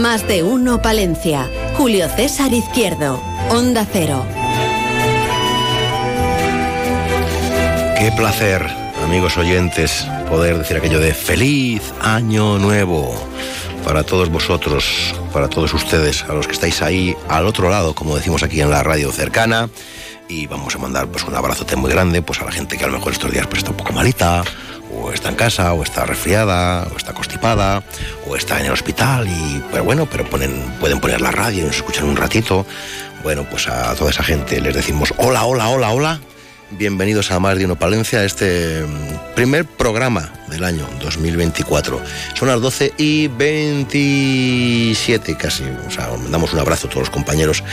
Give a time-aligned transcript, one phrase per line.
[0.00, 1.46] Más de uno Palencia.
[1.76, 3.22] Julio César Izquierdo.
[3.50, 4.24] Onda Cero.
[7.98, 8.66] Qué placer,
[9.04, 13.14] amigos oyentes, poder decir aquello de feliz año nuevo
[13.84, 18.16] para todos vosotros, para todos ustedes, a los que estáis ahí al otro lado, como
[18.16, 19.68] decimos aquí en la radio cercana.
[20.28, 22.86] Y vamos a mandar pues un abrazote muy grande pues a la gente que a
[22.86, 24.44] lo mejor estos días pues, está un poco malita,
[24.92, 27.82] o está en casa, o está resfriada, o está constipada,
[28.26, 31.76] o está en el hospital y pero bueno, pero pueden poner la radio y nos
[31.76, 32.66] escuchan un ratito.
[33.22, 36.20] Bueno, pues a toda esa gente les decimos hola, hola, hola, hola
[36.72, 42.00] Bienvenidos a Más de Uno Palencia, este mm, primer programa del año 2024.
[42.34, 45.64] Son las 12 y 27 casi.
[45.64, 47.64] O sea, damos un abrazo a todos los compañeros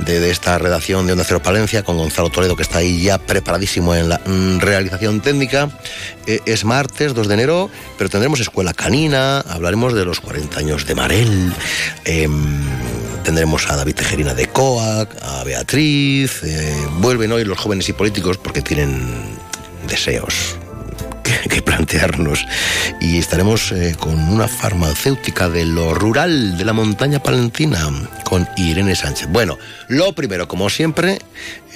[0.00, 3.94] de, esta redacción de Onda Cero Palencia, con Gonzalo Toledo, que está ahí ya preparadísimo
[3.94, 5.70] en la mm, realización técnica.
[6.26, 10.86] Eh, es martes, 2 de enero, pero tendremos escuela canina, hablaremos de los 40 años
[10.86, 11.54] de Marel.
[12.04, 12.64] Em,
[13.22, 18.38] tendremos a David Tejerina de COAC, a Beatriz, eh, vuelven hoy los jóvenes y políticos
[18.38, 19.38] porque tienen
[19.88, 20.56] deseos
[21.48, 22.44] que, plantearnos
[23.00, 27.88] y estaremos eh, con una farmacéutica de lo rural de la montaña palentina
[28.24, 29.28] con Irene Sánchez.
[29.30, 31.18] Bueno, lo primero, como siempre,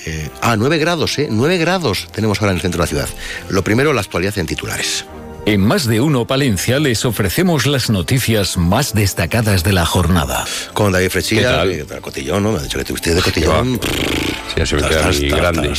[0.07, 1.29] eh, a 9 grados, ¿eh?
[1.31, 3.09] 9 grados tenemos ahora en el centro de la ciudad.
[3.49, 5.05] Lo primero, la actualidad en titulares.
[5.47, 10.47] En más de uno Palencia les ofrecemos las noticias más destacadas de la jornada.
[10.73, 12.53] Con David Frechilla, de Cotillón, ¿no?
[12.53, 13.79] Me ha dicho que usted de Cotillón.
[13.79, 15.73] Sí, ya se me queda grande.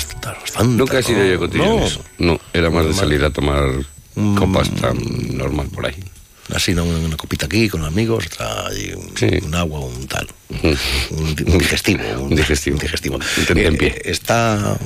[0.65, 1.83] Nunca he sido yo de Cotillón.
[2.19, 2.39] No.
[2.53, 3.63] era más de salir a tomar
[4.13, 4.35] mm.
[4.35, 4.97] copas tan
[5.35, 5.95] normal por ahí.
[6.53, 6.85] Así, ¿no?
[6.85, 10.27] una copita aquí con amigos, otra allí, un, agua, un tal.
[11.09, 12.03] Un, digestivo.
[12.19, 12.75] Un, digestivo.
[12.75, 13.19] Un digestivo.
[13.49, 13.87] En pie.
[13.87, 14.77] Eh, está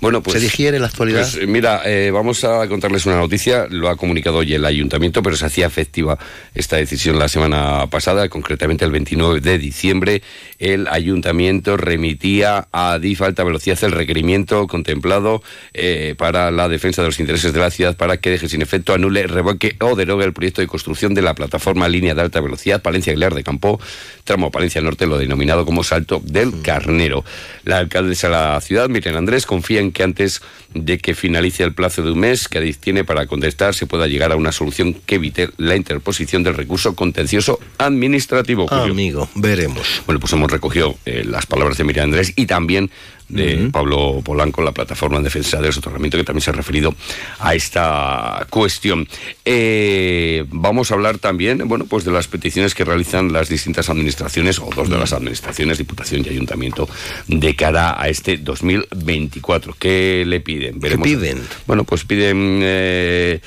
[0.00, 1.28] bueno, pues, ¿Se digiere la actualidad?
[1.32, 3.66] Pues, mira, eh, vamos a contarles una noticia.
[3.70, 6.18] Lo ha comunicado hoy el ayuntamiento, pero se hacía efectiva
[6.54, 10.22] esta decisión la semana pasada, concretamente el 29 de diciembre.
[10.58, 15.42] El ayuntamiento remitía a DIF Alta Velocidad el requerimiento contemplado
[15.74, 18.94] eh, para la defensa de los intereses de la ciudad para que deje sin efecto,
[18.94, 22.82] anule, revoque o derogue el proyecto de construcción de la plataforma línea de alta velocidad
[22.82, 23.80] Palencia-Aguilar de Campo,
[24.24, 27.24] tramo Palencia Norte, lo denominado como Salto del Carnero.
[27.64, 30.42] La alcaldesa de la ciudad, Miriam Andrés, confía en que antes
[30.74, 34.06] de que finalice el plazo de un mes que Adif tiene para contestar se pueda
[34.06, 38.72] llegar a una solución que evite la interposición del recurso contencioso administrativo.
[38.72, 40.02] amigo, veremos.
[40.06, 42.90] Bueno, pues hemos recogido eh, las palabras de Miriam Andrés y también
[43.32, 46.94] de Pablo Polanco, la plataforma en defensa del soterramiento, que también se ha referido
[47.38, 49.08] a esta cuestión.
[49.44, 54.58] Eh, vamos a hablar también, bueno, pues de las peticiones que realizan las distintas administraciones,
[54.58, 56.88] o dos de las administraciones, Diputación y Ayuntamiento,
[57.26, 59.74] de cara a este 2024.
[59.78, 60.80] ¿Qué le piden?
[60.80, 61.42] ¿Qué piden?
[61.66, 62.60] Bueno, pues piden...
[62.62, 63.40] Eh,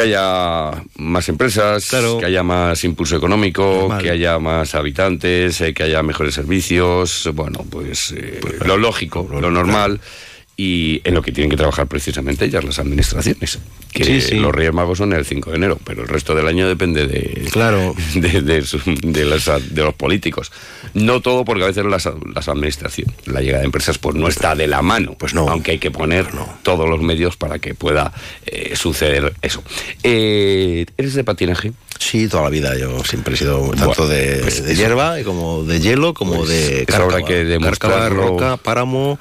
[0.00, 5.82] que haya más empresas, que haya más impulso económico, que haya más habitantes, eh, que
[5.82, 10.00] haya mejores servicios, bueno, pues, eh, pues lo lógico, lo, normal
[10.62, 13.58] y en lo que tienen que trabajar precisamente ellas, las administraciones.
[13.90, 17.06] Que los Reyes Magos son el 5 de enero, pero el resto del año depende
[17.06, 17.94] de, claro.
[18.14, 18.62] de, de,
[19.02, 20.52] de, los políticos.
[20.92, 24.54] No todo, porque a veces las, las administraciones, la llegada de empresas, pues no está
[24.54, 25.16] de la mano.
[25.18, 25.48] Pues no.
[25.48, 26.26] Aunque hay que poner
[26.62, 28.12] todos los medios para que pueda
[28.44, 29.64] eh, suceder eso.
[30.02, 31.72] Eh, ¿Eres de patinaje?
[32.00, 32.76] Sí, toda la vida.
[32.78, 36.86] Yo siempre he sido tanto de, pues de, hierba, como de hielo, como pues de
[36.86, 39.18] cárcava, que demostrarlo, roca, páramo.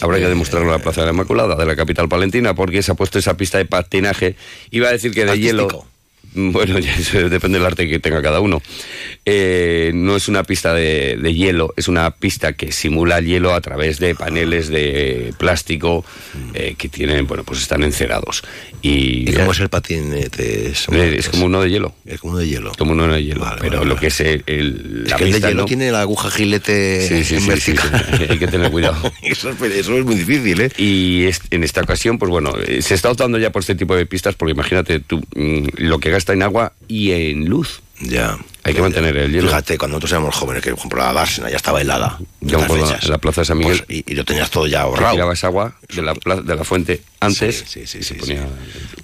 [0.00, 2.92] Habrá que demostrarlo en la Plaza de la Inmaculada, de la capital palentina, porque se
[2.92, 4.36] ha puesto esa pista de patinaje.
[4.70, 5.86] Iba a decir que de hielo
[6.34, 6.96] bueno, ya
[7.28, 8.62] depende del arte que tenga cada uno.
[9.24, 13.60] Eh, no es una pista de, hielo, es una pista que simula el hielo a
[13.60, 16.04] través de paneles de plástico
[16.54, 18.42] eh, que tienen, bueno, pues están encerados.
[18.80, 20.70] ¿Y, cómo es el patinete?
[20.70, 21.94] Es, es, como uno de hielo.
[22.04, 22.72] Es como uno de hielo.
[22.76, 23.46] Como uno de hielo.
[23.60, 24.42] pero lo que es el,
[25.06, 27.74] la es que el de hielo tiene la aguja gilete sí, sí, sí,
[28.28, 28.96] Hay que tener cuidado.
[29.22, 30.70] eso, es, muy difícil, ¿eh?
[30.78, 34.06] Y en esta ocasión, pues bueno, eh, se está optando ya por este tipo de
[34.06, 37.80] pistas porque imagínate tú, mm, lo que gasta en agua y en luz.
[38.00, 38.38] Ya.
[38.64, 39.48] Hay que mantener el hielo.
[39.48, 42.18] Fíjate, cuando nosotros éramos jóvenes, que por ejemplo la dársena ya estaba helada.
[42.40, 43.82] Yo me acuerdo en la Plaza de San Miguel.
[43.84, 45.12] Pues, y, y, lo tenías todo ya ahorrado.
[45.14, 47.64] tirabas agua de la, plaza- de la fuente antes.
[47.66, 48.46] Sí, sí, sí, sí, ponía-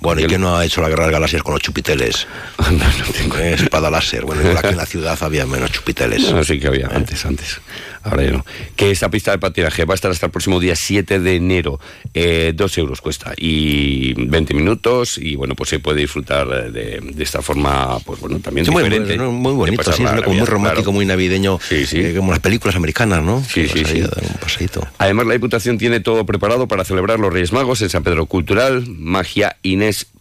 [0.00, 2.26] Bueno, ¿y quién no ha hecho la guerra de galaxias con los chupiteles?
[2.70, 3.36] No, no tengo.
[3.38, 4.24] Eh, Espada láser.
[4.24, 6.22] Bueno, igual aquí en la ciudad había menos chupiteles.
[6.32, 7.60] No, sí que había, antes, antes.
[8.02, 8.44] Ahora ya no.
[8.76, 11.80] Que esta pista de patinaje va a estar hasta el próximo día 7 de enero.
[12.14, 13.32] Eh, dos euros cuesta.
[13.36, 15.18] Y 20 minutos.
[15.18, 18.70] Y bueno, pues se puede disfrutar eh, de, de esta forma, pues bueno, también Sí,
[18.72, 19.18] muy, diferente.
[19.18, 20.92] muy, muy de bonito, sí, es como muy romántico, claro.
[20.92, 21.98] muy navideño, Sí, sí.
[22.00, 23.42] eh, como las películas americanas, ¿no?
[23.44, 24.86] Sí, sí, un paseíto.
[24.98, 28.84] Además, la Diputación tiene todo preparado para celebrar los Reyes Magos en San Pedro Cultural,
[28.88, 29.56] magia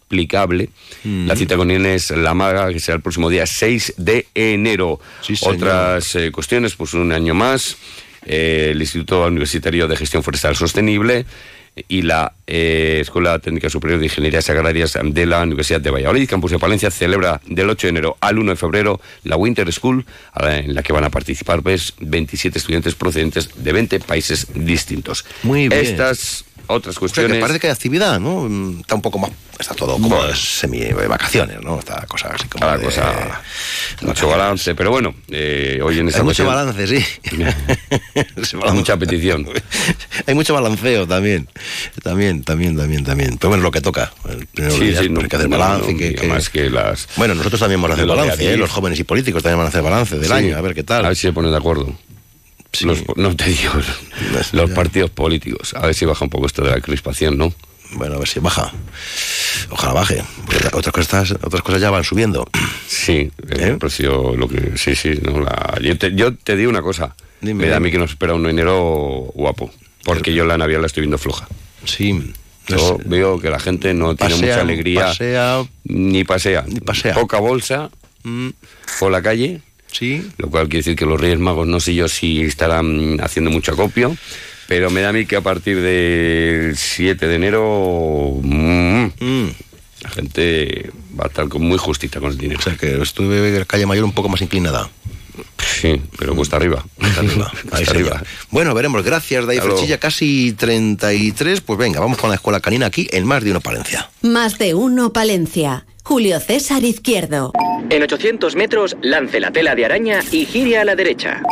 [0.08, 0.70] inexplicable.
[1.04, 5.00] La cita con Inés La Maga, que será el próximo día 6 de enero.
[5.20, 5.34] Sí.
[5.42, 7.76] Otras eh, cuestiones, pues un año más,
[8.24, 11.26] eh, el Instituto Universitario de Gestión Forestal Sostenible
[11.86, 16.50] y la eh, Escuela Técnica Superior de Ingenierías Agrarias de la Universidad de Valladolid, Campus
[16.50, 20.04] de Palencia, celebra del 8 de enero al 1 de febrero la Winter School,
[20.40, 25.24] en la que van a participar pues, 27 estudiantes procedentes de 20 países distintos.
[25.44, 25.80] Muy bien.
[25.80, 27.32] Estas otras O sea, cuestiones...
[27.36, 28.42] que parece que hay actividad, ¿no?
[28.48, 29.30] Mm, Está un poco más...
[29.58, 30.34] Está todo como Bueno.
[30.36, 31.80] semi vacaciones, ¿no?
[31.80, 33.40] Está cosa así como cada de- cosa,
[34.02, 37.04] mucho balance, pero bueno, eh, hoy en esta Hay mucho balance, sí.
[38.52, 38.56] Balance.
[38.72, 39.48] Mucha petición.
[40.26, 41.48] Hay mucho balanceo también.
[42.04, 43.36] También, también, también, también.
[43.38, 44.12] Pero bueno, lo que toca.
[44.54, 45.92] Primero Sí, sí, no, hay que hacer balance.
[45.92, 47.08] no, que, y que- además que las...
[47.16, 48.56] Bueno, nosotros también vamos a hacer balance, ¿eh?
[48.56, 50.32] Los jóvenes y políticos también van a hacer balance del Sí.
[50.32, 51.04] año, a ver qué tal.
[51.04, 51.98] A ver si se ponen de acuerdo.
[52.72, 52.84] Sí.
[52.84, 53.72] Los, no te digo,
[54.32, 55.74] Pues, los partidos políticos.
[55.74, 57.52] A ver si baja un poco esto de la crispación, ¿no?
[57.92, 58.70] Bueno, a ver si baja.
[59.70, 60.22] Ojalá baje.
[60.44, 62.46] Porque otras cosas, otras cosas ya van subiendo.
[62.86, 63.76] Sí, el ¿Eh?
[63.78, 67.64] precio, lo que, sí, sí, no, la, yo, te, yo te digo una cosa, Dime,
[67.64, 69.70] me da a mí que nos espera un enero guapo,
[70.04, 71.48] porque yo la Navidad la estoy viendo floja.
[71.84, 72.34] Sí.
[72.66, 75.64] Yo veo que la gente no tiene mucha alegría, pasea.
[75.84, 77.14] ni pasea, Ni pasea.
[77.14, 77.90] poca bolsa
[78.24, 78.48] Mm,
[78.98, 80.22] por la calle, sí.
[80.38, 83.72] lo cual quiere decir que los Reyes Magos no sé yo si estarán haciendo mucho
[83.72, 84.16] acopio,
[84.66, 89.48] pero me da a mí que a partir del 7 de enero mm, Mm.
[90.02, 92.60] la gente va a estar con- muy justita con el dinero.
[92.60, 94.88] O sea que estuve en la calle mayor un poco más inclinada.
[95.80, 96.84] Sí, pero cuesta arriba.
[97.00, 97.50] Está arriba.
[97.72, 98.10] Ahí Está sería.
[98.12, 98.22] arriba.
[98.50, 99.04] Bueno, veremos.
[99.04, 99.62] Gracias, luego.
[99.76, 99.98] Frechilla.
[99.98, 101.60] Casi 33.
[101.60, 104.10] Pues venga, vamos con la escuela canina aquí en Más de Uno Palencia.
[104.22, 105.86] Más de uno Palencia.
[106.08, 107.52] Julio César Izquierdo.
[107.90, 111.42] En 800 metros, lance la tela de araña y gire a la derecha.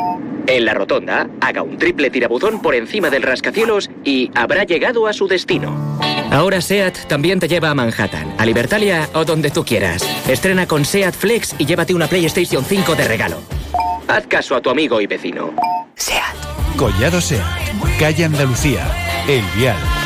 [0.47, 5.12] En la rotonda, haga un triple tirabuzón por encima del rascacielos y habrá llegado a
[5.12, 5.99] su destino.
[6.31, 10.03] Ahora SEAT también te lleva a Manhattan, a Libertalia o donde tú quieras.
[10.26, 13.43] Estrena con SEAT Flex y llévate una PlayStation 5 de regalo.
[14.09, 15.52] Haz caso a tu amigo y vecino.
[16.79, 17.59] Collado Sea,
[17.99, 18.87] Calle Andalucía,
[19.29, 20.06] El Vial.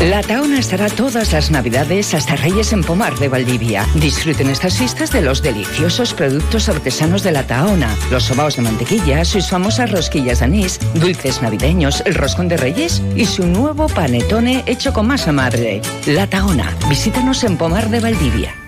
[0.00, 3.84] La Taona estará todas las Navidades hasta Reyes en Pomar de Valdivia.
[3.96, 9.24] Disfruten estas fiestas de los deliciosos productos artesanos de la Taona, los sobaos de mantequilla,
[9.24, 14.62] sus famosas rosquillas de anís, dulces navideños, el roscón de Reyes y su nuevo panetone
[14.66, 15.82] hecho con masa madre.
[16.06, 18.67] La Taona, visítanos en Pomar de Valdivia.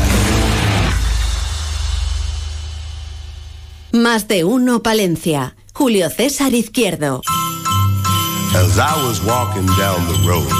[3.91, 5.55] Más de uno Palencia.
[5.73, 7.21] Julio César Izquierdo.
[8.55, 10.51] As I was walking down the road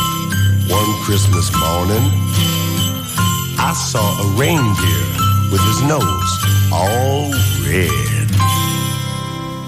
[0.69, 2.12] one Christmas morning,
[3.57, 5.05] I saw a reindeer
[5.51, 6.31] with his nose
[6.71, 7.31] all
[7.67, 8.31] red.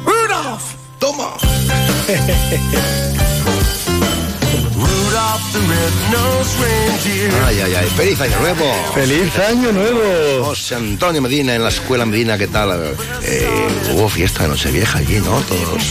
[0.06, 0.78] Rudolph.
[7.48, 7.88] Ay, ay, ay.
[7.98, 8.66] ¡Feliz Año Nuevo!
[8.94, 10.46] ¡Feliz Año Nuevo!
[10.46, 12.96] José Antonio Medina en la escuela Medina, ¿qué tal?
[13.24, 13.48] Eh,
[13.96, 15.42] hubo fiesta de Nochevieja allí, ¿no?
[15.42, 15.84] Todos,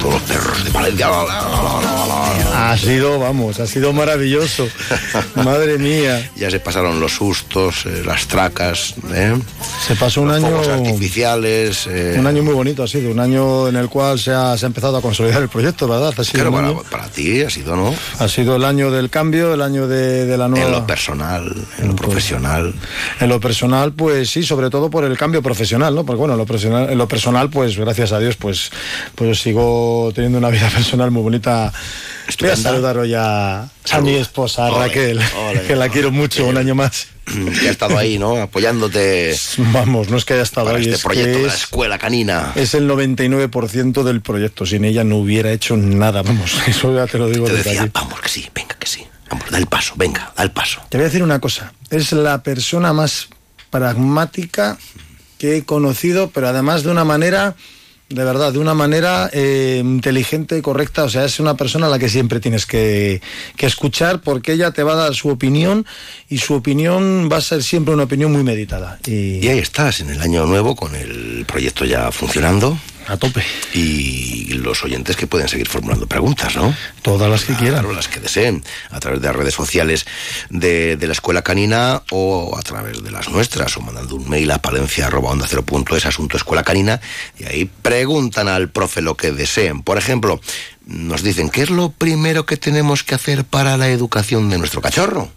[0.00, 1.08] todos los perros de Palencia.
[1.08, 2.70] la, la, la, la, la.
[2.70, 4.68] Ha sido, vamos, ha sido maravilloso.
[5.34, 6.30] Madre mía.
[6.36, 9.34] Ya se pasaron los sustos, eh, las tracas, ¿eh?
[9.86, 11.86] Se pasó un los año, artificiales.
[11.88, 14.64] eh, un año muy bonito ha sido, un año en el cual se ha, se
[14.66, 16.14] ha empezado a consolidar el proyecto, ¿verdad?
[16.16, 17.94] Ha sido, Claro, para, para ti ha sido, ¿no?
[18.18, 20.66] ha sido el año del cambio, el año de, de la nueva...
[20.66, 22.74] En lo personal, en lo profesional.
[23.20, 26.04] En lo personal, pues sí, sobre todo por el cambio profesional, ¿no?
[26.04, 28.70] Porque bueno, en lo personal, en lo personal pues gracias a Dios, pues,
[29.14, 31.72] pues sigo teniendo una vida personal muy bonita
[32.40, 35.20] Voy a saludar hoy a, a mi esposa, a Raquel,
[35.66, 37.08] que la quiero mucho, un año más.
[37.60, 38.36] Que ha estado ahí, ¿no?
[38.40, 39.36] Apoyándote.
[39.72, 40.84] Vamos, no es que haya estado para ahí.
[40.84, 42.52] este es proyecto que de la es- escuela canina.
[42.54, 44.64] Es el 99% del proyecto.
[44.64, 46.22] Sin ella no hubiera hecho nada.
[46.22, 47.90] Vamos, eso ya te lo digo Te desde decía, aquí.
[47.94, 49.04] vamos, que sí, venga, que sí.
[49.30, 50.80] Vamos, da el paso, venga, da el paso.
[50.88, 51.74] Te voy a decir una cosa.
[51.90, 53.28] Es la persona más
[53.70, 54.78] pragmática
[55.38, 57.54] que he conocido, pero además de una manera,
[58.08, 61.04] de verdad, de una manera eh, inteligente, correcta.
[61.04, 63.20] O sea, es una persona a la que siempre tienes que,
[63.56, 65.84] que escuchar porque ella te va a dar su opinión
[66.28, 68.98] y su opinión va a ser siempre una opinión muy meditada.
[69.06, 72.78] Y, Y ahí estás, en el año nuevo, con el proyecto ya funcionando.
[73.08, 73.42] A tope.
[73.72, 76.74] Y los oyentes que pueden seguir formulando preguntas, ¿no?
[77.00, 77.80] Todas las que quieran.
[77.80, 80.06] Claro, las que deseen, a través de las redes sociales
[80.50, 84.50] de, de la Escuela Canina o a través de las nuestras, o mandando un mail
[84.50, 87.00] a palencia.onda0.es, asunto Escuela Canina,
[87.38, 89.82] y ahí preguntan al profe lo que deseen.
[89.82, 90.40] Por ejemplo,
[90.84, 94.80] nos dicen, ¿qué es lo primero que tenemos que hacer para la educación de nuestro
[94.80, 95.30] cachorro?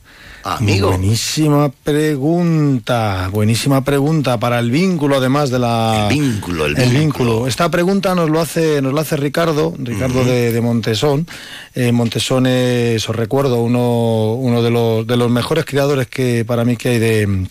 [0.43, 0.89] Amigo.
[0.89, 6.07] Buenísima pregunta, buenísima pregunta para el vínculo además de la...
[6.09, 6.99] El vínculo, el el vínculo.
[6.99, 7.47] vínculo.
[7.47, 11.27] Esta pregunta nos lo hace, nos lo hace Ricardo, Ricardo de, de Montesón.
[11.75, 16.65] Eh, Montesón es, os recuerdo, uno, uno de, los, de los mejores criadores que para
[16.65, 17.47] mí que hay de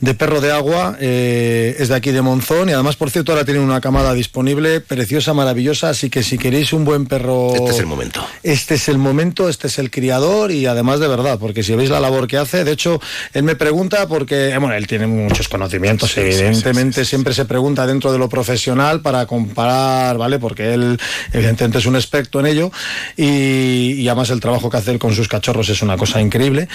[0.00, 3.44] de perro de agua, eh, es de aquí de Monzón y además, por cierto, ahora
[3.44, 7.54] tienen una camada disponible, preciosa, maravillosa, así que si queréis un buen perro...
[7.54, 8.26] Este es el momento.
[8.42, 11.90] Este es el momento, este es el criador y además de verdad, porque si veis
[11.90, 13.00] la labor que hace, de hecho,
[13.32, 17.44] él me pregunta porque, eh, bueno, él tiene muchos conocimientos, Sí, sí, evidentemente siempre se
[17.44, 20.38] pregunta dentro de lo profesional para comparar, ¿vale?
[20.38, 20.98] Porque él
[21.32, 22.70] evidentemente es un experto en ello
[23.16, 26.68] y, y además el trabajo que hace él con sus cachorros es una cosa increíble.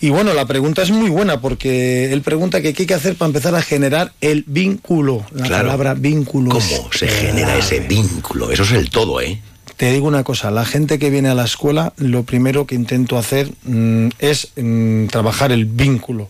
[0.00, 3.14] Y bueno, la pregunta es muy buena porque él pregunta que qué hay que hacer
[3.16, 5.64] para empezar a generar el vínculo, la Claro.
[5.64, 6.50] palabra vínculo.
[6.50, 8.50] ¿Cómo se genera ese vínculo?
[8.50, 9.40] Eso es el todo, ¿eh?
[9.76, 13.16] Te digo una cosa, la gente que viene a la escuela, lo primero que intento
[13.18, 16.28] hacer mm, es mm, trabajar el vínculo.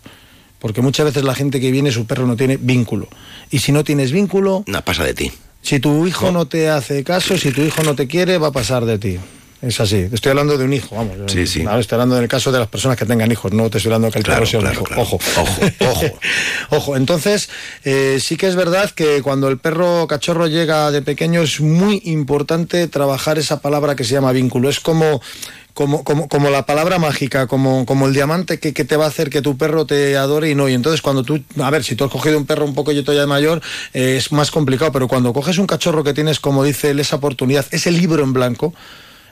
[0.59, 3.07] Porque muchas veces la gente que viene, su perro no tiene vínculo.
[3.49, 5.31] Y si no tienes vínculo, No pasa de ti.
[5.61, 8.51] si tu hijo no te hace caso, si tu hijo no te quiere, va a
[8.51, 9.17] pasar de ti.
[9.61, 10.07] Es así.
[10.11, 11.15] Estoy hablando de un hijo, vamos.
[11.27, 11.61] Sí, sí.
[11.61, 14.11] Ahora estoy hablando del caso de las personas que tengan hijos, no te estoy hablando
[14.11, 14.83] que el Claro, perro sea un hijo.
[14.83, 15.01] claro.
[15.03, 15.19] Ojo.
[15.37, 16.19] Ojo, ojo.
[16.71, 17.49] Ojo, entonces
[17.83, 22.01] eh, sí que es verdad que cuando el perro cachorro llega de pequeño es muy
[22.05, 24.69] importante trabajar esa palabra que se llama vínculo.
[24.69, 25.21] Es como,
[25.73, 29.09] como, como, como la palabra mágica, como, como el diamante que, que te va a
[29.09, 30.69] hacer que tu perro te adore y no.
[30.69, 33.03] Y entonces cuando tú, a ver, si tú has cogido un perro un poco ya
[33.27, 33.61] mayor,
[33.93, 37.17] eh, es más complicado, pero cuando coges un cachorro que tienes, como dice él, esa
[37.17, 38.73] oportunidad, ese libro en blanco,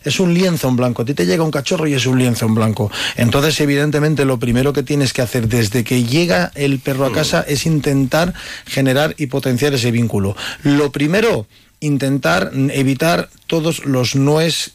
[0.04, 1.02] es un lienzo en blanco.
[1.02, 2.92] A ti te llega un cachorro y es un lienzo en blanco.
[3.16, 7.42] Entonces, evidentemente, lo primero que tienes que hacer desde que llega el perro a casa
[7.48, 8.34] es intentar
[8.66, 10.36] generar y potenciar ese vínculo.
[10.64, 11.48] Lo primero,
[11.80, 14.74] intentar evitar todos los noes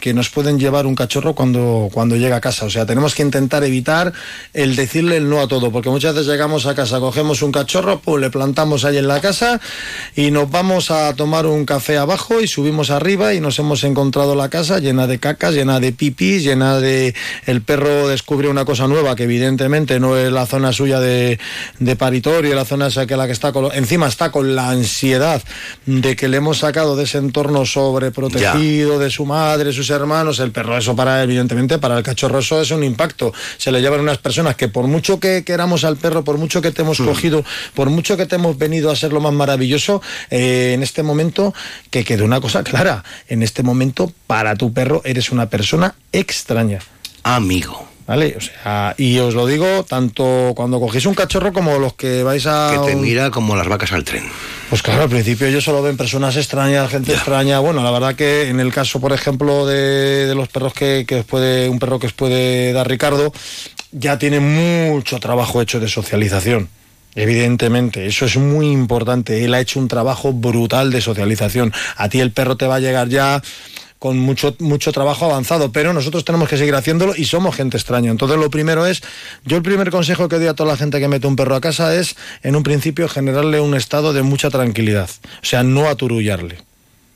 [0.00, 2.64] que nos pueden llevar un cachorro cuando, cuando llega a casa.
[2.64, 4.12] O sea, tenemos que intentar evitar
[4.54, 8.00] el decirle el no a todo, porque muchas veces llegamos a casa, cogemos un cachorro,
[8.00, 9.60] pues le plantamos ahí en la casa
[10.16, 14.34] y nos vamos a tomar un café abajo y subimos arriba y nos hemos encontrado
[14.34, 17.14] la casa llena de cacas, llena de pipis, llena de...
[17.46, 21.38] El perro descubre una cosa nueva que evidentemente no es la zona suya de,
[21.78, 23.70] de paritorio, la zona esa que la que está con...
[23.74, 25.42] Encima está con la ansiedad
[25.84, 30.52] de que le hemos sacado de ese entorno sobreprotegido de su madre, sus hermanos, el
[30.52, 33.32] perro eso para evidentemente para el cachorro eso es un impacto.
[33.58, 36.70] Se le llevan unas personas que por mucho que queramos al perro, por mucho que
[36.70, 40.72] te hemos cogido, por mucho que te hemos venido a ser lo más maravilloso, eh,
[40.74, 41.54] en este momento
[41.90, 46.80] que quede una cosa clara, en este momento para tu perro eres una persona extraña.
[47.22, 47.89] Amigo.
[48.10, 48.34] ¿Vale?
[48.36, 52.44] O sea, y os lo digo tanto cuando cogéis un cachorro como los que vais
[52.44, 52.72] a...
[52.72, 54.24] Que te mira como las vacas al tren.
[54.68, 57.60] pues claro, al principio ellos solo ven personas extrañas, gente extraña.
[57.60, 61.20] Bueno, la verdad que en el caso, por ejemplo, de, de los perros que, que
[61.20, 63.32] os puede, un perro que os puede dar Ricardo,
[63.92, 66.68] ya tiene mucho trabajo hecho de socialización.
[67.14, 69.44] Evidentemente, eso es muy importante.
[69.44, 71.72] Él ha hecho un trabajo brutal de socialización.
[71.94, 73.40] A ti el perro te va a llegar ya
[74.00, 78.10] con mucho, mucho trabajo avanzado, pero nosotros tenemos que seguir haciéndolo y somos gente extraña.
[78.10, 79.02] Entonces lo primero es,
[79.44, 81.60] yo el primer consejo que doy a toda la gente que mete un perro a
[81.60, 85.10] casa es, en un principio, generarle un estado de mucha tranquilidad.
[85.42, 86.69] O sea, no aturullarle.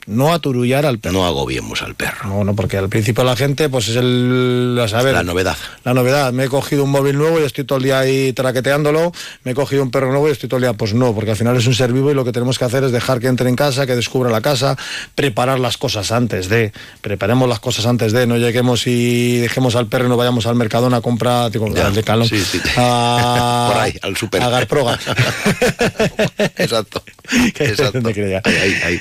[0.07, 1.15] No aturullar al perro.
[1.15, 2.29] No agobiemos al perro.
[2.29, 4.79] No, no, porque al principio la gente, pues es el...
[4.83, 5.57] a saber, La novedad.
[5.85, 9.13] la novedad, me he cogido un móvil nuevo y estoy todo el día ahí traqueteándolo,
[9.45, 11.37] me he cogido un perro nuevo y estoy todo el día, pues no, porque al
[11.37, 13.49] final es un ser vivo y lo que tenemos que hacer es dejar que entre
[13.49, 14.77] en casa, que descubra la casa,
[15.15, 19.87] preparar las cosas antes de, preparemos las cosas antes de, no lleguemos y dejemos al
[19.87, 22.61] perro y no vayamos al Mercadona a comprar, digo, Ya, al Decathlon, sí, sí.
[22.77, 24.43] a- Por ahí, al súper.
[24.43, 24.99] a Garproga.
[26.57, 27.03] Exacto.
[27.59, 28.01] Exacto.
[28.07, 29.01] Ahí, ahí, ahí.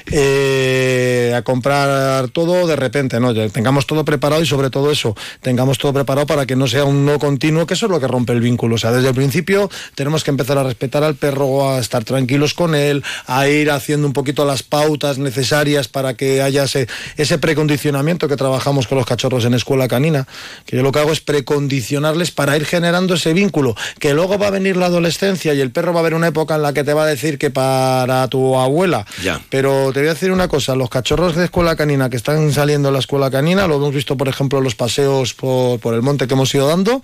[0.96, 3.32] Eh, a comprar todo de repente, ¿no?
[3.32, 6.84] Ya Tengamos todo preparado y sobre todo eso, tengamos todo preparado para que no sea
[6.86, 8.76] un no continuo, que eso es lo que rompe el vínculo.
[8.76, 12.54] O sea, desde el principio tenemos que empezar a respetar al perro, a estar tranquilos
[12.54, 17.38] con él, a ir haciendo un poquito las pautas necesarias para que haya ese, ese
[17.40, 20.28] precondicionamiento que trabajamos con los cachorros en escuela canina,
[20.66, 24.48] que yo lo que hago es precondicionarles para ir generando ese vínculo, que luego va
[24.48, 26.84] a venir la adolescencia y el perro va a haber una época en la que
[26.84, 29.42] te va a decir que para tu abuela, Ya.
[29.50, 32.90] pero te voy a decir una cosa, los cachorros de escuela canina que están saliendo
[32.90, 36.02] de la escuela canina, lo hemos visto por ejemplo en los paseos por, por el
[36.02, 37.02] monte que hemos ido dando,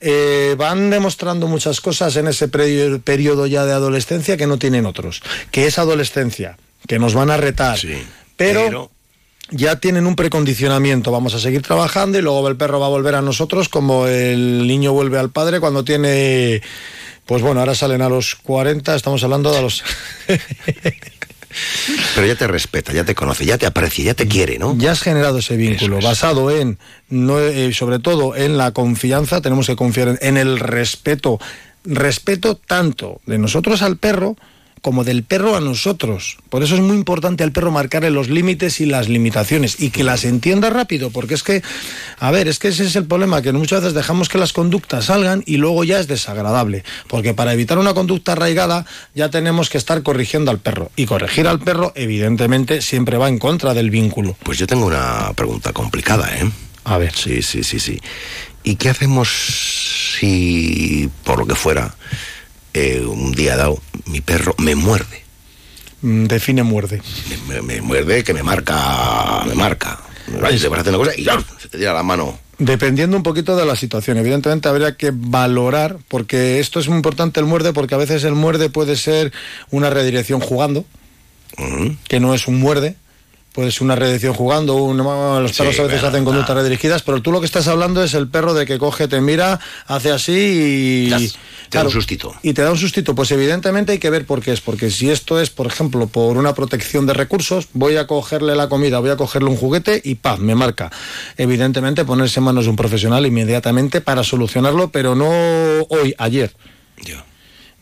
[0.00, 5.20] eh, van demostrando muchas cosas en ese periodo ya de adolescencia que no tienen otros,
[5.50, 6.56] que es adolescencia,
[6.88, 7.78] que nos van a retar,
[8.38, 8.90] pero, pero-
[9.50, 13.14] ya tienen un precondicionamiento, vamos a seguir trabajando y luego el perro va a volver
[13.14, 16.62] a nosotros como el niño vuelve al padre cuando tiene...
[17.26, 19.84] Pues bueno, ahora salen a los 40, estamos hablando de los...
[22.14, 24.76] Pero ya te respeta, ya te conoce, ya te aprecia, ya te quiere, ¿no?
[24.76, 26.00] Ya has generado ese vínculo.
[26.00, 26.78] basado en,
[27.08, 31.38] no, eh, sobre todo en la confianza, tenemos que confiar en, en el respeto,
[31.84, 34.36] respeto tanto de nosotros al perro
[34.82, 36.36] como del perro a nosotros.
[36.50, 40.02] Por eso es muy importante al perro marcarle los límites y las limitaciones y que
[40.04, 41.62] las entienda rápido, porque es que,
[42.18, 45.06] a ver, es que ese es el problema, que muchas veces dejamos que las conductas
[45.06, 48.84] salgan y luego ya es desagradable, porque para evitar una conducta arraigada
[49.14, 53.38] ya tenemos que estar corrigiendo al perro y corregir al perro evidentemente siempre va en
[53.38, 54.36] contra del vínculo.
[54.42, 56.50] Pues yo tengo una pregunta complicada, ¿eh?
[56.84, 57.14] A ver.
[57.14, 58.00] Sí, sí, sí, sí.
[58.64, 59.28] ¿Y qué hacemos
[60.18, 61.94] si, por lo que fuera,
[62.74, 65.22] eh, un día dado, mi perro me muerde?
[66.02, 67.00] Mm, Define muerde.
[67.48, 70.00] Me, me- me muerde que me marca, me marca.
[70.26, 71.38] Se va a hacer una cosa y ¡ya!
[71.60, 72.38] se te tira la mano.
[72.58, 77.40] Dependiendo un poquito de la situación, evidentemente habría que valorar, porque esto es muy importante
[77.40, 79.32] el muerde, porque a veces el muerde puede ser
[79.70, 80.84] una redirección jugando,
[82.08, 82.94] que no es un muerde,
[83.52, 87.32] puede ser una redirección jugando, un- los perros a veces hacen conductas redirigidas, pero tú
[87.32, 91.30] lo que estás hablando es el perro de que coge, te mira, hace así y...
[91.68, 92.34] Te da un sustito.
[92.42, 95.10] Y te da un sustito, pues evidentemente hay que ver por qué es, porque si
[95.10, 99.08] esto es, por ejemplo, por una protección de recursos, voy a cogerle la comida, voy
[99.08, 100.40] a cogerle un juguete y ¡pam!
[100.40, 100.90] me marca.
[101.38, 105.30] Evidentemente ponerse en manos de un profesional inmediatamente para solucionarlo, pero no
[105.88, 106.52] hoy, ayer.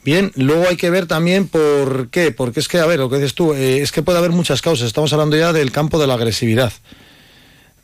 [0.05, 3.17] Bien, luego hay que ver también por qué, porque es que, a ver, lo que
[3.17, 6.07] dices tú, eh, es que puede haber muchas causas, estamos hablando ya del campo de
[6.07, 6.73] la agresividad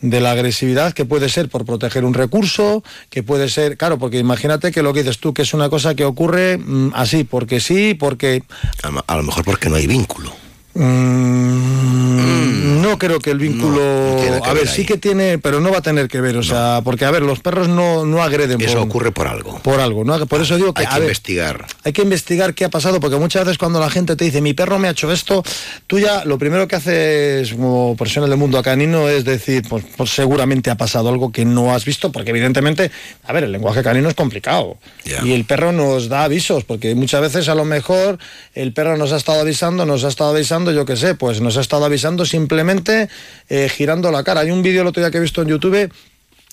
[0.03, 4.19] de la agresividad que puede ser por proteger un recurso, que puede ser, claro, porque
[4.19, 7.61] imagínate que lo que dices tú, que es una cosa que ocurre mm, así, porque
[7.61, 8.43] sí, porque...
[8.83, 10.31] A, lo- a lo mejor porque no hay vínculo.
[10.77, 14.17] Mm, no creo que el vínculo...
[14.21, 16.43] que a ver, ver sí que tiene, pero no va a tener que ver, o
[16.43, 19.59] sea, porque, a ver, los perros no, no agreden Eso por, ocurre por algo.
[19.61, 20.27] por algo, ¿no?
[20.27, 21.67] Por eso digo que, Hay que ver, investigar.
[21.85, 24.55] hay que investigar qué ha pasado, porque muchas veces cuando la gente te dice, mi
[24.55, 25.43] perro me ha hecho esto,
[25.87, 30.11] tú ya lo primero que haces como profesional del mundo canino es decir, pues, pues
[30.11, 32.91] seguramente ha pasado algo que no has visto, porque evidentemente,
[33.25, 34.77] a ver, el lenguaje canino es complicado.
[35.25, 38.19] Y el perro nos da avisos, porque muchas veces a lo mejor
[38.55, 41.57] el perro nos ha estado avisando, nos ha estado avisando, yo qué sé, pues nos
[41.57, 43.09] ha estado avisando simplemente
[43.49, 44.41] eh, girando la cara.
[44.41, 45.91] Hay un vídeo el otro día que he visto en YouTube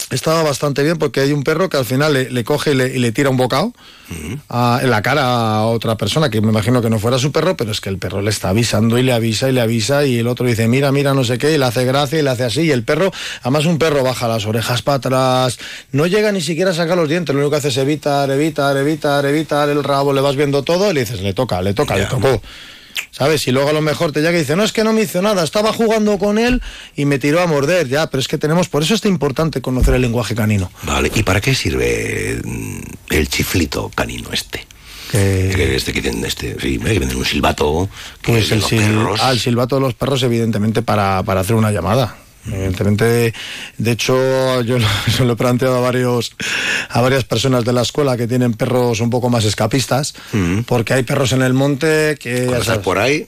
[0.09, 2.87] estaba bastante bien porque hay un perro que al final le, le coge y le,
[2.87, 3.73] y le tira un bocado
[4.49, 7.55] a- en la cara a otra persona, que me imagino que no fuera su perro,
[7.55, 10.17] pero es que el perro le está avisando y le avisa y le avisa y
[10.19, 12.43] el otro dice, mira, mira, no sé qué, y le hace gracia y le hace
[12.43, 15.57] así, y el perro, además un perro baja las orejas para atrás,
[15.91, 18.75] no llega ni siquiera a sacar los dientes, lo único que hace es evitar, evitar,
[18.77, 21.95] evitar, evitar el rabo, le vas viendo todo y le dices, le toca, le toca,
[21.95, 22.41] le tocó.
[23.11, 23.47] ¿Sabes?
[23.47, 25.21] Y luego a lo mejor te llega y dice, no, es que no me hizo
[25.21, 26.61] nada, estaba jugando con él
[26.95, 29.93] y me tiró a morder, ya, pero es que tenemos, por eso es importante conocer
[29.95, 30.71] el lenguaje canino.
[30.83, 32.79] Vale, ¿y para qué sirve mm,
[33.11, 34.65] el chiflito canino este?
[35.15, 37.87] Este que tienen este, sí, que venden un silbato.
[38.23, 39.19] Que Pues el, los sil- perros.
[39.21, 42.17] ah, el silbato de los perros, evidentemente, para, para hacer una llamada.
[42.45, 43.33] Evidentemente,
[43.77, 46.35] de hecho, yo lo, se lo he planteado a varios
[46.89, 50.13] a varias personas de la escuela que tienen perros un poco más escapistas,
[50.65, 52.79] porque hay perros en el monte que sabes.
[52.79, 53.25] por ahí,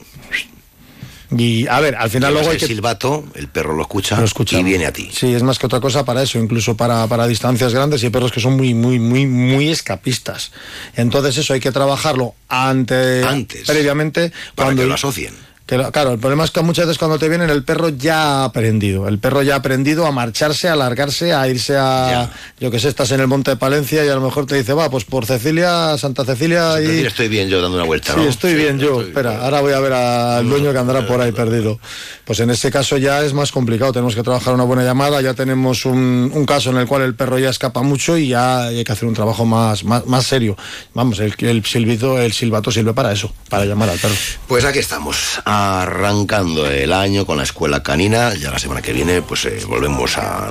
[1.36, 4.24] y a ver, al final luego hay el que silbato, el perro lo escucha, lo
[4.24, 4.58] escucha.
[4.58, 5.10] y viene a ti.
[5.12, 8.10] Sí, es más que otra cosa para eso, incluso para, para distancias grandes y hay
[8.12, 10.52] perros que son muy, muy, muy, muy escapistas.
[10.94, 13.66] Entonces eso hay que trabajarlo ante, Antes.
[13.66, 15.34] previamente, Para cuando que lo asocien.
[15.66, 18.44] Que, claro, el problema es que muchas veces cuando te vienen el perro ya ha
[18.44, 19.08] aprendido.
[19.08, 22.30] El perro ya ha aprendido a marcharse, a alargarse, a irse a.
[22.60, 24.74] Yo que sé, estás en el monte de Palencia y a lo mejor te dice,
[24.74, 27.04] va, pues por Cecilia, Santa Cecilia y.
[27.04, 29.02] estoy bien yo dando una vuelta, Sí, estoy bien yo.
[29.02, 31.80] Espera, ahora voy a ver al dueño que andará por ahí perdido.
[32.26, 33.92] Pues en ese caso ya es más complicado.
[33.92, 35.20] Tenemos que trabajar una buena llamada.
[35.20, 38.64] Ya tenemos un, un caso en el cual el perro ya escapa mucho y ya
[38.64, 40.56] hay que hacer un trabajo más, más, más serio.
[40.92, 44.14] Vamos, el, el silbido, el silbato sirve para eso, para llamar al perro.
[44.48, 48.34] Pues aquí estamos, arrancando el año con la escuela canina.
[48.34, 50.48] Ya la semana que viene, pues eh, volvemos a,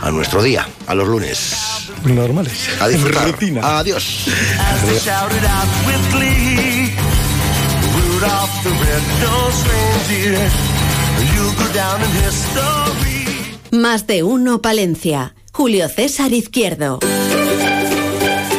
[0.00, 1.54] a nuestro día, a los lunes.
[2.02, 2.70] Normales.
[2.80, 3.32] A disfrutar.
[3.62, 4.26] Adiós.
[13.72, 15.34] Más de uno Palencia.
[15.52, 17.00] Julio César Izquierdo.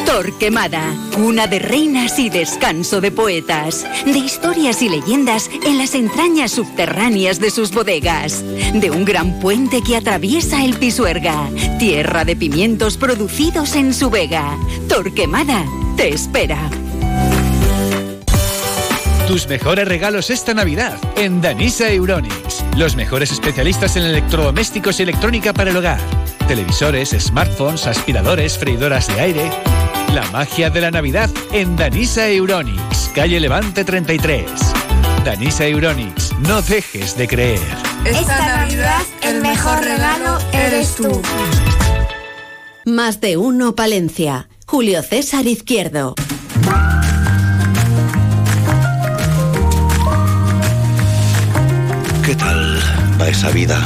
[0.05, 6.51] Torquemada, cuna de reinas y descanso de poetas, de historias y leyendas en las entrañas
[6.51, 12.95] subterráneas de sus bodegas, de un gran puente que atraviesa el Pisuerga, tierra de pimientos
[12.95, 14.57] producidos en su vega.
[14.87, 15.65] Torquemada
[15.97, 16.69] te espera.
[19.27, 22.63] Tus mejores regalos esta Navidad en Danisa Euronics.
[22.77, 25.99] Los mejores especialistas en electrodomésticos y electrónica para el hogar.
[26.47, 29.49] Televisores, smartphones, aspiradores, freidoras de aire.
[30.13, 34.45] La magia de la Navidad en Danisa Euronics, calle Levante 33.
[35.25, 37.59] Danisa Euronics, no dejes de creer.
[38.05, 41.21] Esta Navidad el mejor regalo eres tú.
[42.85, 44.49] Más de uno Palencia.
[44.67, 46.13] Julio César Izquierdo.
[53.29, 53.81] Esa vida,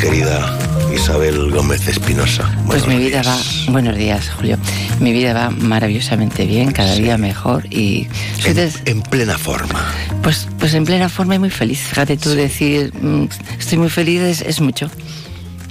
[0.00, 0.58] querida
[0.94, 2.50] Isabel Gómez Espinosa?
[2.66, 3.36] Pues mi vida va,
[3.68, 4.56] buenos días Julio,
[5.00, 8.06] mi vida va maravillosamente bien, cada día mejor y...
[8.44, 9.92] En, en, plena forma.
[10.22, 11.80] Pues, pues en plena forma y muy feliz.
[11.80, 13.26] Fíjate tú decir, mm,
[13.58, 14.90] estoy muy feliz es, es mucho.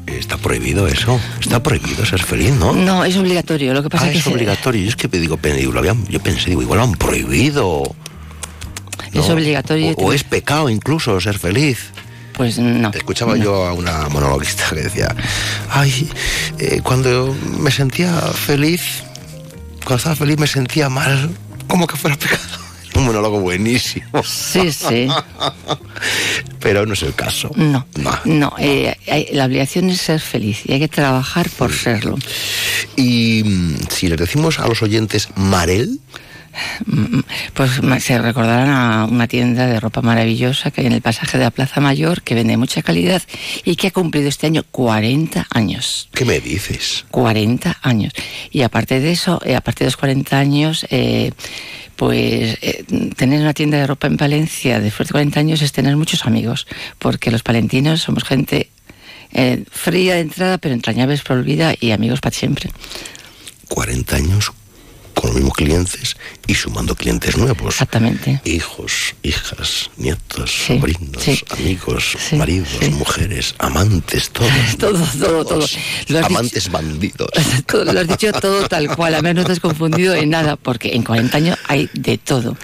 [0.08, 1.20] Está prohibido eso.
[1.40, 2.74] Está prohibido ser feliz, ¿no?
[2.74, 3.74] No, es obligatorio.
[3.74, 4.82] Lo que pasa ah, es que es obligatorio.
[4.84, 5.40] Yo es que digo,
[5.72, 7.84] lo habían, yo pensé, digo, igual lo han prohibido.
[9.14, 9.22] ¿no?
[9.22, 9.92] Es obligatorio.
[9.98, 11.92] O, o, es pecado incluso ser feliz.
[12.34, 12.90] Pues no.
[12.90, 13.44] Escuchaba no.
[13.44, 15.16] yo a una monologuista que decía,
[15.70, 16.10] ay,
[16.60, 19.04] eh, cuando me sentía feliz,
[19.80, 21.30] cuando estaba feliz me sentía mal,
[21.68, 22.42] como que fuera pecado.
[22.96, 24.24] Un monólogo buenísimo.
[24.24, 25.08] Sí, sí.
[26.60, 27.50] Pero no es el caso.
[27.56, 28.20] No, no.
[28.26, 31.80] no eh, hay, la obligación es ser feliz y hay que trabajar por sí.
[31.80, 32.18] serlo.
[32.96, 33.44] Y
[33.90, 36.00] si les decimos a los oyentes Marel,
[37.54, 41.44] pues se recordarán a una tienda de ropa maravillosa que hay en el pasaje de
[41.44, 43.22] la Plaza Mayor, que vende mucha calidad
[43.64, 46.10] y que ha cumplido este año 40 años.
[46.14, 47.06] ¿Qué me dices?
[47.12, 48.14] 40 años.
[48.52, 51.32] Y aparte de eso, eh, aparte de los 40 años, eh,
[51.96, 52.86] pues eh,
[53.16, 56.68] tener una tienda de ropa en Palencia después de 40 años es tener muchos amigos,
[57.00, 58.70] porque los palentinos somos gente
[59.72, 62.70] fría de entrada, pero entrañables por vida y amigos para siempre.
[63.68, 64.54] 40 años
[65.14, 67.76] con los mismos clientes y sumando clientes nuevos.
[67.76, 68.42] Exactamente.
[68.46, 74.52] Hijos, hijas, nietos, sí, sobrinos, sí, amigos, sí, maridos, mujeres, amantes, todos.
[74.78, 75.66] todo, todo, todo.
[76.08, 77.30] Lo amantes dicho, bandidos.
[77.66, 80.58] Todo, lo has dicho todo tal cual, a menos no te has confundido en nada,
[80.58, 82.58] porque en 40 años hay de todo.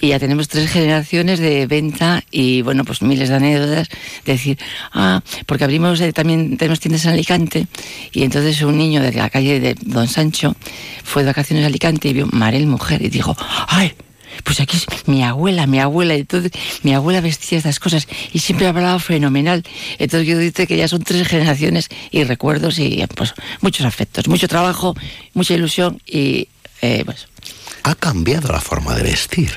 [0.00, 3.88] Y ya tenemos tres generaciones de venta y, bueno, pues miles de anécdotas.
[4.24, 4.58] De decir,
[4.92, 7.66] ah, porque abrimos, eh, también tenemos tiendas en Alicante
[8.12, 10.56] y entonces un niño de la calle de Don Sancho
[11.02, 13.36] fue de vacaciones a Alicante y vio Marel Mujer y dijo,
[13.68, 13.94] ¡ay!
[14.42, 16.50] Pues aquí es mi abuela, mi abuela, entonces
[16.82, 19.62] mi abuela vestía estas cosas y siempre hablaba fenomenal.
[19.98, 24.48] Entonces yo digo que ya son tres generaciones y recuerdos y pues muchos afectos, mucho
[24.48, 24.94] trabajo,
[25.34, 26.48] mucha ilusión y
[26.82, 27.28] eh, pues.
[27.82, 29.50] Ha cambiado la forma de vestir.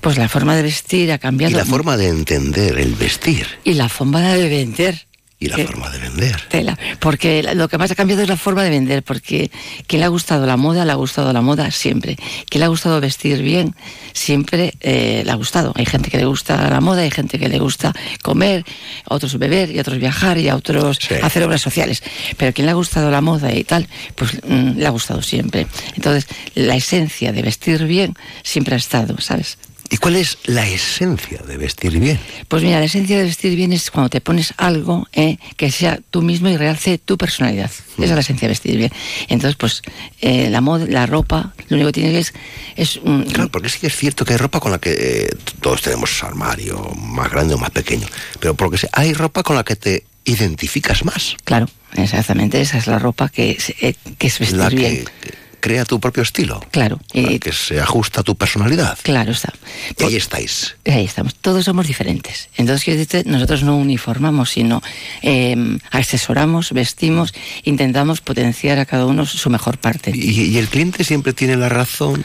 [0.00, 1.52] Pues la forma de vestir ha cambiado.
[1.52, 3.46] Y la forma de entender el vestir.
[3.64, 5.06] Y la forma de vender
[5.42, 6.38] y la forma de vender.
[6.48, 9.50] Tela, porque lo que más ha cambiado es la forma de vender, porque
[9.86, 12.16] que le ha gustado la moda, le ha gustado la moda siempre.
[12.50, 13.74] Que le ha gustado vestir bien,
[14.12, 15.72] siempre eh, le ha gustado.
[15.76, 18.66] Hay gente que le gusta la moda, hay gente que le gusta comer,
[19.06, 21.14] otros beber y otros viajar y a otros sí.
[21.22, 22.02] hacer obras sociales.
[22.36, 25.66] Pero quien le ha gustado la moda y tal, pues mm, le ha gustado siempre.
[25.96, 29.56] Entonces, la esencia de vestir bien siempre ha estado, ¿sabes?
[29.92, 32.20] ¿Y cuál es la esencia de vestir bien?
[32.46, 35.98] Pues mira, la esencia de vestir bien es cuando te pones algo eh, que sea
[36.10, 37.72] tú mismo y realce tu personalidad.
[37.96, 38.04] Mm.
[38.04, 38.92] Esa es la esencia de vestir bien.
[39.28, 39.82] Entonces, pues
[40.20, 42.34] eh, la moda, la ropa, lo único que tienes es...
[42.76, 45.30] es un, claro, porque sí que es cierto que hay ropa con la que eh,
[45.60, 48.06] todos tenemos armario, más grande o más pequeño,
[48.38, 51.36] pero porque hay ropa con la que te identificas más.
[51.42, 55.04] Claro, exactamente, esa es la ropa que es, eh, que es vestir la bien.
[55.04, 56.64] Que, crea tu propio estilo.
[56.70, 56.98] Claro.
[57.12, 58.98] Para que se ajusta a tu personalidad.
[59.02, 59.52] Claro está.
[59.98, 60.76] Y ahí estáis.
[60.86, 61.34] Ahí estamos.
[61.34, 62.48] Todos somos diferentes.
[62.56, 64.82] Entonces, nosotros no uniformamos, sino
[65.22, 70.12] eh, asesoramos, vestimos, intentamos potenciar a cada uno su mejor parte.
[70.14, 72.24] ¿Y, y el cliente siempre tiene la razón?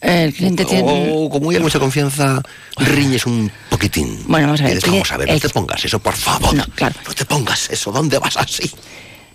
[0.00, 0.84] El cliente tiene...
[0.86, 2.40] O como hay mucha confianza,
[2.76, 4.22] riñes un poquitín.
[4.28, 4.74] Bueno, vamos a ver.
[4.76, 6.54] Dices, vamos a ver, no te pongas eso, por favor.
[6.54, 6.94] No, claro.
[7.06, 8.70] No te pongas eso, ¿dónde vas así?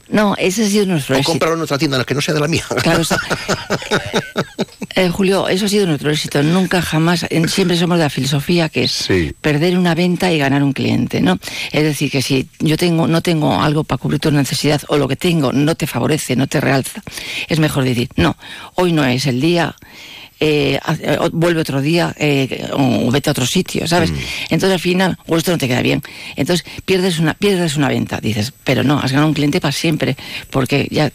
[0.09, 1.31] No, ese ha sido nuestro O éxito.
[1.31, 2.63] cómpralo en otra tienda, que no sea de la mía.
[2.81, 3.17] Claro, está.
[4.95, 6.43] Eh, Julio, eso ha sido nuestro éxito.
[6.43, 9.07] Nunca, jamás, en- siempre somos de la filosofía que es
[9.41, 11.39] perder una venta y ganar un cliente, ¿no?
[11.71, 15.07] Es decir, que si yo tengo, no tengo algo para cubrir tu necesidad o lo
[15.07, 17.01] que tengo no te favorece, no te realza,
[17.49, 18.37] es mejor decir, no,
[18.75, 19.75] hoy no es el día.
[20.45, 20.79] Eh,
[21.31, 24.11] vuelve otro día eh, o vete a otro sitio, ¿sabes?
[24.49, 26.01] Entonces al final, o esto no te queda bien.
[26.35, 30.17] Entonces pierdes una, pierdes una venta, dices, pero no, has ganado un cliente para siempre,
[30.49, 31.11] porque ya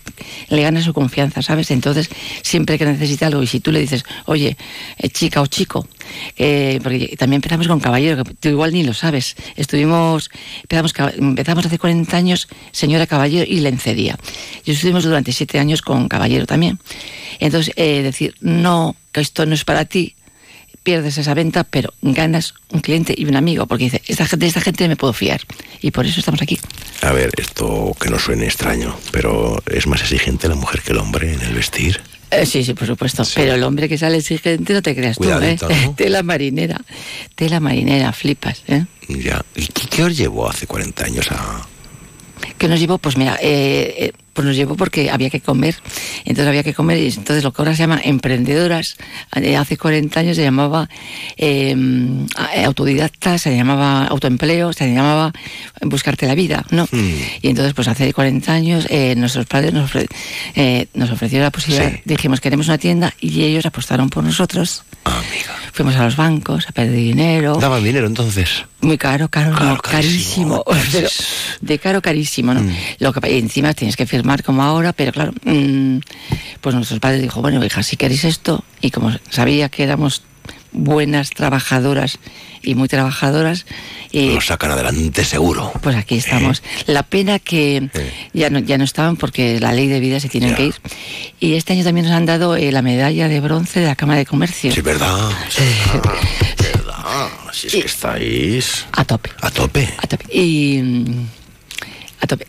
[0.48, 1.70] le ganas su confianza, ¿sabes?
[1.70, 2.08] Entonces,
[2.42, 4.56] siempre que necesita algo, y si tú le dices, oye,
[4.96, 5.86] eh, chica o chico,
[6.36, 9.36] eh, porque también empezamos con Caballero, que tú igual ni lo sabes.
[9.56, 10.30] Estuvimos,
[10.62, 14.18] empezamos, empezamos hace 40 años, señora Caballero, y Lencería.
[14.64, 16.78] Y estuvimos durante siete años con Caballero también.
[17.38, 20.14] Entonces, eh, decir, no, que esto no es para ti,
[20.82, 24.60] pierdes esa venta, pero ganas un cliente y un amigo, porque dice, esta gente, esta
[24.60, 25.42] gente me puedo fiar.
[25.82, 26.58] Y por eso estamos aquí.
[27.02, 30.98] A ver, esto que no suene extraño, pero es más exigente la mujer que el
[30.98, 32.00] hombre en el vestir.
[32.30, 33.22] Eh, sí, sí, por supuesto.
[33.34, 35.82] Pero el hombre que sale exigente no te creas Cuidadito, tú, ¿eh?
[35.86, 35.94] ¿no?
[35.96, 36.80] Tela marinera.
[37.34, 38.84] Tela marinera, flipas, ¿eh?
[39.08, 39.44] Ya.
[39.54, 41.66] ¿Y qué, qué os llevó hace 40 años a...?
[42.58, 42.98] ¿Qué nos llevó?
[42.98, 45.74] Pues mira, eh, eh, pues nos llevó porque había que comer.
[46.24, 48.96] Entonces había que comer y entonces lo que ahora se llama emprendedoras,
[49.34, 50.88] eh, hace 40 años se llamaba
[51.36, 51.74] eh,
[52.36, 55.32] a- autodidacta, se llamaba autoempleo, se llamaba
[55.82, 56.86] buscarte la vida, ¿no?
[57.42, 60.06] Y entonces pues hace 40 años eh, nuestros padres nos, ofre-
[60.54, 64.84] eh, nos ofrecieron la posibilidad, dijimos queremos una tienda y ellos apostaron por nosotros.
[65.72, 67.56] Fuimos a los bancos a pedir dinero.
[67.56, 68.64] ¿Daban dinero entonces?
[68.80, 70.62] Muy caro, caro, no, carísimo.
[70.92, 71.08] Pero
[71.60, 72.62] de caro, carísimo, ¿no?
[72.98, 75.98] Lo que y encima tienes que firmar como ahora, pero claro, mm,
[76.60, 80.22] pues nuestros padres dijo, bueno, hija, si queréis esto, y como sabía que éramos
[80.72, 82.18] buenas trabajadoras
[82.62, 83.64] y muy trabajadoras,
[84.10, 85.72] y Lo sacan adelante seguro.
[85.82, 86.62] pues aquí estamos.
[86.86, 87.90] La pena que
[88.32, 90.74] ya no, ya no estaban porque la ley de vida se tienen que ir.
[91.40, 94.18] Y este año también nos han dado eh, la medalla de bronce de la Cámara
[94.18, 94.72] de Comercio.
[94.72, 95.30] Sí, verdad.
[95.50, 95.62] Sí,
[96.74, 97.28] verdad.
[97.52, 98.86] Si es que estáis...
[98.92, 99.30] A tope.
[99.40, 99.88] A tope.
[99.98, 100.24] A tope.
[100.36, 101.37] Y, mm, a tope.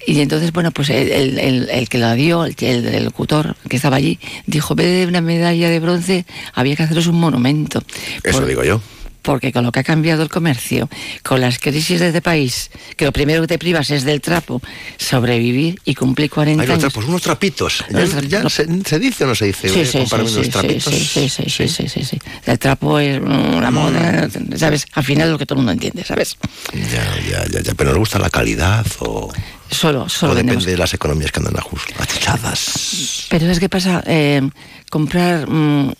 [0.08, 3.98] Y entonces, bueno, pues el, el- el- que la dio, el, el- locutor que estaba
[3.98, 7.84] allí, dijo, en vez de una medalla de bronce, había que haceros un monumento.
[8.24, 8.82] Eso digo yo.
[9.22, 10.90] Porque con lo que ha cambiado el comercio,
[11.24, 14.62] con las crisis de este país, que lo primero que te privas es del trapo,
[14.98, 16.94] sobrevivir y cumplir 40 Hay unos años.
[16.94, 17.84] trapos, unos trapitos.
[17.92, 19.68] Ya, ya se, se dice o no se dice?
[19.70, 20.94] Sí, a sí, sí, unos trapitos.
[20.94, 22.18] sí, sí, sí, sí, sí.
[22.46, 24.86] El trapo es mm, la moda, ¿sabes?
[24.94, 26.38] Al final es lo que todo el mundo entiende, ¿sabes?
[26.74, 27.74] Ya, ya, ya, ya.
[27.76, 29.32] Pero nos gusta la calidad o...
[29.72, 30.66] Solo, solo o depende vendemos.
[30.66, 31.56] de las economías que andan
[32.00, 33.26] achuchadas.
[33.30, 34.04] Pero ¿sabes qué pasa?
[34.06, 34.42] Eh,
[34.90, 35.94] comprar mm,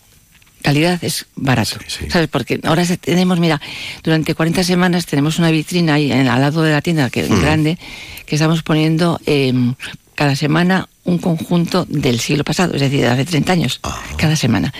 [0.62, 1.76] calidad es barato.
[2.10, 2.28] ¿Sabes?
[2.28, 3.60] Porque ahora tenemos, mira,
[4.02, 7.30] durante 40 semanas tenemos una vitrina ahí en- al lado de la tienda, que es
[7.30, 7.40] Mm.
[7.40, 7.78] grande,
[8.26, 9.52] que estamos poniendo eh,
[10.14, 14.00] cada semana un conjunto del siglo pasado, es decir, de hace 30 años, Ah.
[14.16, 14.72] cada semana.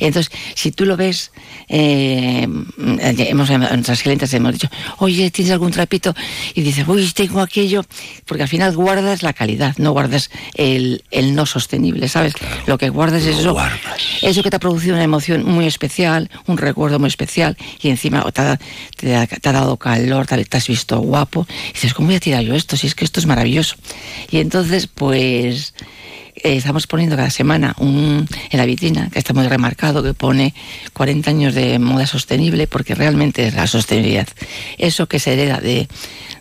[0.00, 1.30] Entonces, si tú lo ves,
[1.68, 2.46] eh,
[2.78, 4.68] hemos, en nuestras clientes hemos dicho,
[4.98, 6.14] oye, ¿tienes algún trapito?
[6.54, 7.84] Y dices, uy, tengo aquello,
[8.26, 12.34] porque al final guardas la calidad, no guardas el, el no sostenible, ¿sabes?
[12.66, 13.56] Lo que guardas es eso,
[14.22, 18.22] eso que te ha producido una emoción muy especial, un recuerdo muy especial, y encima
[18.32, 18.58] te ha,
[18.96, 22.16] te ha- te ha dado calor, te, te has visto guapo, y dices, ¿cómo voy
[22.16, 22.76] a tirar yo esto?
[22.76, 23.76] Si es que esto es maravilloso.
[24.30, 25.74] Y entonces, pues,
[26.42, 30.54] estamos poniendo cada semana un, en la vitrina, que está muy remarcado, que pone
[30.92, 34.28] 40 años de moda sostenible, porque realmente es la sostenibilidad.
[34.78, 35.88] Eso que se hereda de,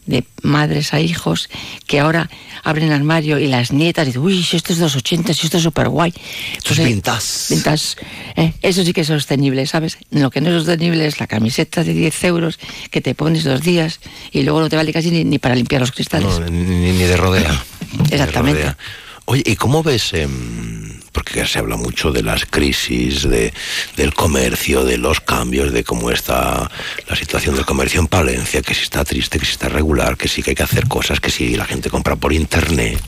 [0.05, 1.49] de madres a hijos,
[1.87, 2.29] que ahora
[2.63, 5.47] abren el armario y las nietas dicen, uy, si esto es de los 80, si
[5.47, 6.13] esto es súper guay.
[6.57, 7.53] Esto es vintage.
[7.53, 7.95] Vintage.
[8.35, 9.97] Eh, eso sí que es sostenible, ¿sabes?
[10.11, 12.59] Lo que no es sostenible es la camiseta de 10 euros
[12.91, 13.99] que te pones dos días
[14.31, 16.39] y luego no te vale casi ni, ni para limpiar los cristales.
[16.39, 17.51] No, ni, ni de rodea.
[18.09, 18.61] De Exactamente.
[18.61, 18.77] rodea.
[19.25, 20.13] Oye, ¿y cómo ves?
[20.13, 23.53] em, porque se habla mucho de las crisis, de,
[23.95, 26.69] del comercio, de los cambios, de cómo está
[27.07, 30.27] la situación del comercio en Palencia, que si está triste, que si está regular, que
[30.27, 32.99] sí que hay que hacer cosas, que si la gente compra por internet.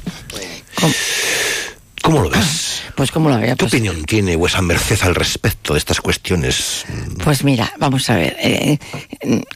[0.79, 0.93] ¿Cómo
[2.21, 2.81] lo ves?
[2.95, 3.55] Pues como lo vea.
[3.55, 6.85] ¿Qué opinión tiene vuesa merced al respecto de estas cuestiones?
[7.23, 8.35] Pues mira, vamos a ver.
[8.39, 8.77] eh,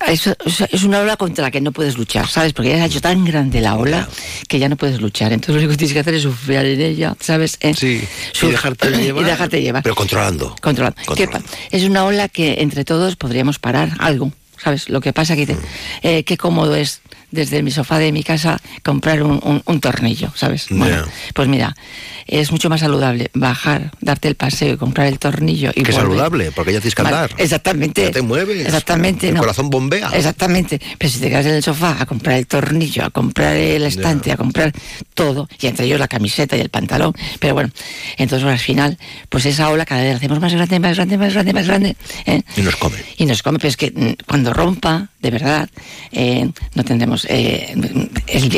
[0.08, 0.36] eso,
[0.72, 2.54] es una ola contra la que no puedes luchar, ¿sabes?
[2.54, 4.08] Porque ya se ha hecho tan grande la ola
[4.48, 5.34] que ya no puedes luchar.
[5.34, 7.58] Entonces lo único que tienes que hacer es sufrir en ella, ¿sabes?
[7.62, 8.08] Eh, sí,
[8.42, 9.24] y dejarte llevar.
[9.24, 9.84] Y dejarte llevar.
[9.84, 10.56] Pero controlando.
[10.62, 11.02] Controlando.
[11.06, 11.48] controlando.
[11.72, 14.32] Es una ola que entre todos podríamos parar algo.
[14.62, 14.90] ¿sabes?
[14.90, 15.58] Lo que pasa que mm.
[16.04, 20.68] eh, qué cómodo es desde mi sofá de mi casa comprar un, un, tornillo, ¿sabes?
[20.70, 21.76] Bueno, pues mira,
[22.28, 25.72] es mucho más saludable bajar, darte el paseo y comprar el tornillo.
[25.76, 27.32] Y que saludable, porque ya tienes que andar.
[27.38, 28.04] exactamente.
[28.04, 28.66] Ya te mueves.
[28.66, 29.30] Exactamente.
[29.30, 30.12] El corazón bombea.
[30.14, 30.80] Exactamente.
[30.98, 34.32] Pero si te quedas en el sofá a comprar el tornillo, a comprar el estante,
[34.32, 34.72] a comprar
[35.14, 37.70] todo, y entre ellos la camiseta y el pantalón, pero bueno,
[38.18, 38.98] entonces al final,
[39.30, 41.96] pues esa ola cada vez la hacemos más grande, más grande, más grande, más grande.
[42.26, 42.42] ¿eh?
[42.58, 42.98] Y nos come.
[43.18, 45.70] Y nos come, pero es que mm, cuando rompa, de verdad,
[46.12, 47.21] eh, no tendremos.
[47.30, 47.74] Eh,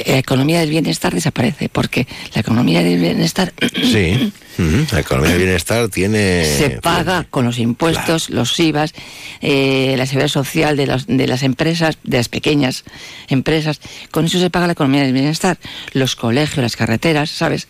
[0.06, 3.54] la economía del bienestar desaparece, porque la economía del bienestar.
[3.74, 4.32] Sí.
[4.92, 6.46] La economía del bienestar tiene...
[6.46, 8.94] Se paga con los impuestos, los IVAs,
[9.42, 12.84] eh, la seguridad social de, de las empresas, de las pequeñas
[13.30, 13.82] empresas.
[14.12, 15.58] Con eso se paga la economía del bienestar.
[15.94, 17.68] Los colegios, las carreteras, ¿sabes?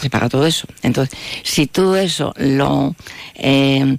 [0.00, 0.68] Se paga todo eso.
[0.82, 2.94] Entonces, si todo eso lo...
[3.34, 3.96] Eh,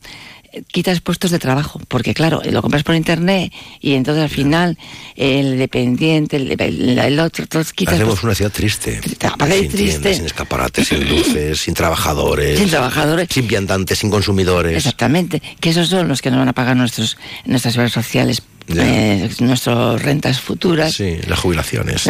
[0.71, 4.77] quitas puestos de trabajo, porque claro, lo compras por internet y entonces al final
[5.15, 7.95] el dependiente, el, otro, todos quitas.
[7.95, 8.99] Hacemos una ciudad triste.
[9.01, 10.13] sin triste.
[10.13, 12.59] sin escaparates, sin luces, sin trabajadores.
[12.59, 13.27] Sin trabajadores.
[13.31, 14.77] Sin viandantes, sin consumidores.
[14.77, 15.41] Exactamente.
[15.59, 20.01] Que esos son los que nos van a pagar nuestros, nuestras obras sociales eh, nuestras
[20.01, 20.93] rentas futuras.
[20.93, 22.05] Sí, las jubilaciones.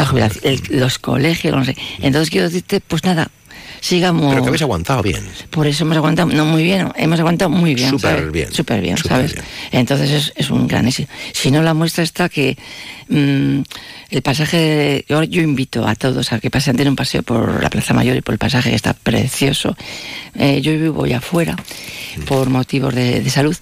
[0.69, 1.75] los colegios, no sé.
[1.99, 3.29] Entonces quiero decirte, pues nada,
[3.83, 4.29] sigamos.
[4.29, 5.27] Pero que habéis aguantado bien.
[5.49, 7.89] Por eso hemos aguantado, no muy bien, hemos aguantado muy bien.
[7.89, 8.51] Súper bien.
[8.51, 9.35] Súper bien, ¿sabes?
[9.71, 11.11] Entonces es, un gran éxito.
[11.33, 12.57] Si no, la muestra está que
[13.09, 13.61] mm,
[14.09, 17.69] el pasaje, yo, yo, invito a todos a que pasen, den un paseo por la
[17.69, 19.75] Plaza Mayor y por el pasaje que está precioso.
[20.35, 22.21] Eh, yo vivo ya afuera mm.
[22.23, 23.55] por motivos de, salud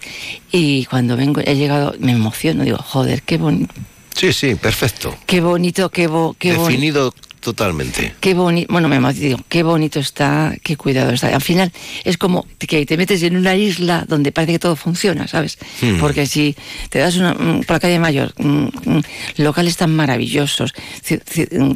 [0.52, 3.74] y cuando vengo, he llegado, me emociono, digo, joder, qué bonito.
[4.16, 5.18] Sí, sí, perfecto.
[5.26, 8.14] Qué bonito, qué, bo, qué Definido Totalmente.
[8.20, 11.28] Qué bonito, bueno, me digo, qué bonito está, qué cuidado está.
[11.30, 11.72] Al final
[12.04, 15.58] es como que te metes en una isla donde parece que todo funciona, ¿sabes?
[15.82, 15.98] Hmm.
[16.00, 16.56] Porque si
[16.92, 19.02] te das una, mm, por la calle Mayor, mm, mm,
[19.38, 20.76] locales tan maravillosos,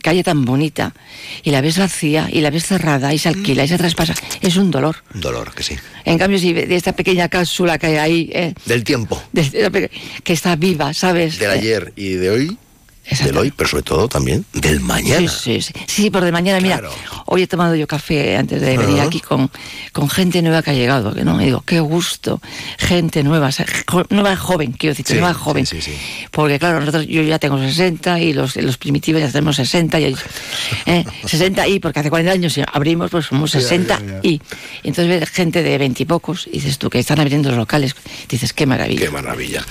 [0.04, 0.93] calle tan bonita,
[1.41, 4.58] y la ves vacía, y la ves cerrada, y se alquila, y se traspasa, es
[4.58, 4.97] un dolor.
[5.15, 5.75] Un dolor, que sí.
[6.06, 8.30] En cambio, si de esta pequeña cápsula que hay ahí...
[8.34, 9.19] Eh, Del tiempo.
[10.23, 11.39] que está viva, ¿sabes?
[11.39, 12.58] Del ayer y de hoy
[13.23, 15.29] del hoy, pero sobre todo también del mañana.
[15.29, 16.09] Sí, sí, sí.
[16.09, 16.81] por de mañana, mira,
[17.25, 19.51] hoy he tomado yo café antes de venir aquí con,
[19.93, 22.41] con gente nueva que ha llegado, que no, me digo, qué gusto,
[22.77, 23.49] gente nueva,
[24.09, 25.65] nueva joven, quiero decir, nueva joven.
[26.31, 30.15] Porque claro, nosotros, yo ya tengo 60 y los, los primitivos ya tenemos 60 y
[30.85, 34.41] eh, 60 y, porque hace 40 años abrimos, pues somos 60 y.
[34.83, 37.95] Entonces ves gente de 20 y pocos, y dices tú, que están abriendo los locales,
[38.29, 39.05] dices, qué maravilla.
[39.05, 39.65] Qué maravilla.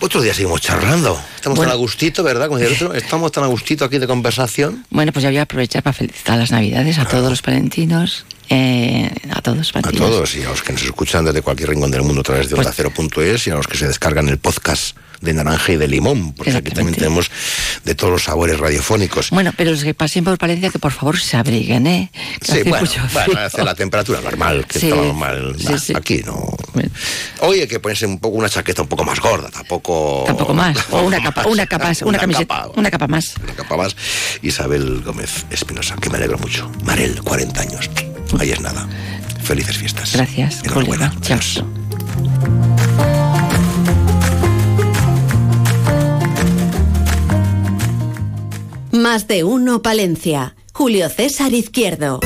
[0.00, 1.20] Otro día seguimos charlando.
[1.36, 2.48] Estamos tan a gustito, ¿verdad?
[2.94, 4.84] Estamos tan a gustito aquí de conversación.
[4.90, 8.26] Bueno, pues ya voy a aprovechar para felicitar las Navidades a todos los palentinos.
[8.48, 12.02] Eh, a todos, A todos y a los que nos escuchan desde cualquier rincón del
[12.02, 15.32] mundo a través de pues, Onda y a los que se descargan el podcast de
[15.32, 17.30] naranja y de limón, porque aquí también tenemos
[17.84, 19.30] de todos los sabores radiofónicos.
[19.30, 22.10] Bueno, pero los que pasen por Palencia, que por favor se abriguen, ¿eh?
[22.42, 22.88] sí, bueno,
[23.38, 25.56] hace la temperatura normal, que está normal.
[25.94, 26.54] Aquí no.
[27.40, 30.24] Hoy hay que ponerse un poco una chaqueta un poco más gorda, tampoco.
[30.26, 30.76] Tampoco más.
[30.90, 33.34] O una capa, una capa, una, camiseta, una capa más.
[33.42, 33.96] Una capa más.
[34.42, 36.70] Isabel Gómez Espinosa, que me alegro mucho.
[36.84, 37.90] Marel, 40 años.
[38.38, 38.88] Ahí es nada.
[39.42, 40.12] Felices fiestas.
[40.14, 40.62] Gracias.
[40.64, 41.12] Enhorabuena.
[41.20, 41.38] Chao.
[48.92, 50.54] Más de uno Palencia.
[50.74, 52.20] Julio César Izquierdo.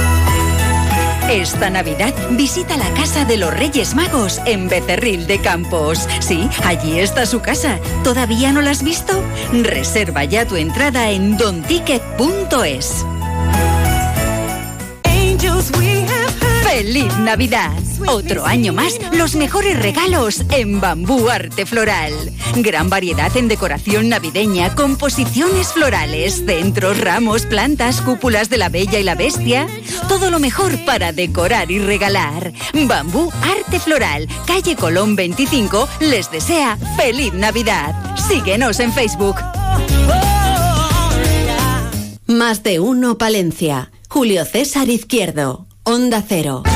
[1.31, 6.09] Esta Navidad visita la casa de los Reyes Magos en Becerril de Campos.
[6.19, 7.79] Sí, allí está su casa.
[8.03, 9.13] ¿Todavía no la has visto?
[9.53, 13.07] Reserva ya tu entrada en donticket.es.
[16.77, 17.73] ¡Feliz Navidad!
[18.07, 22.13] Otro año más, los mejores regalos en Bambú Arte Floral.
[22.57, 29.05] Gran variedad en decoración navideña, composiciones florales, centros, ramos, plantas, cúpulas de la Bella y
[29.05, 29.67] la Bestia.
[30.07, 32.53] Todo lo mejor para decorar y regalar.
[32.75, 37.95] Bambú Arte Floral, calle Colón 25, les desea feliz Navidad.
[38.29, 39.37] Síguenos en Facebook.
[42.27, 43.91] Más de uno Palencia.
[44.11, 45.66] Julio César Izquierdo.
[45.89, 46.76] Onda Cero.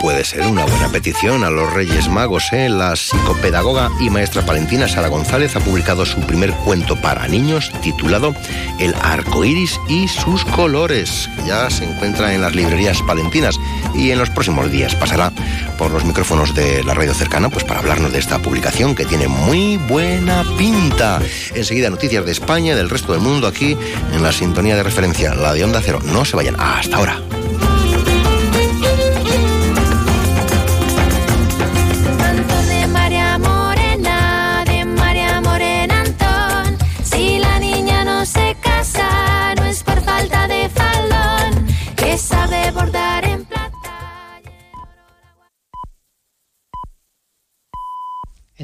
[0.00, 2.52] Puede ser una buena petición a los Reyes Magos.
[2.52, 2.68] ¿eh?
[2.68, 8.34] La psicopedagoga y maestra palentina Sara González ha publicado su primer cuento para niños titulado
[8.78, 13.58] El arco iris y sus colores, ya se encuentra en las librerías palentinas
[13.94, 15.32] y en los próximos días pasará
[15.76, 19.28] por los micrófonos de la radio cercana pues para hablarnos de esta publicación que tiene
[19.28, 21.20] muy buena pinta.
[21.54, 23.76] Enseguida noticias de España y del resto del mundo aquí
[24.12, 26.00] en la sintonía de referencia, la de Onda Cero.
[26.04, 26.56] No se vayan.
[26.58, 27.20] Hasta ahora.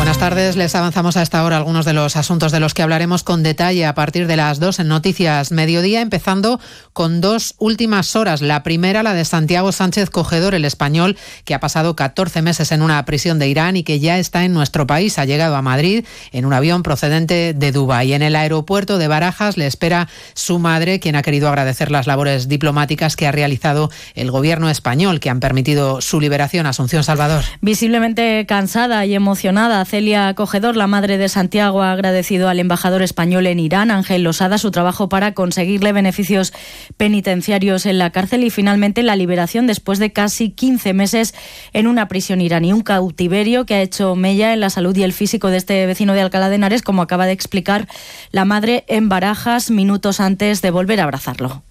[0.00, 3.22] Buenas tardes, les avanzamos a esta hora algunos de los asuntos de los que hablaremos
[3.22, 6.58] con detalle a partir de las dos en Noticias Mediodía, empezando
[6.94, 8.40] con dos últimas horas.
[8.40, 12.80] La primera, la de Santiago Sánchez Cogedor, el español, que ha pasado 14 meses en
[12.80, 15.18] una prisión de Irán y que ya está en nuestro país.
[15.18, 18.14] Ha llegado a Madrid en un avión procedente de Dubái.
[18.14, 22.48] En el aeropuerto de Barajas le espera su madre, quien ha querido agradecer las labores
[22.48, 26.64] diplomáticas que ha realizado el gobierno español, que han permitido su liberación.
[26.64, 27.44] Asunción Salvador.
[27.60, 33.48] Visiblemente cansada y emocionada, Celia Cogedor, la madre de Santiago, ha agradecido al embajador español
[33.48, 36.52] en Irán, Ángel Losada, su trabajo para conseguirle beneficios
[36.96, 41.34] penitenciarios en la cárcel y finalmente la liberación después de casi 15 meses
[41.72, 42.72] en una prisión iraní.
[42.72, 46.12] Un cautiverio que ha hecho mella en la salud y el físico de este vecino
[46.12, 47.88] de Alcalá de Henares, como acaba de explicar
[48.30, 51.64] la madre en Barajas minutos antes de volver a abrazarlo.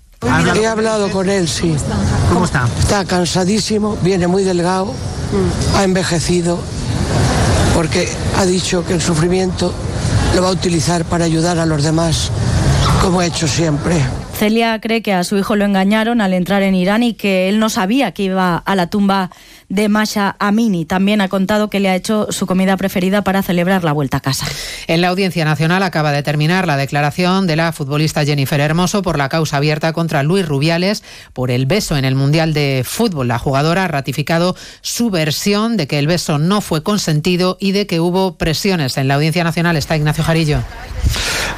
[0.57, 1.73] He hablado con él, sí.
[2.33, 2.67] ¿Cómo está?
[2.79, 4.93] Está cansadísimo, viene muy delgado,
[5.77, 6.59] ha envejecido
[7.79, 9.73] porque ha dicho que el sufrimiento
[10.35, 12.29] lo va a utilizar para ayudar a los demás,
[13.01, 13.95] como ha hecho siempre.
[14.33, 17.57] Celia cree que a su hijo lo engañaron al entrar en Irán y que él
[17.57, 19.29] no sabía que iba a la tumba
[19.69, 20.85] de Masha Amini.
[20.85, 24.19] También ha contado que le ha hecho su comida preferida para celebrar la vuelta a
[24.19, 24.45] casa.
[24.87, 29.17] En la Audiencia Nacional acaba de terminar la declaración de la futbolista Jennifer Hermoso por
[29.17, 31.03] la causa abierta contra Luis Rubiales
[31.33, 33.27] por el beso en el Mundial de Fútbol.
[33.27, 37.85] La jugadora ha ratificado su versión de que el beso no fue consentido y de
[37.85, 38.97] que hubo presiones.
[38.97, 40.59] En la Audiencia Nacional está Ignacio Jarillo.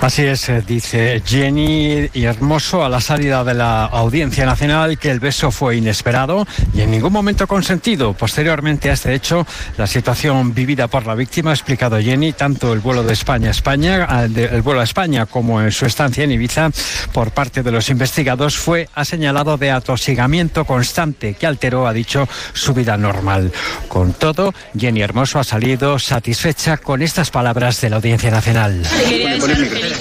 [0.01, 5.12] Así es, eh, dice Jenny y Hermoso a la salida de la Audiencia Nacional que
[5.12, 8.01] el beso fue inesperado y en ningún momento consentido.
[8.18, 9.45] Posteriormente a este hecho,
[9.78, 14.08] la situación vivida por la víctima, explicado Jenny, tanto el vuelo de España a España,
[14.26, 16.72] el vuelo a España como en su estancia en Ibiza,
[17.14, 22.28] por parte de los investigados, fue ha señalado de atosigamiento constante que alteró, ha dicho,
[22.54, 23.52] su vida normal.
[23.88, 28.82] Con todo, Jenny Hermoso ha salido satisfecha con estas palabras de la Audiencia Nacional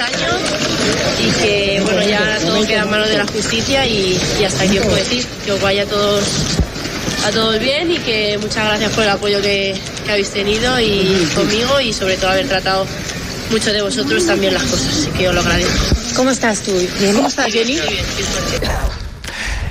[0.00, 0.28] año
[1.18, 4.84] y que bueno ya todo queda en manos de la justicia y, hasta aquí os
[4.84, 6.24] puedo decir que os vaya todos
[7.24, 11.28] a todos bien y que muchas gracias por el apoyo que, que habéis tenido y
[11.34, 12.86] conmigo y sobre todo haber tratado
[13.50, 15.96] mucho de vosotros también las cosas, así que os lo agradezco.
[16.16, 16.72] ¿Cómo estás tú?
[17.14, 17.74] ¿Cómo estás, Jenny?
[17.74, 19.09] Estoy bien, estoy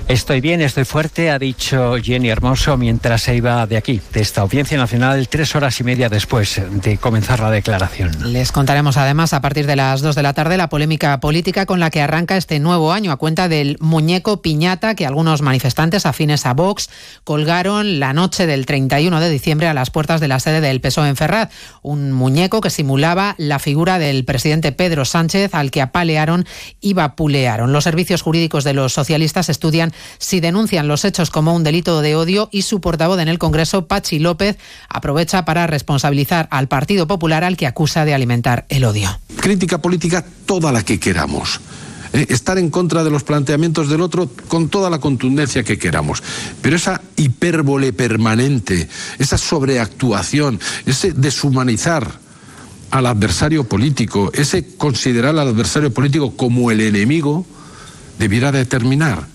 [0.10, 4.42] Estoy bien, estoy fuerte, ha dicho Jenny Hermoso mientras se iba de aquí, de esta
[4.42, 8.34] Audiencia Nacional, tres horas y media después de comenzar la declaración.
[8.34, 11.80] Les contaremos además a partir de las dos de la tarde la polémica política con
[11.80, 16.48] la que arranca este nuevo año a cuenta del muñeco piñata que algunos manifestantes afines
[16.48, 16.90] a Vox
[17.24, 21.10] colgaron la noche del 31 de diciembre a las puertas de la sede del PSOE
[21.10, 21.52] en Ferraz.
[21.84, 26.48] Un muñeco que simulaba la figura del presidente Pedro Sánchez al que apalearon
[26.82, 27.74] y vapulearon.
[27.74, 32.16] Los servicios jurídicos de los socialistas estudian si denuncian los hechos como un delito de
[32.16, 34.58] odio y su portavoz en el Congreso, Pachi López,
[34.90, 39.20] aprovecha para responsabilizar al Partido Popular al que acusa de alimentar el odio.
[39.40, 41.60] Crítica política toda la que queramos.
[42.12, 46.24] Eh, estar en contra de los planteamientos del otro con toda la contundencia que queramos.
[46.62, 48.90] Pero esa hipérbole permanente,
[49.20, 52.20] esa sobreactuación, ese deshumanizar
[52.90, 57.46] al adversario político, ese considerar al adversario político como el enemigo,
[58.18, 59.28] debiera determinar.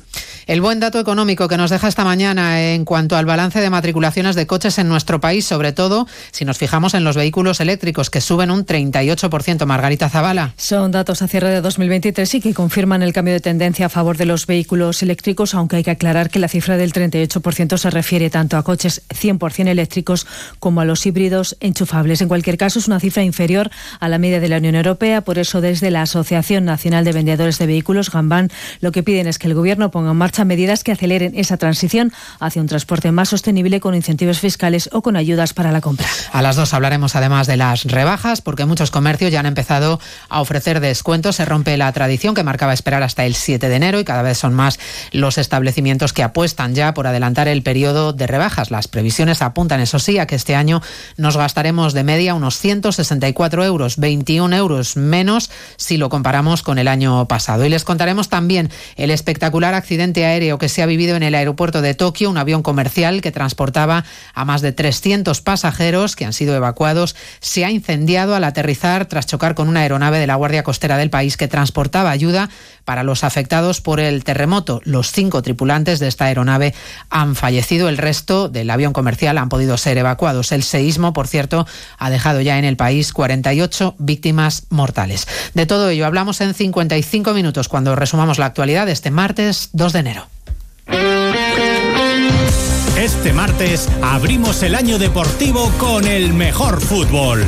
[0.46, 4.36] El buen dato económico que nos deja esta mañana en cuanto al balance de matriculaciones
[4.36, 8.20] de coches en nuestro país, sobre todo si nos fijamos en los vehículos eléctricos que
[8.20, 9.64] suben un 38%.
[9.64, 10.52] Margarita Zavala.
[10.58, 14.18] Son datos a cierre de 2023 y que confirman el cambio de tendencia a favor
[14.18, 18.28] de los vehículos eléctricos, aunque hay que aclarar que la cifra del 38% se refiere
[18.28, 20.26] tanto a coches 100% eléctricos
[20.58, 22.20] como a los híbridos enchufables.
[22.20, 25.22] En cualquier caso, es una cifra inferior a la media de la Unión Europea.
[25.22, 29.38] Por eso, desde la Asociación Nacional de Vendedores de Vehículos, Gambán, lo que piden es
[29.38, 33.12] que el Gobierno ponga en marcha marcha medidas que aceleren esa transición hacia un transporte
[33.12, 36.08] más sostenible con incentivos fiscales o con ayudas para la compra.
[36.32, 40.40] A las dos hablaremos además de las rebajas, porque muchos comercios ya han empezado a
[40.40, 41.36] ofrecer descuentos.
[41.36, 44.36] Se rompe la tradición que marcaba esperar hasta el 7 de enero y cada vez
[44.36, 44.80] son más
[45.12, 48.72] los establecimientos que apuestan ya por adelantar el periodo de rebajas.
[48.72, 50.82] Las previsiones apuntan, eso sí, a que este año
[51.16, 56.88] nos gastaremos de media unos 164 euros, 21 euros menos si lo comparamos con el
[56.88, 57.64] año pasado.
[57.64, 61.82] Y les contaremos también el espectacular accidente aéreo que se ha vivido en el aeropuerto
[61.82, 64.04] de Tokio, un avión comercial que transportaba
[64.34, 67.16] a más de 300 pasajeros que han sido evacuados.
[67.40, 71.10] Se ha incendiado al aterrizar tras chocar con una aeronave de la Guardia Costera del
[71.10, 72.50] país que transportaba ayuda
[72.84, 74.80] para los afectados por el terremoto.
[74.84, 76.74] Los cinco tripulantes de esta aeronave
[77.10, 77.88] han fallecido.
[77.88, 80.52] El resto del avión comercial han podido ser evacuados.
[80.52, 81.66] El seísmo, por cierto,
[81.98, 85.26] ha dejado ya en el país 48 víctimas mortales.
[85.54, 89.98] De todo ello hablamos en 55 minutos cuando resumamos la actualidad este martes 2 de
[89.98, 90.13] enero.
[92.96, 97.44] Este martes abrimos el año deportivo con el mejor fútbol.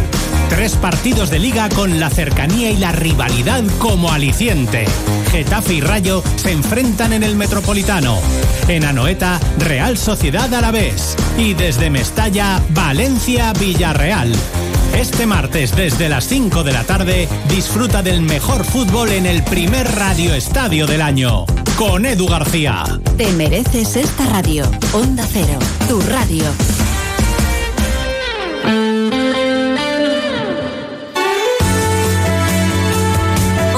[0.49, 4.87] Tres partidos de liga con la cercanía y la rivalidad como aliciente.
[5.31, 8.19] Getafe y Rayo se enfrentan en el Metropolitano.
[8.69, 11.17] En Anoeta, Real Sociedad Alavés.
[11.37, 14.33] Y desde Mestalla, Valencia Villarreal.
[14.95, 19.87] Este martes desde las 5 de la tarde disfruta del mejor fútbol en el primer
[19.95, 21.45] radio estadio del año.
[21.77, 22.85] Con Edu García.
[23.17, 24.65] Te mereces esta radio.
[24.93, 25.59] Onda Cero,
[25.89, 26.45] tu radio.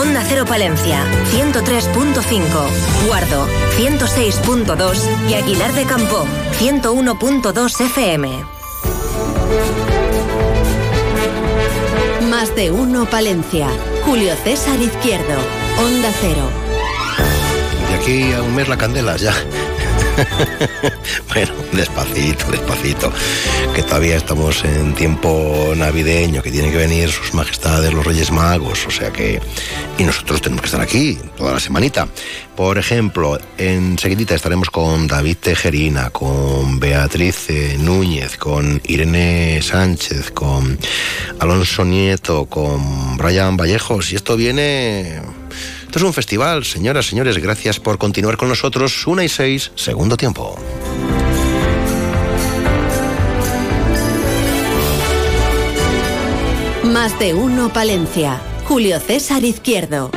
[0.00, 3.06] Onda Cero Palencia, 103.5.
[3.06, 3.46] Guardo,
[3.76, 5.30] 106.2.
[5.30, 6.24] Y Aguilar de Campo,
[6.60, 8.58] 101.2 FM.
[12.38, 13.66] Más de uno Palencia.
[14.06, 15.34] Julio César Izquierdo.
[15.76, 16.48] Onda Cero.
[17.88, 19.34] De aquí a un mes la candela ya.
[21.32, 23.12] bueno, despacito, despacito,
[23.74, 28.86] que todavía estamos en tiempo navideño, que tienen que venir sus majestades los Reyes Magos,
[28.86, 29.40] o sea que...
[29.98, 32.08] Y nosotros tenemos que estar aquí toda la semanita.
[32.56, 37.48] Por ejemplo, enseguidita estaremos con David Tejerina, con Beatriz
[37.78, 40.78] Núñez, con Irene Sánchez, con
[41.38, 45.20] Alonso Nieto, con Brian Vallejos, y esto viene
[45.88, 49.06] esto es un festival, señoras, señores, gracias por continuar con nosotros.
[49.06, 50.54] Una y seis, segundo tiempo.
[56.84, 58.38] Más de uno Palencia.
[58.66, 60.10] Julio César Izquierdo.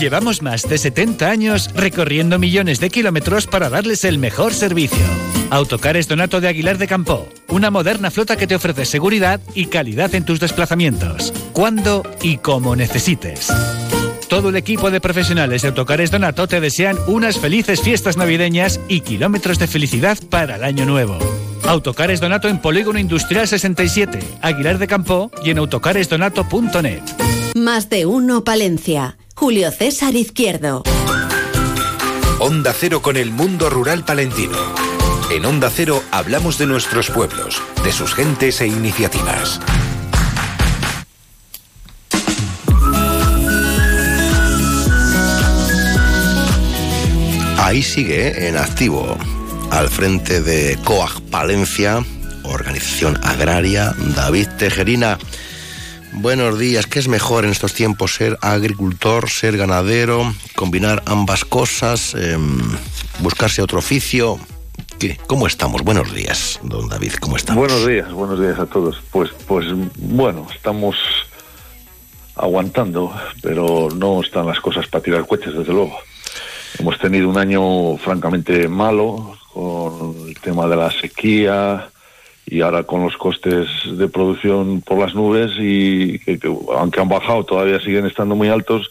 [0.00, 5.04] Llevamos más de 70 años recorriendo millones de kilómetros para darles el mejor servicio.
[5.50, 10.14] Autocares Donato de Aguilar de Campo, una moderna flota que te ofrece seguridad y calidad
[10.14, 13.52] en tus desplazamientos, cuando y como necesites.
[14.28, 19.00] Todo el equipo de profesionales de Autocares Donato te desean unas felices fiestas navideñas y
[19.00, 21.18] kilómetros de felicidad para el año nuevo.
[21.66, 27.02] Autocares Donato en Polígono Industrial 67, Aguilar de Campo y en autocaresdonato.net.
[27.54, 29.16] Más de uno Palencia.
[29.34, 30.82] Julio César Izquierdo.
[32.38, 34.58] Onda Cero con el mundo rural palentino.
[35.30, 39.60] En Onda Cero hablamos de nuestros pueblos, de sus gentes e iniciativas.
[47.68, 48.48] Ahí sigue ¿eh?
[48.48, 49.14] en activo,
[49.70, 52.02] al frente de COAG Palencia,
[52.44, 55.18] organización agraria, David Tejerina.
[56.14, 58.14] Buenos días, ¿qué es mejor en estos tiempos?
[58.14, 62.58] ¿Ser agricultor, ser ganadero, combinar ambas cosas, em,
[63.18, 64.38] buscarse otro oficio?
[64.98, 65.18] ¿Qué?
[65.26, 65.82] ¿Cómo estamos?
[65.82, 67.68] Buenos días, don David, ¿cómo estamos?
[67.68, 69.02] Buenos días, buenos días a todos.
[69.12, 69.66] Pues, pues
[69.98, 70.96] bueno, estamos
[72.34, 73.12] aguantando,
[73.42, 76.07] pero no están las cosas para tirar coches, desde luego.
[76.78, 81.88] Hemos tenido un año francamente malo con el tema de la sequía
[82.46, 86.38] y ahora con los costes de producción por las nubes y que,
[86.74, 88.90] aunque han bajado todavía siguen estando muy altos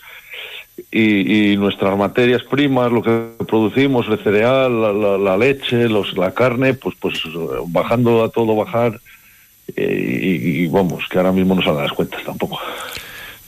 [0.91, 6.95] y, nuestras materias primas, lo que producimos, el cereal, la, leche, los, la carne, pues
[6.99, 7.21] pues
[7.67, 8.99] bajando a todo bajar
[9.75, 12.59] eh, y, y, vamos, que ahora mismo no salen las cuentas tampoco.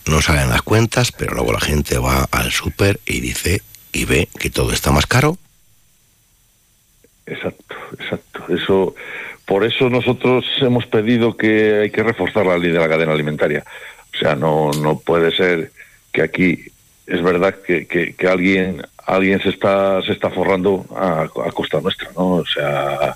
[0.08, 3.62] No salen las cuentas, pero luego la gente va al súper y dice,
[3.92, 5.38] y ve que todo está más caro.
[7.26, 8.46] Exacto, exacto.
[8.50, 8.96] Eso,
[9.46, 13.64] por eso nosotros hemos pedido que hay que reforzar la ley de la cadena alimentaria.
[14.14, 15.72] O sea, no, no puede ser
[16.12, 16.66] que aquí
[17.06, 22.34] es verdad que, que, alguien alguien se está se está forrando a, costa nuestra, ¿no?
[22.34, 23.16] O sea,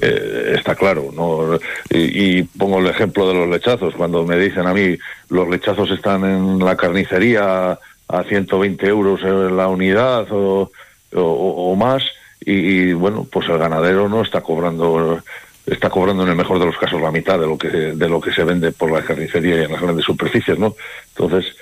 [0.00, 1.58] eh, está claro, ¿no?
[1.90, 3.94] Y, y, pongo el ejemplo de los lechazos.
[3.94, 4.96] Cuando me dicen a mí
[5.28, 7.78] los lechazos están en la carnicería
[8.08, 10.70] a 120 euros la unidad o,
[11.14, 12.02] o, más,
[12.40, 15.22] y, bueno, pues el ganadero no está cobrando
[15.66, 18.22] está cobrando en el mejor de los casos la mitad de lo que de lo
[18.22, 20.74] que se vende por la carnicería y en las grandes superficies, ¿no?
[21.10, 21.54] Entonces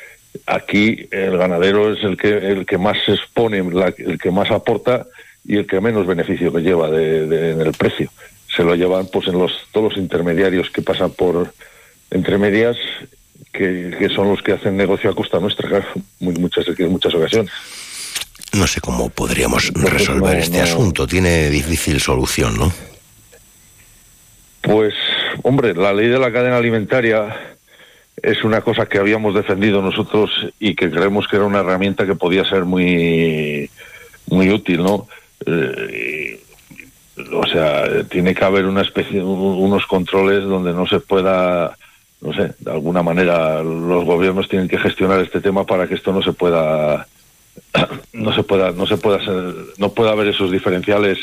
[0.47, 5.07] aquí el ganadero es el que el que más se expone, el que más aporta
[5.45, 8.11] y el que menos beneficio que lleva de, en el precio.
[8.55, 11.53] Se lo llevan pues en los todos los intermediarios que pasan por
[12.11, 12.77] entre medias
[13.53, 15.87] que, son los que hacen negocio a costa nuestra, claro,
[16.21, 17.51] muchas, en muchas ocasiones.
[18.53, 21.07] No sé cómo podríamos resolver este asunto.
[21.07, 22.73] Tiene difícil solución, ¿no?
[24.63, 24.95] Pues,
[25.43, 27.57] hombre, la ley de la cadena alimentaria
[28.23, 32.15] es una cosa que habíamos defendido nosotros y que creemos que era una herramienta que
[32.15, 33.71] podía ser muy,
[34.27, 35.07] muy útil, ¿no?
[35.45, 36.41] Eh,
[37.33, 41.77] o sea, tiene que haber una especie, unos controles donde no se pueda
[42.27, 46.13] no sé, de alguna manera los gobiernos tienen que gestionar este tema para que esto
[46.13, 47.07] no se pueda
[48.13, 49.21] no se pueda no se pueda
[49.79, 51.19] no pueda haber esos diferenciales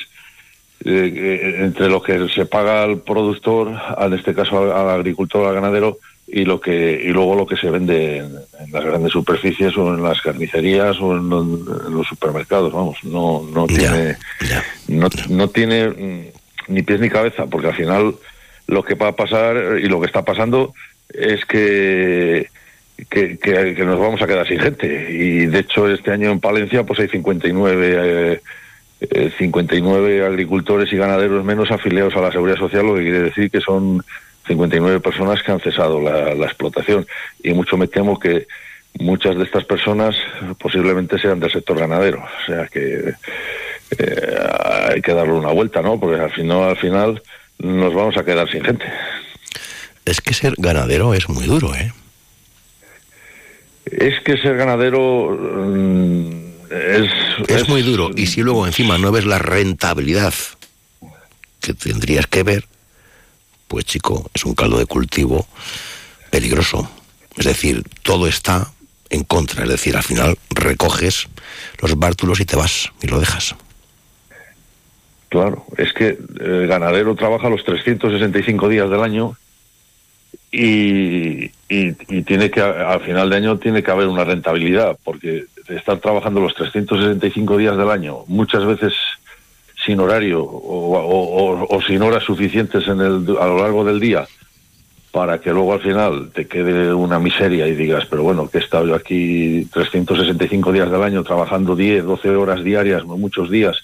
[0.86, 5.56] eh, eh, entre lo que se paga al productor, en este caso al, agricultor, al
[5.56, 5.98] ganadero,
[6.28, 8.34] y lo que y luego lo que se vende en,
[8.72, 12.72] las grandes superficies o en las carnicerías o en, los supermercados.
[12.72, 14.18] Vamos, no no tiene
[14.88, 18.16] no, no tiene mm, ni pies ni cabeza, porque al final
[18.68, 20.74] lo que va a pasar y lo que está pasando
[21.14, 22.50] es que,
[23.10, 25.08] que, nos vamos a quedar sin gente.
[25.12, 28.42] Y de hecho este año en Palencia pues hay 59,
[29.38, 33.52] 59 eh, agricultores y ganaderos menos afiliados a la Seguridad Social, lo que quiere decir
[33.52, 34.04] que son
[34.48, 37.06] 59 personas que han cesado la, explotación.
[37.42, 38.48] Y mucho me temo que
[39.00, 40.16] muchas de estas personas
[40.60, 42.24] posiblemente sean del sector ganadero.
[42.24, 43.14] O sea que
[43.98, 44.38] eh,
[44.92, 46.00] hay que darle una vuelta, ¿no?
[46.00, 47.22] Porque al final, al final
[47.60, 48.86] nos vamos a quedar sin gente.
[50.06, 51.94] Es que ser ganadero es muy duro, ¿eh?
[53.86, 57.12] Es que ser ganadero mm, es,
[57.48, 58.12] es, muy duro.
[58.16, 60.34] Y si luego encima no ves la rentabilidad
[61.62, 62.66] que tendrías que ver,
[63.68, 65.48] pues chico, es un caldo de cultivo
[66.30, 66.90] peligroso.
[67.38, 68.72] Es decir, todo está
[69.10, 69.64] en contra.
[69.64, 71.28] Es decir, al final recoges
[71.82, 73.56] los bártulos y te vas y lo dejas.
[75.30, 79.36] Claro, es que el ganadero trabaja los 365 días del año
[80.54, 81.52] y,
[82.24, 86.54] tiene que al final de año tiene que haber una rentabilidad porque estar trabajando los
[86.54, 88.94] 365 días del año muchas veces
[89.84, 94.28] sin horario o, sin horas suficientes en el, a lo largo del día
[95.12, 98.62] para que luego al final te quede una miseria y digas, pero bueno, que he
[98.62, 103.78] estado yo aquí 365 días del año trabajando 10, 12 horas diarias, muchos días,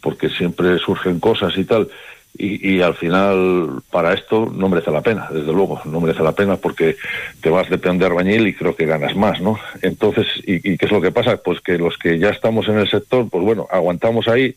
[0.00, 1.88] porque siempre surgen cosas y tal,
[2.36, 6.56] y, al final para esto no merece la pena, desde luego, no merece la pena
[6.56, 6.96] porque
[7.42, 9.58] te vas de peón de arbañil y creo que ganas más, ¿no?
[9.82, 11.36] Entonces, ¿y, qué es lo que pasa?
[11.36, 14.54] Pues que los que ya estamos en el sector, pues bueno, aguantamos ahí,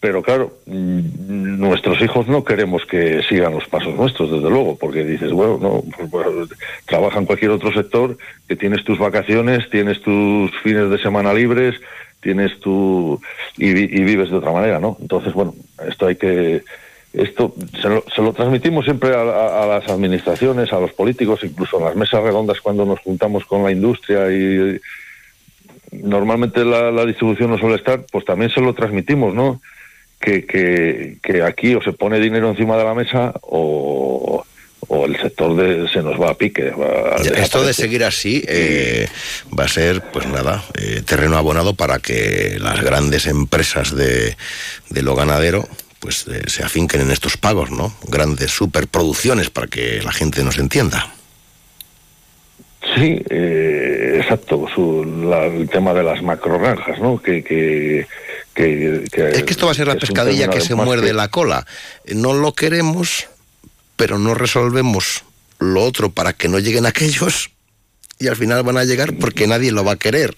[0.00, 5.04] pero claro, mm, nuestros hijos no queremos que sigan los pasos nuestros, desde luego, porque
[5.04, 6.50] dices, bueno, no, pues,
[6.86, 8.16] trabaja en cualquier otro sector,
[8.48, 11.74] que tienes tus vacaciones, tienes tus fines de semana libres,
[12.20, 13.20] tienes tú
[13.56, 14.96] y, vives de otra manera, ¿no?
[15.00, 15.54] Entonces, bueno,
[15.88, 16.62] esto hay que
[17.12, 21.84] esto se lo, se lo transmitimos siempre a, las administraciones, a los políticos, incluso en
[21.84, 24.78] las mesas redondas cuando nos juntamos con la industria y
[25.92, 29.62] normalmente la, distribución no suele estar, pues también se lo transmitimos, ¿no?
[30.20, 34.44] Que, que, que aquí o se pone dinero encima de la mesa o,
[34.88, 36.72] o el sector de, se nos va a pique.
[37.36, 39.08] Esto de seguir así eh,
[39.58, 44.36] va a ser, pues nada, eh, terreno abonado para que las grandes empresas de,
[44.90, 45.68] de lo ganadero
[45.98, 47.94] pues eh, se afinquen en estos pagos, ¿no?
[48.06, 51.12] Grandes superproducciones para que la gente nos entienda.
[52.94, 57.20] Sí, exacto, el tema de las macrogranjas, ¿no?
[57.20, 58.06] Que, que,
[58.54, 61.66] que, es que esto va a ser la pescadilla que se muerde la cola.
[62.14, 63.28] No lo queremos
[63.96, 65.24] pero no resolvemos
[65.58, 67.50] lo otro para que no lleguen aquellos
[68.18, 70.36] y al final van a llegar porque nadie lo va a querer.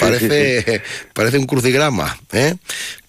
[0.00, 0.82] Parece,
[1.12, 2.56] parece un crucigrama, ¿eh?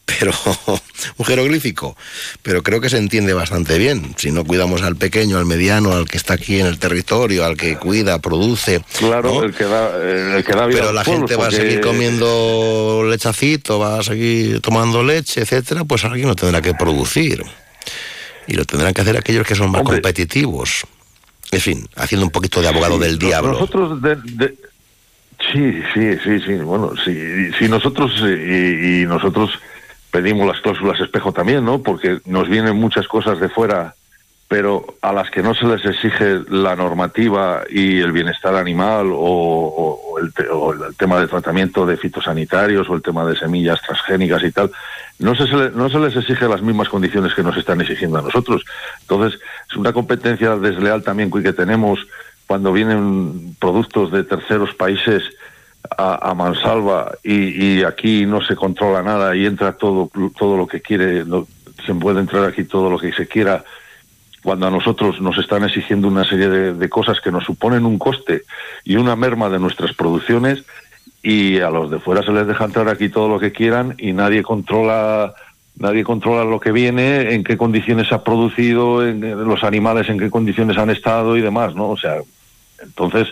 [0.05, 0.31] pero
[1.17, 1.97] un jeroglífico,
[2.41, 4.15] pero creo que se entiende bastante bien.
[4.17, 7.57] Si no cuidamos al pequeño, al mediano, al que está aquí en el territorio, al
[7.57, 8.81] que cuida, produce.
[8.97, 13.79] Claro, el, que da, el que da Pero la gente va a seguir comiendo lechacito,
[13.79, 17.43] va a seguir tomando leche, etcétera, pues alguien no tendrá que producir
[18.47, 20.85] y lo tendrán que hacer aquellos que son más competitivos.
[21.51, 23.53] En fin, haciendo un poquito de abogado del diablo.
[23.53, 23.99] Nosotros,
[25.51, 29.51] sí, sí, sí, sí, bueno, sí, sí nosotros y, nosotros
[30.11, 31.81] pedimos las cláusulas espejo también, ¿no?
[31.81, 33.95] Porque nos vienen muchas cosas de fuera
[34.47, 40.15] pero a las que no se les exige la normativa y el bienestar animal o,
[40.21, 40.33] el,
[40.95, 44.71] tema de tratamiento de fitosanitarios o el tema de semillas transgénicas y tal,
[45.19, 48.63] no se, no se les exige las mismas condiciones que nos están exigiendo a nosotros.
[49.01, 49.39] Entonces,
[49.69, 51.99] es una competencia desleal también que tenemos
[52.47, 55.23] cuando vienen productos de terceros países
[55.97, 61.23] a, mansalva y, aquí no se controla nada y entra todo, todo lo que quiere,
[61.85, 63.63] se puede entrar aquí todo lo que se quiera
[64.47, 68.43] cuando a nosotros nos están exigiendo una serie de, cosas que nos suponen un coste
[68.85, 70.63] y una merma de nuestras producciones
[71.21, 74.13] y a los de fuera se les deja entrar aquí todo lo que quieran y
[74.13, 75.33] nadie controla
[75.75, 80.17] nadie controla lo que viene, en qué condiciones se ha producido, en, los animales en
[80.17, 81.89] qué condiciones han estado y demás, ¿no?
[81.89, 82.15] O sea,
[82.81, 83.27] entonces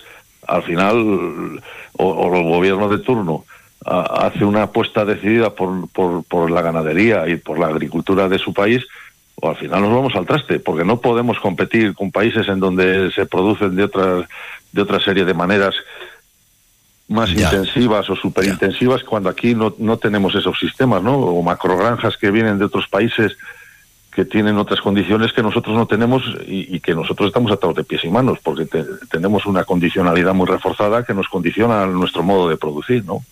[0.45, 1.61] al final
[1.93, 3.45] o, el gobierno de turno
[3.85, 8.53] hace una apuesta decidida por, por, por la ganadería y por la agricultura de su
[8.53, 8.85] país
[9.41, 13.11] o al final nos vamos al traste, porque no podemos competir con países en donde
[13.11, 14.27] se producen de otra,
[14.71, 15.75] de otra serie de maneras
[17.07, 21.17] más intensivas o superintensivas cuando aquí no, no tenemos esos sistemas, ¿no?
[21.17, 23.37] O macrogranjas que vienen de otros países
[24.11, 28.05] que tienen otras condiciones que nosotros no tenemos y, que nosotros estamos atados de pies
[28.05, 28.65] y manos, porque
[29.11, 33.25] tenemos una condicionalidad muy reforzada que nos condiciona nuestro modo de producir, ¿no?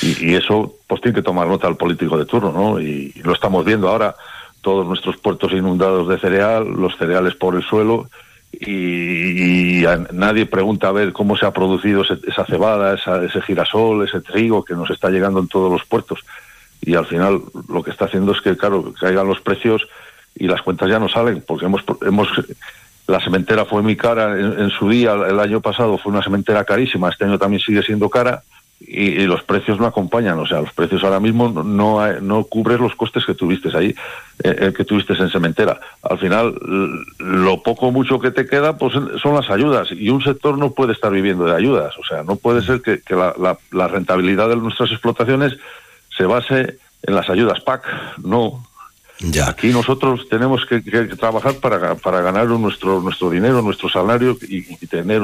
[0.00, 2.80] Y, eso, pues tiene que tomar nota el político de turno, ¿no?
[2.80, 4.16] y lo estamos viendo ahora
[4.62, 8.08] todos nuestros puertos inundados de cereal, los cereales por el suelo
[8.52, 14.64] y, nadie pregunta a ver cómo se ha producido esa cebada, ese girasol, ese trigo
[14.64, 16.20] que nos está llegando en todos los puertos.
[16.80, 19.86] Y al final lo que está haciendo es que, claro, caigan los precios
[20.34, 22.28] y las cuentas ya no salen, porque hemos, hemos
[23.06, 27.08] la sementera fue muy cara en, su día, el año pasado fue una sementera carísima,
[27.08, 28.42] este año también sigue siendo cara
[28.86, 32.94] y, los precios no acompañan, o sea, los precios ahora mismo no, no cubres los
[32.94, 33.94] costes que tuviste ahí,
[34.42, 35.80] eh, eh, que tuviste en cementera.
[36.02, 36.54] Al final,
[37.18, 40.72] lo poco o mucho que te queda, pues son las ayudas y un sector no
[40.72, 44.56] puede estar viviendo de ayudas, o sea, no puede ser que, la, la rentabilidad de
[44.56, 45.56] nuestras explotaciones
[46.16, 47.84] se base en las ayudas PAC,
[48.22, 48.64] no,
[49.46, 50.80] Aquí nosotros tenemos que,
[51.18, 55.22] trabajar para, para, ganar nuestro nuestro dinero, nuestro salario y, tener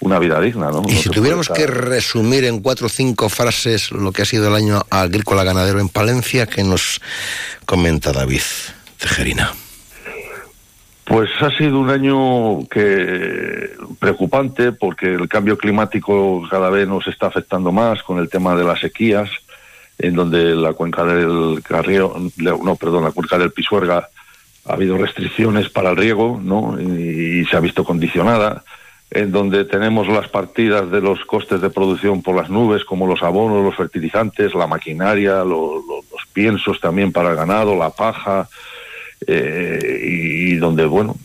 [0.00, 0.70] una vida digna.
[0.70, 0.82] ¿no?
[0.86, 4.54] Y si tuviéramos que resumir en cuatro o cinco frases lo que ha sido el
[4.54, 7.00] año agrícola ganadero en Palencia, ¿qué nos
[7.64, 8.42] comenta David
[8.98, 9.52] Tejerina?
[11.04, 17.28] Pues ha sido un año que preocupante porque el cambio climático cada vez nos está
[17.28, 19.30] afectando más con el tema de las sequías
[19.98, 24.08] en donde la cuenca del Carrió, no, perdón, la cuenca del Pisuerga
[24.66, 26.78] ha habido restricciones para el riego, ¿no?
[26.80, 28.64] Y, se ha visto condicionada,
[29.10, 33.22] en donde tenemos las partidas de los costes de producción por las nubes, como los
[33.22, 35.82] abonos, los fertilizantes, la maquinaria, los
[36.32, 38.48] piensos también para el ganado, la paja,
[39.26, 41.16] eh, y donde, bueno,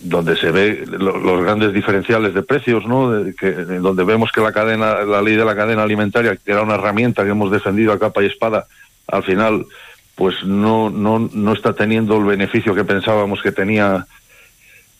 [0.00, 3.24] donde se ve los grandes diferenciales de precios, ¿no?
[3.38, 6.74] que, donde vemos que la cadena, la ley de la cadena alimentaria, que era una
[6.74, 8.66] herramienta que hemos defendido a capa y espada,
[9.08, 9.66] al final,
[10.14, 14.06] pues no, no, no está teniendo el beneficio que pensábamos que tenía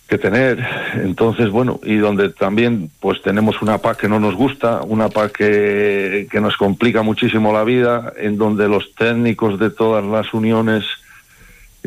[0.08, 0.66] que tener.
[0.94, 5.32] Entonces, bueno, y donde también pues tenemos una PAC que no nos gusta, una PAC
[5.32, 10.84] que, que nos complica muchísimo la vida, en donde los técnicos de todas las uniones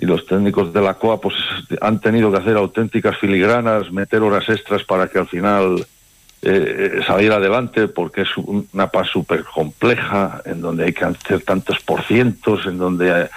[0.01, 1.35] y los técnicos de la COA pues
[1.79, 5.85] han tenido que hacer auténticas filigranas, meter horas extras para que al final
[6.41, 11.43] eh, eh salir adelante porque es una paz súper compleja en donde hay que hacer
[11.43, 13.29] tantos por cientos, en donde eh,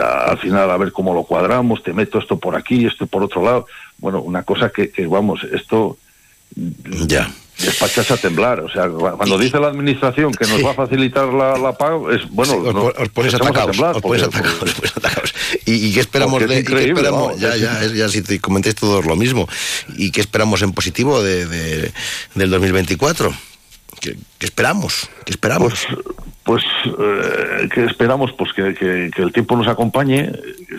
[0.00, 3.42] al final a ver cómo lo cuadramos, te meto esto por aquí, esto por otro
[3.42, 3.66] lado.
[3.98, 5.98] Bueno, una cosa que, que vamos, esto...
[6.54, 7.28] Ya
[7.58, 8.60] despachas a temblar.
[8.60, 12.28] O sea, cuando dice la administración que nos va a facilitar la, la pago, es
[12.30, 13.76] bueno, os, ponéis atacados,
[15.66, 17.38] ¿Y, qué esperamos de qué esperamos?
[17.38, 19.48] ya, ya, ya, si te comentéis todos lo mismo.
[19.96, 21.92] ¿Y qué esperamos en positivo de, de
[22.34, 23.32] del 2024?
[24.00, 25.10] ¿Qué, ¿Qué, esperamos?
[25.24, 25.86] ¿Qué esperamos?
[26.44, 28.32] Pues, pues eh, ¿qué esperamos?
[28.32, 30.32] Pues que, que, que, el tiempo nos acompañe,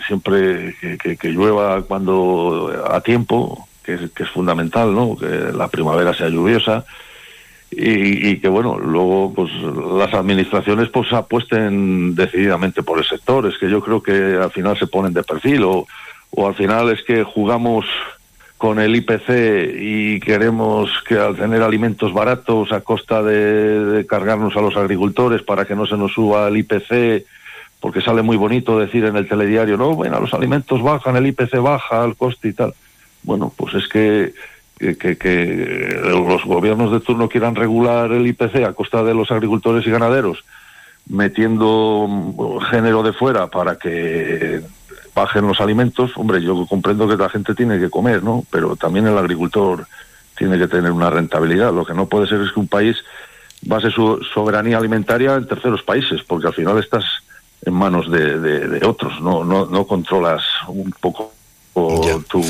[0.06, 5.16] siempre que, llueva cuando a tiempo, que es, fundamental, ¿no?
[5.16, 6.84] Que la primavera sea lluviosa
[7.70, 13.46] y, que, bueno, luego pues las administraciones pues apuesten decididamente por el sector.
[13.46, 15.86] Es que yo creo que al final se ponen de perfil o,
[16.30, 17.86] o al final es que jugamos
[18.58, 24.54] con el IPC y queremos que al tener alimentos baratos a costa de, de, cargarnos
[24.56, 27.24] a los agricultores para que no se nos suba el IPC,
[27.80, 31.56] porque sale muy bonito decir en el telediario, no, bueno, los alimentos bajan, el IPC
[31.62, 32.74] baja, el coste y tal.
[33.22, 34.34] Bueno, pues es que,
[34.78, 39.90] que, los gobiernos de turno quieran regular el IPC a costa de los agricultores y
[39.90, 40.44] ganaderos,
[41.06, 44.62] metiendo género de fuera para que
[45.14, 48.44] bajen los alimentos, hombre, yo comprendo que la gente tiene que comer, ¿no?
[48.50, 49.86] Pero también el agricultor
[50.36, 51.74] tiene que tener una rentabilidad.
[51.74, 52.96] Lo que no puede ser es que un país
[53.62, 57.04] base su soberanía alimentaria en terceros países, porque al final estás
[57.62, 61.34] en manos de, de otros, no, no, no controlas un poco
[61.72, 62.44] tu,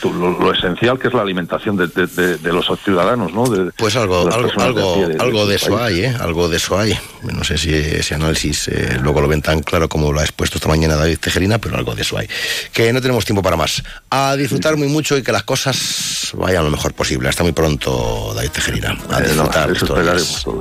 [0.00, 3.44] tu, lo, esencial que es la alimentación de, de, los ciudadanos, ¿no?
[3.76, 6.16] pues algo, algo, algo, de, algo de eso hay, ¿eh?
[6.18, 6.98] Algo de eso hay.
[7.22, 10.58] No sé si ese análisis eh, luego lo ven tan claro como lo ha expuesto
[10.58, 12.28] esta mañana David Tejerina, pero algo de eso hay.
[12.72, 13.82] Que no tenemos tiempo para más.
[14.08, 17.28] A disfrutar muy mucho y que las cosas vayan lo mejor posible.
[17.28, 18.96] Hasta muy pronto, David Tejerina.
[19.10, 19.70] A disfrutar.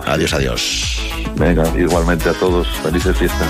[0.05, 0.99] Adiós, adiós.
[1.35, 2.67] Venga, igualmente a todos.
[2.83, 3.49] Felices fiestas.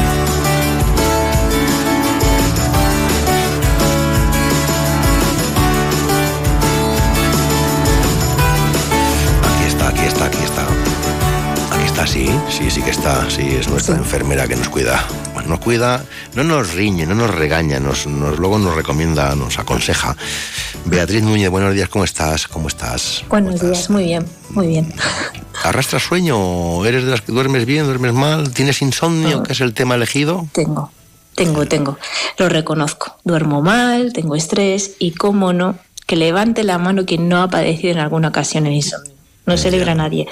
[12.11, 13.29] Sí, sí, sí que está.
[13.29, 15.05] Sí, es nuestra enfermera que nos cuida.
[15.47, 16.03] Nos cuida,
[16.35, 20.15] no nos riñe, no nos regaña, nos, nos, luego nos recomienda, nos aconseja.
[20.85, 22.47] Beatriz Núñez, buenos días, ¿cómo estás?
[22.47, 23.23] ¿Cómo estás?
[23.29, 24.93] Buenos días, muy bien, muy bien.
[25.63, 26.85] ¿Arrastras sueño?
[26.85, 28.51] ¿Eres de las que duermes bien, duermes mal?
[28.53, 30.47] ¿Tienes insomnio, que es el tema elegido?
[30.51, 30.91] Tengo,
[31.35, 31.97] tengo, tengo.
[32.37, 33.17] Lo reconozco.
[33.23, 37.93] Duermo mal, tengo estrés y, cómo no, que levante la mano quien no ha padecido
[37.93, 39.20] en alguna ocasión el insomnio
[39.51, 40.27] no se libra a nadie,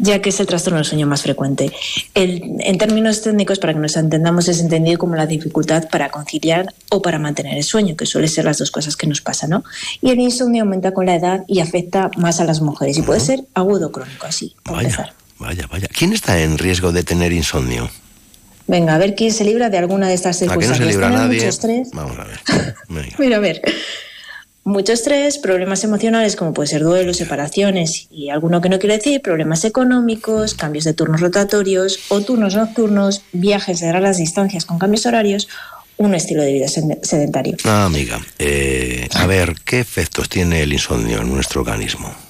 [0.00, 1.72] ya que es el trastorno del sueño más frecuente.
[2.14, 7.02] en términos técnicos, para que nos entendamos, es entendido como la dificultad para conciliar o
[7.02, 9.64] para mantener el sueño, que suele ser las dos cosas que nos pasan, ¿no?
[10.00, 13.20] Y el insomnio aumenta con la edad y afecta más a las mujeres y puede
[13.20, 14.54] ser agudo crónico, así.
[14.64, 15.88] Vaya, vaya, vaya.
[15.88, 17.90] ¿Quién está en riesgo de tener insomnio?
[18.68, 20.78] Venga, a ver quién se libra de alguna de estas circunstancias.
[20.78, 21.50] ¿A no se libra nadie?
[21.92, 22.74] Vamos a ver.
[23.18, 23.62] Mira, a ver
[24.68, 29.22] mucho estrés, problemas emocionales como puede ser duelo, separaciones y alguno que no quiere decir,
[29.22, 35.06] problemas económicos, cambios de turnos rotatorios o turnos nocturnos, viajes de largas distancias con cambios
[35.06, 35.48] horarios,
[35.96, 37.56] un estilo de vida sedentario.
[37.64, 42.27] Ah, amiga, eh, a ver, ¿qué efectos tiene el insomnio en nuestro organismo?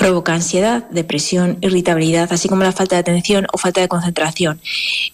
[0.00, 4.58] Provoca ansiedad, depresión, irritabilidad, así como la falta de atención o falta de concentración.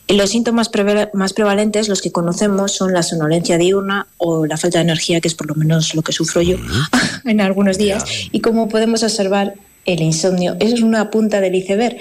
[0.06, 0.70] Los síntomas
[1.12, 5.26] más prevalentes, los que conocemos, son la sonolencia diurna o la falta de energía, que
[5.26, 6.56] es por lo menos lo que sufro yo
[7.24, 8.04] en algunos días.
[8.30, 9.54] Y como podemos observar,
[9.86, 11.96] el insomnio es una punta del iceberg.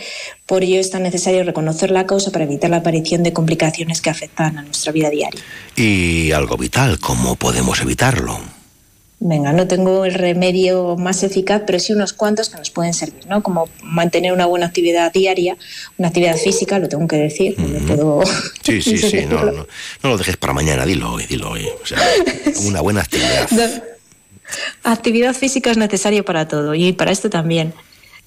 [0.46, 4.12] Por ello es tan necesario reconocer la causa para evitar la aparición de complicaciones que
[4.12, 5.42] afectan a nuestra vida diaria.
[5.76, 8.55] Y algo vital, ¿cómo podemos evitarlo?
[9.20, 13.26] Venga, no tengo el remedio más eficaz, pero sí unos cuantos que nos pueden servir,
[13.28, 13.42] ¿no?
[13.42, 15.58] Como mantener una buena actividad diaria,
[15.98, 17.56] una actividad física, lo tengo que decir,
[17.88, 18.22] puedo...
[18.64, 19.68] Sí, sí, sí, no, no,
[20.04, 21.68] no, lo dejes para mañana, dilo hoy, dilo hoy.
[21.82, 22.00] O sea,
[22.66, 23.50] una buena actividad.
[24.84, 27.74] actividad física es necesario para todo y para esto también.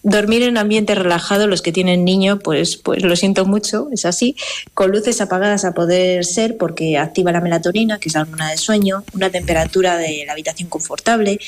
[0.02, 4.36] Dormir en ambiente relajado, los que tienen niño, pues, pues lo siento mucho, es así.
[4.74, 8.56] Con luces apagadas a poder ser porque activa la melatonina, que es la hormona de
[8.56, 11.40] sueño, una temperatura de la habitación confortable.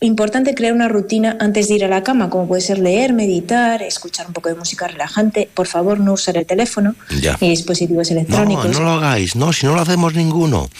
[0.00, 3.82] Importante crear una rutina antes de ir a la cama, como puede ser leer, meditar,
[3.82, 5.48] escuchar un poco de música relajante.
[5.52, 6.94] Por favor, no usar el teléfono
[7.40, 8.66] ni dispositivos electrónicos.
[8.66, 10.70] No, no lo hagáis, no, si no lo hacemos ninguno.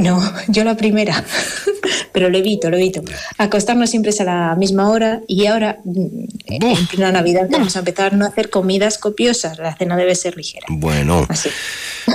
[0.00, 1.24] No, yo la primera,
[2.12, 3.02] pero lo evito, lo evito.
[3.38, 7.80] Acostarnos siempre es a la misma hora y ahora, mm, en plena Navidad, vamos a
[7.80, 9.58] empezar a no hacer comidas copiosas.
[9.58, 10.66] La cena debe ser ligera.
[10.70, 11.50] Bueno, pues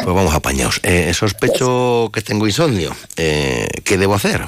[0.06, 0.80] vamos apañados.
[0.84, 2.96] Eh, sospecho que tengo insomnio.
[3.18, 4.42] Eh, ¿Qué debo hacer?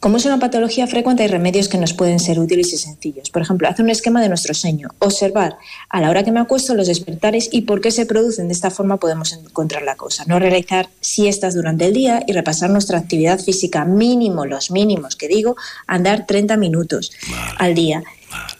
[0.00, 3.30] Como es una patología frecuente, hay remedios que nos pueden ser útiles y sencillos.
[3.30, 5.56] Por ejemplo, hacer un esquema de nuestro sueño, observar
[5.88, 8.48] a la hora que me acuesto los despertares y por qué se producen.
[8.48, 10.24] De esta forma podemos encontrar la cosa.
[10.26, 15.28] No realizar siestas durante el día y repasar nuestra actividad física mínimo, los mínimos que
[15.28, 17.12] digo, andar 30 minutos
[17.58, 18.02] al día.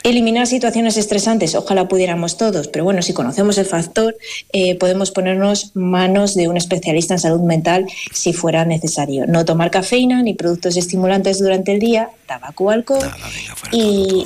[0.07, 4.16] Eliminar situaciones estresantes, ojalá pudiéramos todos, pero bueno, si conocemos el factor,
[4.52, 9.26] eh, podemos ponernos manos de un especialista en salud mental si fuera necesario.
[9.26, 13.02] No tomar cafeína ni productos estimulantes durante el día, tabaco o alcohol.
[13.72, 14.24] y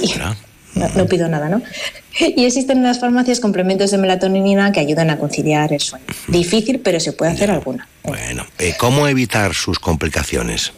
[0.74, 1.62] no, pido nada, ¿no?
[2.18, 6.04] Y existen en las farmacias complementos de melatonina que ayudan a conciliar el sueño.
[6.28, 7.88] Difícil, pero se puede hacer alguna.
[8.02, 10.74] Bueno, eh, ¿cómo evitar sus complicaciones?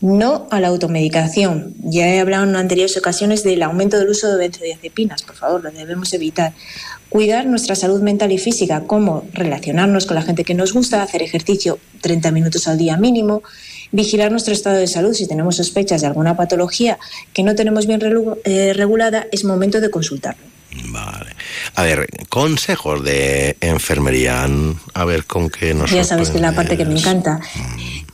[0.00, 1.74] No a la automedicación.
[1.80, 5.22] Ya he hablado en anteriores ocasiones del aumento del uso de benzodiazepinas.
[5.22, 6.54] Por favor, lo debemos evitar.
[7.10, 11.22] Cuidar nuestra salud mental y física, como relacionarnos con la gente que nos gusta, hacer
[11.22, 13.42] ejercicio 30 minutos al día mínimo,
[13.92, 15.12] vigilar nuestro estado de salud.
[15.12, 16.98] Si tenemos sospechas de alguna patología
[17.34, 18.00] que no tenemos bien
[18.44, 20.50] eh, regulada, es momento de consultarlo.
[20.86, 21.34] Vale.
[21.74, 24.48] A ver, consejos de enfermería.
[24.94, 25.90] A ver con qué nos.
[25.90, 27.40] Ya sabes que es la parte que me encanta.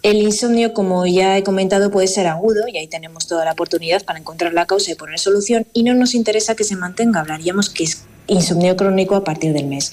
[0.03, 4.05] El insomnio, como ya he comentado, puede ser agudo y ahí tenemos toda la oportunidad
[4.05, 7.71] para encontrar la causa y poner solución y no nos interesa que se mantenga, hablaríamos
[7.71, 9.93] que es insomnio crónico a partir del mes.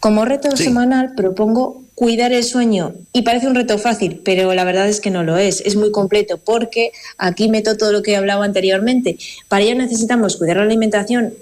[0.00, 4.88] Como reto semanal propongo cuidar el sueño y parece un reto fácil, pero la verdad
[4.88, 8.16] es que no lo es, es muy completo porque aquí meto todo lo que he
[8.16, 9.18] hablado anteriormente.
[9.48, 11.34] Para ello necesitamos cuidar la alimentación,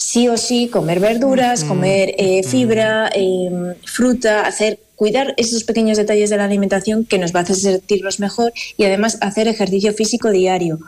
[0.00, 6.30] sí o sí, comer verduras, comer eh, fibra, em, fruta, hacer cuidar esos pequeños detalles
[6.30, 10.30] de la alimentación que nos va a hacer sentirnos mejor y además hacer ejercicio físico
[10.30, 10.78] diario.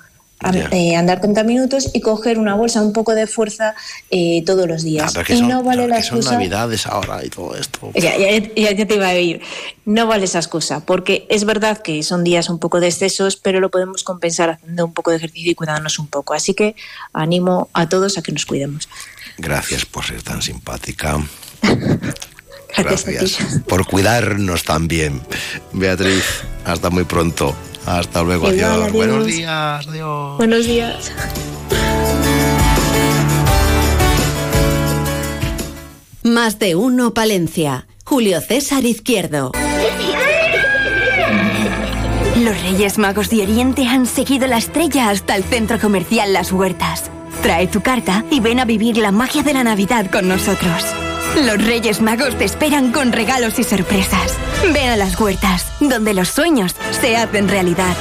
[0.73, 3.75] Eh, andar 30 minutos y coger una bolsa, un poco de fuerza
[4.11, 5.15] eh, todos los días.
[5.17, 6.31] Ah, y no vale la excusa.
[6.31, 7.91] Son navidades ahora y todo esto.
[7.95, 9.41] Ya, ya, te iba a ir.
[9.85, 13.61] No vale esa excusa, porque es verdad que son días un poco de excesos, pero
[13.61, 16.35] lo podemos compensar haciendo un poco de ejercicio y cuidándonos un poco.
[16.35, 16.75] Así que
[17.13, 18.89] animo a todos a que nos cuidemos.
[19.39, 21.19] Gracias por ser tan simpática.
[22.77, 23.39] Gracias,
[23.69, 25.21] por cuidarnos también.
[25.73, 26.25] Beatriz,
[26.65, 27.55] hasta muy pronto.
[27.87, 28.93] Hasta luego, adiós.
[28.93, 30.37] Buenos días, adiós.
[30.39, 31.13] Buenos días.
[36.23, 37.87] Más de uno, Palencia.
[38.05, 39.53] Julio César Izquierdo.
[42.37, 47.11] Los Reyes Magos de Oriente han seguido la estrella hasta el centro comercial Las Huertas.
[47.43, 50.85] Trae tu carta y ven a vivir la magia de la Navidad con nosotros.
[51.45, 54.37] Los Reyes Magos te esperan con regalos y sorpresas.
[54.63, 57.97] Ven a las huertas, donde los sueños se hacen realidad.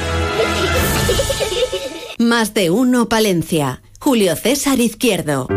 [2.18, 3.82] Más de uno, Palencia.
[3.98, 5.48] Julio César Izquierdo.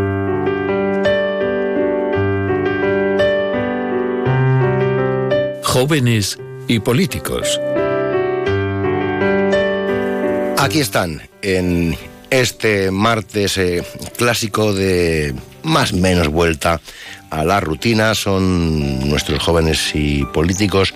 [5.64, 7.60] Jóvenes y políticos.
[10.58, 11.96] Aquí están, en
[12.32, 13.84] este martes eh,
[14.18, 15.36] clásico de
[15.66, 16.80] más o menos vuelta
[17.30, 18.16] a la rutina.
[18.16, 20.94] Son nuestros jóvenes y políticos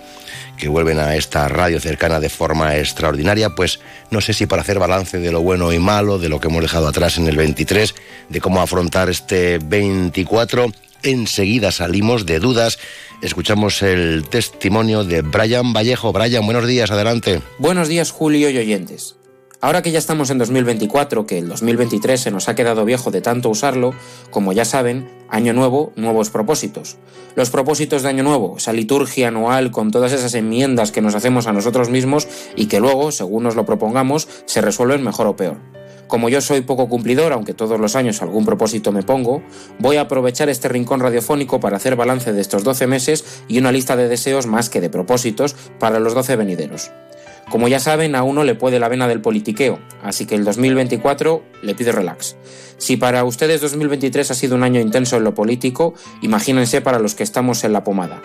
[0.57, 3.79] que vuelven a esta radio cercana de forma extraordinaria, pues
[4.11, 6.61] no sé si para hacer balance de lo bueno y malo, de lo que hemos
[6.61, 7.95] dejado atrás en el 23,
[8.27, 10.71] de cómo afrontar este 24.
[11.01, 12.77] Enseguida salimos de dudas.
[13.21, 16.11] Escuchamos el testimonio de Brian Vallejo.
[16.11, 17.41] Brian, buenos días, adelante.
[17.57, 19.15] Buenos días, Julio y oyentes.
[19.61, 23.19] Ahora que ya estamos en 2024, que el 2023 se nos ha quedado viejo de
[23.19, 23.93] tanto usarlo,
[24.31, 26.95] como ya saben, año nuevo, nuevos propósitos.
[27.35, 31.45] Los propósitos de año nuevo, esa liturgia anual con todas esas enmiendas que nos hacemos
[31.45, 35.57] a nosotros mismos y que luego, según nos lo propongamos, se resuelven mejor o peor.
[36.07, 39.43] Como yo soy poco cumplidor, aunque todos los años algún propósito me pongo,
[39.77, 43.73] voy a aprovechar este rincón radiofónico para hacer balance de estos 12 meses y una
[43.73, 46.91] lista de deseos más que de propósitos para los 12 venideros.
[47.49, 51.43] Como ya saben, a uno le puede la vena del politiqueo, así que el 2024
[51.63, 52.35] le pide relax.
[52.77, 57.15] Si para ustedes 2023 ha sido un año intenso en lo político, imagínense para los
[57.15, 58.21] que estamos en la pomada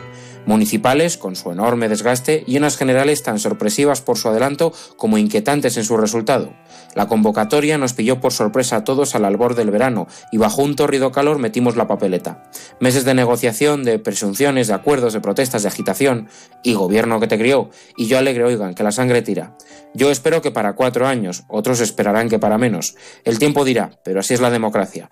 [0.46, 5.76] municipales con su enorme desgaste y unas generales tan sorpresivas por su adelanto como inquietantes
[5.76, 6.54] en su resultado.
[6.94, 10.76] La convocatoria nos pilló por sorpresa a todos al albor del verano y bajo un
[10.76, 12.50] torrido calor metimos la papeleta.
[12.80, 16.28] Meses de negociación, de presunciones, de acuerdos, de protestas, de agitación
[16.62, 19.56] y gobierno que te crió y yo alegre oigan que la sangre tira.
[19.94, 22.96] Yo espero que para cuatro años, otros esperarán que para menos.
[23.24, 25.08] El tiempo dirá, pero así es la democracia.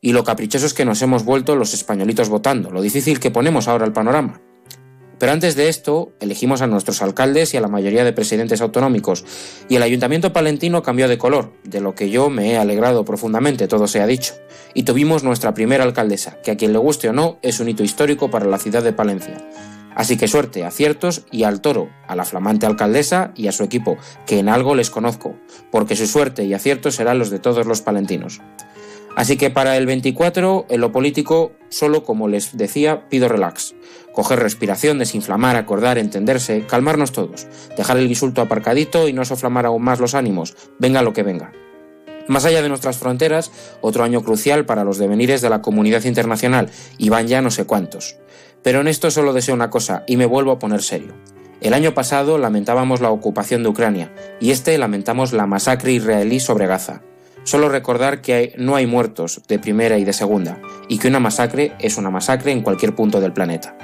[0.00, 3.66] Y lo caprichoso es que nos hemos vuelto los españolitos votando, lo difícil que ponemos
[3.66, 4.40] ahora el panorama.
[5.18, 9.24] Pero antes de esto, elegimos a nuestros alcaldes y a la mayoría de presidentes autonómicos,
[9.68, 13.68] y el ayuntamiento palentino cambió de color, de lo que yo me he alegrado profundamente,
[13.68, 14.34] todo se ha dicho.
[14.74, 17.82] Y tuvimos nuestra primera alcaldesa, que a quien le guste o no, es un hito
[17.82, 19.38] histórico para la ciudad de Palencia.
[19.94, 23.96] Así que suerte, aciertos y al toro, a la flamante alcaldesa y a su equipo,
[24.26, 25.34] que en algo les conozco,
[25.72, 28.42] porque su suerte y aciertos serán los de todos los palentinos.
[29.16, 33.74] Así que para el 24, en lo político, solo como les decía, pido relax.
[34.12, 37.46] Coger respiración, desinflamar, acordar, entenderse, calmarnos todos,
[37.78, 41.50] dejar el insulto aparcadito y no soflamar aún más los ánimos, venga lo que venga.
[42.28, 46.68] Más allá de nuestras fronteras, otro año crucial para los devenires de la comunidad internacional,
[46.98, 48.18] y van ya no sé cuántos.
[48.62, 51.14] Pero en esto solo deseo una cosa, y me vuelvo a poner serio.
[51.62, 56.66] El año pasado lamentábamos la ocupación de Ucrania, y este lamentamos la masacre israelí sobre
[56.66, 57.00] Gaza.
[57.46, 61.74] Solo recordar que no hay muertos de primera y de segunda, y que una masacre
[61.78, 63.78] es una masacre en cualquier punto del planeta.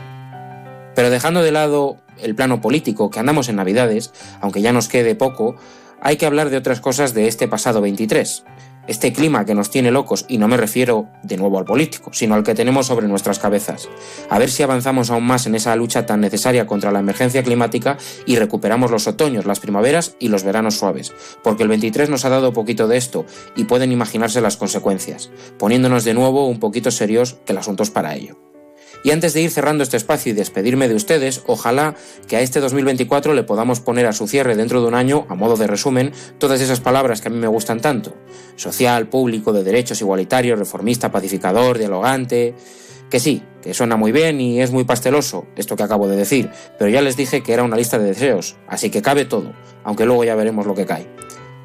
[0.96, 5.14] Pero dejando de lado el plano político, que andamos en Navidades, aunque ya nos quede
[5.14, 5.54] poco,
[6.00, 8.44] hay que hablar de otras cosas de este pasado 23
[8.86, 12.34] este clima que nos tiene locos, y no me refiero de nuevo al político, sino
[12.34, 13.88] al que tenemos sobre nuestras cabezas.
[14.28, 17.96] A ver si avanzamos aún más en esa lucha tan necesaria contra la emergencia climática
[18.26, 21.12] y recuperamos los otoños, las primaveras y los veranos suaves,
[21.42, 23.26] porque el 23 nos ha dado poquito de esto
[23.56, 27.90] y pueden imaginarse las consecuencias, poniéndonos de nuevo un poquito serios que el asunto es
[27.90, 28.51] para ello.
[29.04, 31.96] Y antes de ir cerrando este espacio y despedirme de ustedes, ojalá
[32.28, 35.34] que a este 2024 le podamos poner a su cierre dentro de un año, a
[35.34, 38.14] modo de resumen, todas esas palabras que a mí me gustan tanto.
[38.56, 42.54] Social, público, de derechos igualitarios, reformista, pacificador, dialogante...
[43.12, 46.48] Que sí, que suena muy bien y es muy pasteloso, esto que acabo de decir,
[46.78, 49.52] pero ya les dije que era una lista de deseos, así que cabe todo,
[49.84, 51.06] aunque luego ya veremos lo que cae.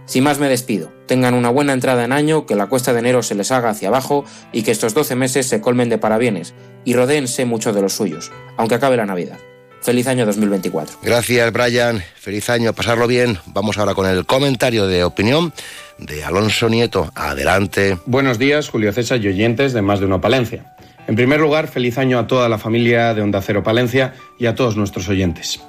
[0.07, 0.91] Sin más me despido.
[1.05, 3.89] Tengan una buena entrada en año, que la cuesta de enero se les haga hacia
[3.89, 6.53] abajo y que estos 12 meses se colmen de parabienes
[6.85, 9.37] y rodéense mucho de los suyos, aunque acabe la Navidad.
[9.81, 10.99] Feliz año 2024.
[11.03, 12.01] Gracias, Brian.
[12.15, 13.37] Feliz año, pasarlo bien.
[13.47, 15.53] Vamos ahora con el comentario de opinión
[15.97, 17.11] de Alonso Nieto.
[17.13, 17.97] Adelante.
[18.05, 20.73] Buenos días, Julio César y oyentes de Más de Uno Palencia.
[21.07, 24.55] En primer lugar, feliz año a toda la familia de Onda Cero Palencia y a
[24.55, 25.59] todos nuestros oyentes.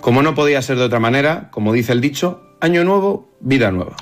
[0.00, 3.96] Como no podía ser de otra manera, como dice el dicho, año nuevo, vida nueva.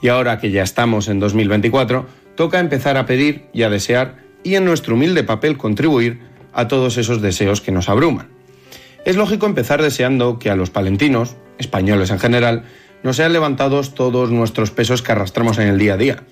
[0.00, 4.56] Y ahora que ya estamos en 2024, toca empezar a pedir y a desear y
[4.56, 6.20] en nuestro humilde papel contribuir
[6.52, 8.28] a todos esos deseos que nos abruman.
[9.04, 12.64] Es lógico empezar deseando que a los palentinos, españoles en general,
[13.02, 16.22] nos sean levantados todos nuestros pesos que arrastramos en el día a día.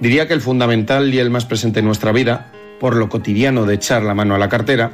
[0.00, 3.74] Diría que el fundamental y el más presente en nuestra vida, por lo cotidiano de
[3.74, 4.92] echar la mano a la cartera,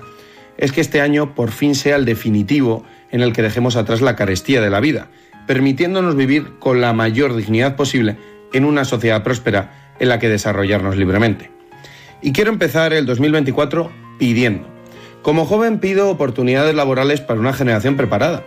[0.57, 4.17] es que este año por fin sea el definitivo en el que dejemos atrás la
[4.17, 5.09] carestía de la vida,
[5.47, 8.17] permitiéndonos vivir con la mayor dignidad posible
[8.53, 11.51] en una sociedad próspera en la que desarrollarnos libremente.
[12.23, 14.67] Y quiero empezar el 2024 pidiendo.
[15.23, 18.45] Como joven pido oportunidades laborales para una generación preparada.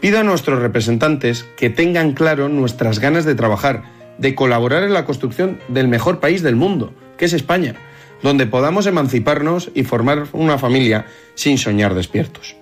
[0.00, 3.84] Pido a nuestros representantes que tengan claro nuestras ganas de trabajar,
[4.18, 7.74] de colaborar en la construcción del mejor país del mundo, que es España,
[8.22, 12.56] donde podamos emanciparnos y formar una familia sin soñar despiertos.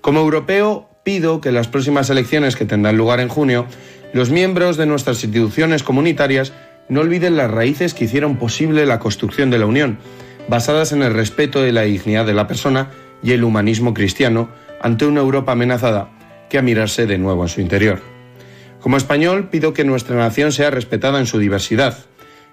[0.00, 3.66] Como europeo, pido que en las próximas elecciones que tendrán lugar en junio,
[4.12, 6.52] los miembros de nuestras instituciones comunitarias
[6.88, 9.98] no olviden las raíces que hicieron posible la construcción de la Unión,
[10.48, 12.90] basadas en el respeto de la dignidad de la persona
[13.22, 14.48] y el humanismo cristiano
[14.80, 16.10] ante una Europa amenazada
[16.48, 18.00] que a mirarse de nuevo en su interior.
[18.80, 21.98] Como español, pido que nuestra nación sea respetada en su diversidad,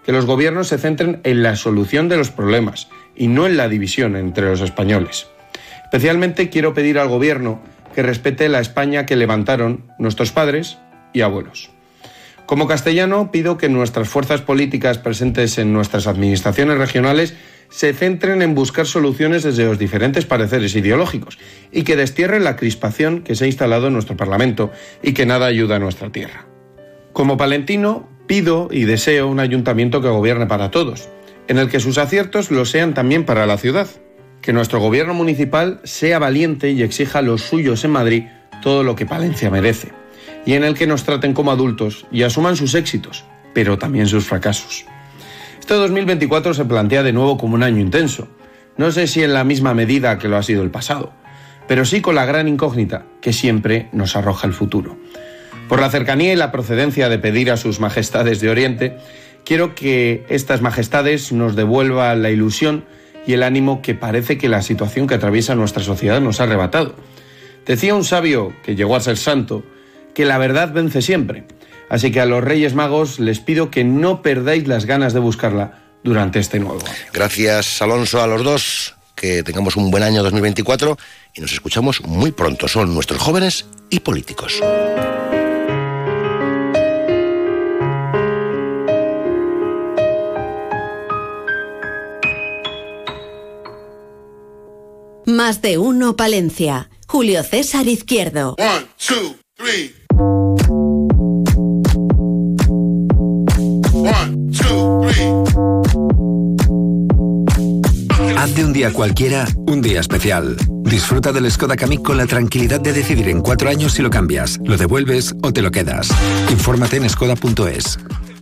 [0.06, 3.68] que los gobiernos se centren en la solución de los problemas y no en la
[3.68, 5.28] división entre los españoles.
[5.84, 7.62] Especialmente quiero pedir al Gobierno
[7.98, 10.78] que respete la España que levantaron nuestros padres
[11.14, 11.72] y abuelos.
[12.46, 17.34] Como castellano, pido que nuestras fuerzas políticas presentes en nuestras administraciones regionales
[17.70, 21.40] se centren en buscar soluciones desde los diferentes pareceres ideológicos
[21.72, 24.70] y que destierren la crispación que se ha instalado en nuestro Parlamento
[25.02, 26.46] y que nada ayuda a nuestra tierra.
[27.14, 31.10] Como palentino, pido y deseo un ayuntamiento que gobierne para todos,
[31.48, 33.88] en el que sus aciertos lo sean también para la ciudad
[34.48, 38.24] que nuestro gobierno municipal sea valiente y exija a los suyos en Madrid
[38.62, 39.92] todo lo que Palencia merece,
[40.46, 44.26] y en el que nos traten como adultos y asuman sus éxitos, pero también sus
[44.26, 44.86] fracasos.
[45.60, 48.30] Este 2024 se plantea de nuevo como un año intenso,
[48.78, 51.12] no sé si en la misma medida que lo ha sido el pasado,
[51.68, 54.96] pero sí con la gran incógnita que siempre nos arroja el futuro.
[55.68, 58.98] Por la cercanía y la procedencia de pedir a sus majestades de Oriente,
[59.44, 62.86] quiero que estas majestades nos devuelvan la ilusión
[63.28, 66.96] y el ánimo que parece que la situación que atraviesa nuestra sociedad nos ha arrebatado.
[67.66, 69.64] Decía un sabio que llegó a ser santo
[70.16, 71.44] que la verdad vence siempre.
[71.90, 75.84] Así que a los Reyes Magos les pido que no perdáis las ganas de buscarla
[76.04, 76.96] durante este nuevo año.
[77.14, 78.96] Gracias, Alonso, a los dos.
[79.14, 80.98] Que tengamos un buen año 2024
[81.34, 82.68] y nos escuchamos muy pronto.
[82.68, 84.62] Son nuestros jóvenes y políticos.
[95.48, 96.90] Más de uno Palencia.
[97.08, 98.58] Julio César Izquierdo.
[98.60, 99.96] One, two, three.
[103.94, 105.48] One, two, three.
[108.38, 110.58] Haz de un día cualquiera un día especial.
[110.84, 114.60] Disfruta del Skoda Kamiq con la tranquilidad de decidir en cuatro años si lo cambias,
[114.66, 116.10] lo devuelves o te lo quedas.
[116.52, 117.98] Infórmate en skoda.es.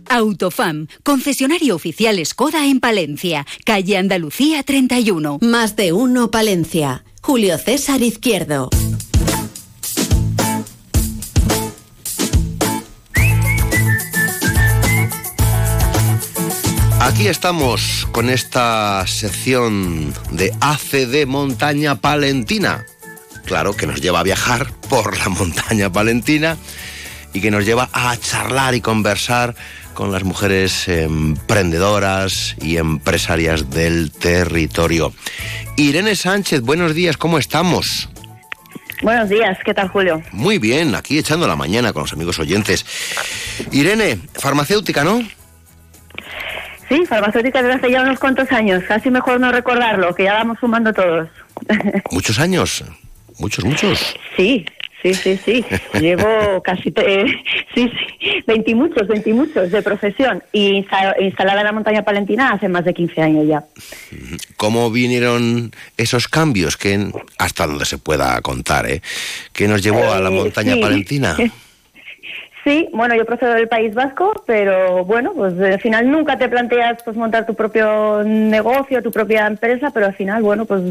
[0.08, 5.38] Autofam, concesionario oficial Skoda en Palencia, calle Andalucía 31.
[5.40, 7.04] Más de uno Palencia.
[7.20, 8.70] Julio César Izquierdo.
[17.00, 22.84] Aquí estamos con esta sección de ACD Montaña Palentina.
[23.44, 26.56] Claro que nos lleva a viajar por la montaña palentina
[27.32, 29.54] y que nos lleva a charlar y conversar
[29.96, 35.12] con las mujeres emprendedoras y empresarias del territorio.
[35.78, 38.08] Irene Sánchez, buenos días, ¿cómo estamos?
[39.02, 40.22] Buenos días, ¿qué tal Julio?
[40.32, 42.84] Muy bien, aquí echando la mañana con los amigos oyentes.
[43.72, 45.22] Irene, farmacéutica, ¿no?
[46.90, 50.58] Sí, farmacéutica desde hace ya unos cuantos años, casi mejor no recordarlo, que ya vamos
[50.60, 51.28] sumando todos.
[52.12, 52.84] Muchos años,
[53.38, 54.14] muchos, muchos.
[54.36, 54.66] Sí,
[55.14, 55.64] sí, sí, sí.
[56.00, 57.24] Llevo casi, eh,
[57.74, 57.90] sí,
[58.20, 60.42] sí, 20 muchos, 20 muchos de profesión.
[60.52, 63.64] Y insta- instalada en la montaña palentina hace más de 15 años ya.
[64.56, 69.02] ¿Cómo vinieron esos cambios que hasta donde se pueda contar, eh?
[69.52, 70.80] ¿Qué nos llevó a la Eh, montaña sí.
[70.80, 71.36] palentina?
[72.64, 77.00] Sí, bueno, yo procedo del País Vasco, pero bueno, pues al final nunca te planteas
[77.04, 80.82] pues montar tu propio negocio, tu propia empresa, pero al final, bueno, pues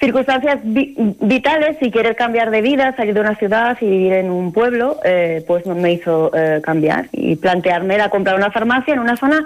[0.00, 4.30] circunstancias vi- vitales y querer cambiar de vida, salir de una ciudad y vivir en
[4.30, 9.00] un pueblo, eh, pues me hizo eh, cambiar y plantearme era comprar una farmacia en
[9.00, 9.44] una zona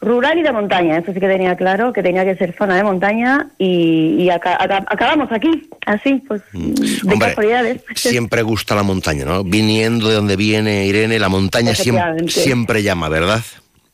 [0.00, 0.96] rural y de montaña.
[0.96, 4.56] Eso sí que tenía claro que tenía que ser zona de montaña y, y aca-
[4.60, 7.82] acabamos aquí, así, pues de Hombre, casualidades.
[7.96, 9.44] Siempre gusta la montaña, ¿no?
[9.44, 13.40] Viniendo de donde viene Irene, la montaña siempre, siempre llama, ¿verdad?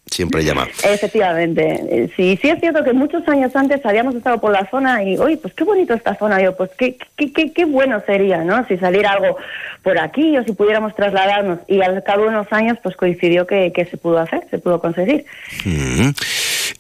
[0.08, 0.68] Siempre llama.
[0.84, 5.02] Efectivamente, Eh, sí, sí es cierto que muchos años antes habíamos estado por la zona
[5.02, 8.44] y, oye, pues qué bonito esta zona, yo, pues qué, qué, qué, qué bueno sería,
[8.44, 8.64] ¿no?
[8.68, 9.36] Si saliera algo
[9.82, 13.72] por aquí o si pudiéramos trasladarnos y al cabo de unos años pues coincidió que,
[13.72, 15.26] que se pudo hacer, se pudo conseguir.
[15.64, 16.10] Mm.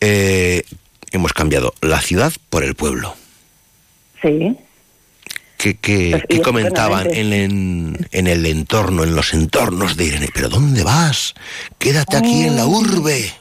[0.00, 0.62] Eh,
[1.12, 3.14] hemos cambiado la ciudad por el pueblo.
[4.22, 4.56] Sí.
[5.58, 10.28] ¿Qué, qué- Pues, comentaban en, en- en el entorno, en los entornos de Irene?
[10.34, 11.34] ¿Pero dónde vas?
[11.78, 13.32] Quédate aquí en la urbe.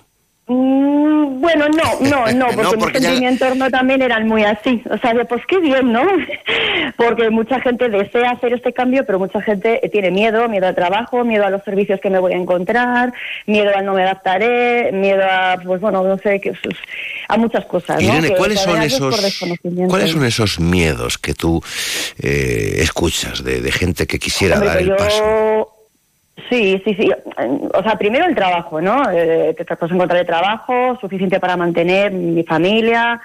[0.47, 1.04] Mm,
[1.45, 4.81] bueno, no, no, no, porque, No, porque ya- en mi entorno también eran muy así.
[4.89, 6.01] O sea, de, pues qué bien, ¿no?
[6.97, 10.75] Porque mucha gente desea hacer este cambio, pero mucha gente eh, tiene miedo, miedo al
[10.75, 13.11] trabajo, miedo a los servicios que me voy a encontrar,
[13.47, 16.39] miedo a no me adaptaré, miedo a, pues bueno, no sé,
[17.27, 17.97] a muchas cosas.
[18.01, 18.07] ¿no?
[18.07, 19.89] Irene, ¿cuáles son esos desconocimiento.
[19.89, 21.61] cuáles son esos miedos que tú
[22.19, 25.71] eh, escuchas de, de gente que quisiera Hombre, dar el yo- paso?
[26.49, 27.09] Sí, sí, sí.
[27.73, 29.09] O sea, primero el trabajo, ¿no?
[29.11, 33.21] Eh, te tratas de encontrar el trabajo suficiente para mantener mi familia.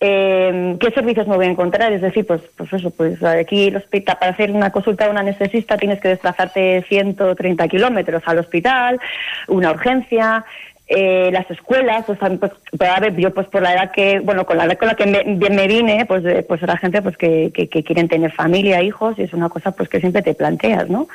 [0.00, 1.92] Eh, ¿Qué servicios me voy a encontrar?
[1.92, 5.18] Es decir, pues, pues eso, pues aquí el hospital, para hacer una consulta a un
[5.18, 9.00] anestesista tienes que desplazarte 130 kilómetros al hospital,
[9.48, 10.44] una urgencia.
[10.86, 14.20] eh, las escuelas, pues, también, pues, pero, a ver, yo pues por la edad que,
[14.20, 17.00] bueno, con la edad con la que me, me vine, pues, eh, pues era gente
[17.02, 20.20] pues que, que, que quieren tener familia, hijos, y es una cosa pues que siempre
[20.22, 21.08] te planteas, ¿no?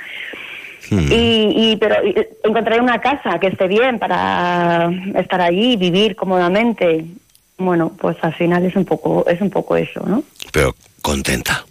[0.92, 7.06] Y, y pero y, encontrar una casa que esté bien para estar allí, vivir cómodamente.
[7.58, 10.24] Bueno, pues al final es un poco es un poco eso, ¿no?
[10.52, 11.66] Pero contenta.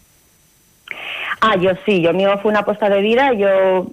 [1.40, 3.86] Ah, yo sí, yo mío fue una apuesta de vida, yo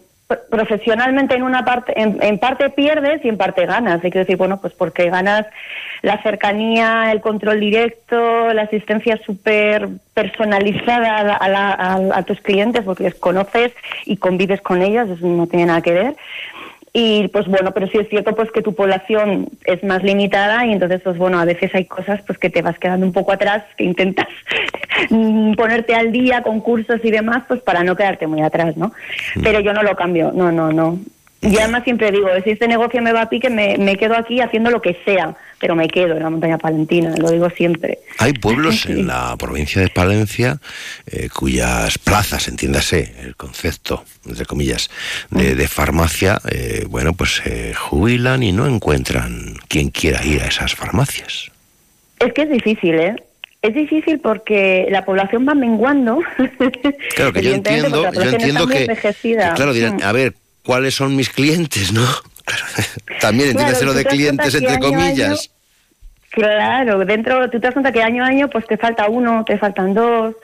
[0.49, 4.03] profesionalmente en una parte en, en parte pierdes y en parte ganas.
[4.03, 5.45] Hay que decir, bueno, pues porque ganas
[6.02, 12.84] la cercanía, el control directo, la asistencia súper personalizada a, la- a a tus clientes
[12.84, 13.72] porque les conoces
[14.06, 16.15] y convives con ellos, eso no tiene nada que ver.
[16.97, 20.72] Y pues bueno, pero sí es cierto pues que tu población es más limitada y
[20.72, 23.65] entonces pues bueno, a veces hay cosas pues que te vas quedando un poco atrás,
[23.76, 24.30] que intentas
[25.09, 28.93] mm, ponerte al día con cursos y demás pues para no quedarte muy atrás, ¿no?
[29.43, 30.97] Pero yo no lo cambio, no, no, no.
[31.41, 34.39] Y además siempre digo, si este negocio me va a pique, me, me quedo aquí
[34.39, 35.35] haciendo lo que sea,
[35.65, 37.97] pero me quedo en la montaña palentina, lo digo siempre.
[38.19, 40.59] Hay pueblos en la provincia de Palencia
[41.07, 44.91] eh, cuyas plazas, entiéndase el concepto, entre comillas,
[45.31, 50.49] de, de farmacia, eh, bueno, pues se jubilan y no encuentran quien quiera ir a
[50.49, 51.49] esas farmacias.
[52.19, 53.15] Es que es difícil, ¿eh?
[53.63, 56.19] Es difícil porque la población va menguando.
[57.15, 59.49] Claro que yo entiendo, yo entiendo que, envejecida.
[59.49, 60.03] que, claro, dirán, Mm.
[60.03, 62.05] a ver, ¿cuáles son mis clientes, no?
[62.45, 62.63] Claro,
[63.21, 65.49] también entiéndase Claro, lo de clientes entre comillas.
[66.31, 69.57] Claro, dentro, tú te das cuenta que año a año pues te falta uno, te
[69.57, 70.35] faltan dos,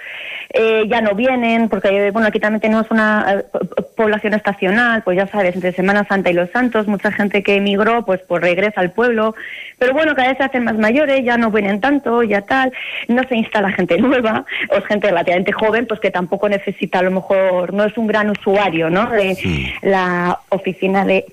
[0.53, 5.03] eh, ya no vienen, porque bueno, aquí también tenemos una eh, po- po- población estacional,
[5.03, 8.41] pues ya sabes, entre Semana Santa y los Santos, mucha gente que emigró pues pues
[8.41, 9.35] regresa al pueblo,
[9.79, 12.71] pero bueno, cada vez se hacen más mayores, ya no vienen tanto, ya tal,
[13.09, 17.03] no se instala gente nueva, o es gente relativamente joven, pues que tampoco necesita, a
[17.03, 19.09] lo mejor, no es un gran usuario, ¿no?
[19.09, 19.35] De
[19.81, 21.25] la oficina de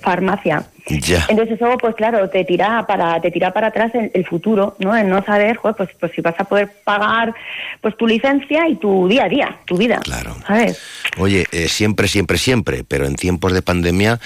[0.00, 0.64] farmacia.
[0.88, 1.26] Ya.
[1.28, 4.96] Entonces eso, pues claro, te tira para te tira para atrás el, el futuro, ¿no?
[4.96, 7.34] El no saber, joder, pues, pues si vas a poder pagar
[7.80, 10.00] pues tu licencia y tu día a día, tu vida.
[10.00, 10.34] Claro.
[10.46, 10.80] ¿Sabes?
[11.18, 14.18] Oye, eh, siempre, siempre, siempre, pero en tiempos de pandemia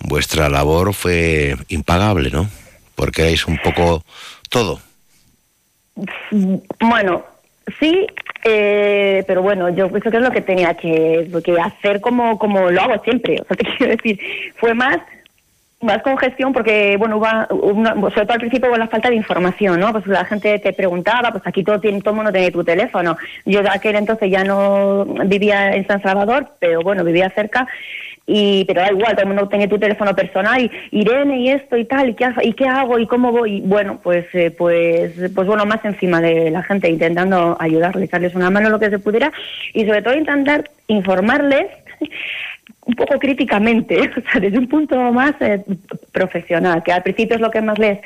[0.00, 2.48] vuestra labor fue impagable, ¿no?
[2.94, 4.04] Porque erais un poco
[4.48, 4.80] todo.
[6.80, 7.24] Bueno,
[7.78, 8.06] sí,
[8.44, 12.70] eh, pero bueno, yo pienso que es lo que tenía que, que hacer como, como
[12.70, 13.36] lo hago siempre.
[13.40, 14.18] O sea, te quiero decir,
[14.56, 14.98] fue más
[15.82, 19.80] más congestión porque, bueno, hubo una- sobre todo al principio hubo la falta de información,
[19.80, 19.92] ¿no?
[19.92, 23.16] Pues la gente te preguntaba, pues aquí todo, tiene, todo mundo tiene tu teléfono.
[23.46, 27.66] Yo de aquel entonces ya no vivía en San Salvador, pero bueno, vivía cerca
[28.32, 31.76] y pero da igual, todo el mundo tiene tu teléfono personal y Irene y esto
[31.76, 33.56] y tal, y qué, y qué hago y cómo voy.
[33.56, 38.36] Y bueno, pues eh, pues pues bueno, más encima de la gente intentando ayudarles, echarles
[38.36, 39.32] una mano lo que se pudiera
[39.74, 41.66] y sobre todo intentar informarles
[42.86, 45.64] un poco críticamente, o sea, desde un punto más eh,
[46.12, 47.98] profesional, que al principio es lo que más les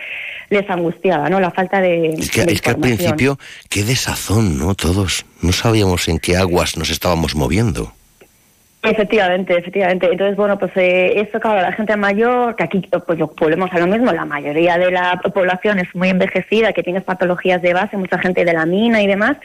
[0.48, 1.38] les angustiaba, ¿no?
[1.38, 3.38] La falta de, Es que, de es que al principio,
[3.68, 4.74] qué desazón, ¿no?
[4.74, 5.26] Todos.
[5.42, 7.92] No sabíamos en qué aguas nos estábamos moviendo.
[8.84, 10.06] Efectivamente, efectivamente.
[10.10, 13.78] Entonces, bueno, pues eh, esto, claro, la gente mayor, que aquí pues lo- volvemos a
[13.78, 17.96] lo mismo, la mayoría de la población es muy envejecida, que tiene patologías de base,
[17.96, 19.38] mucha gente de la mina y demás,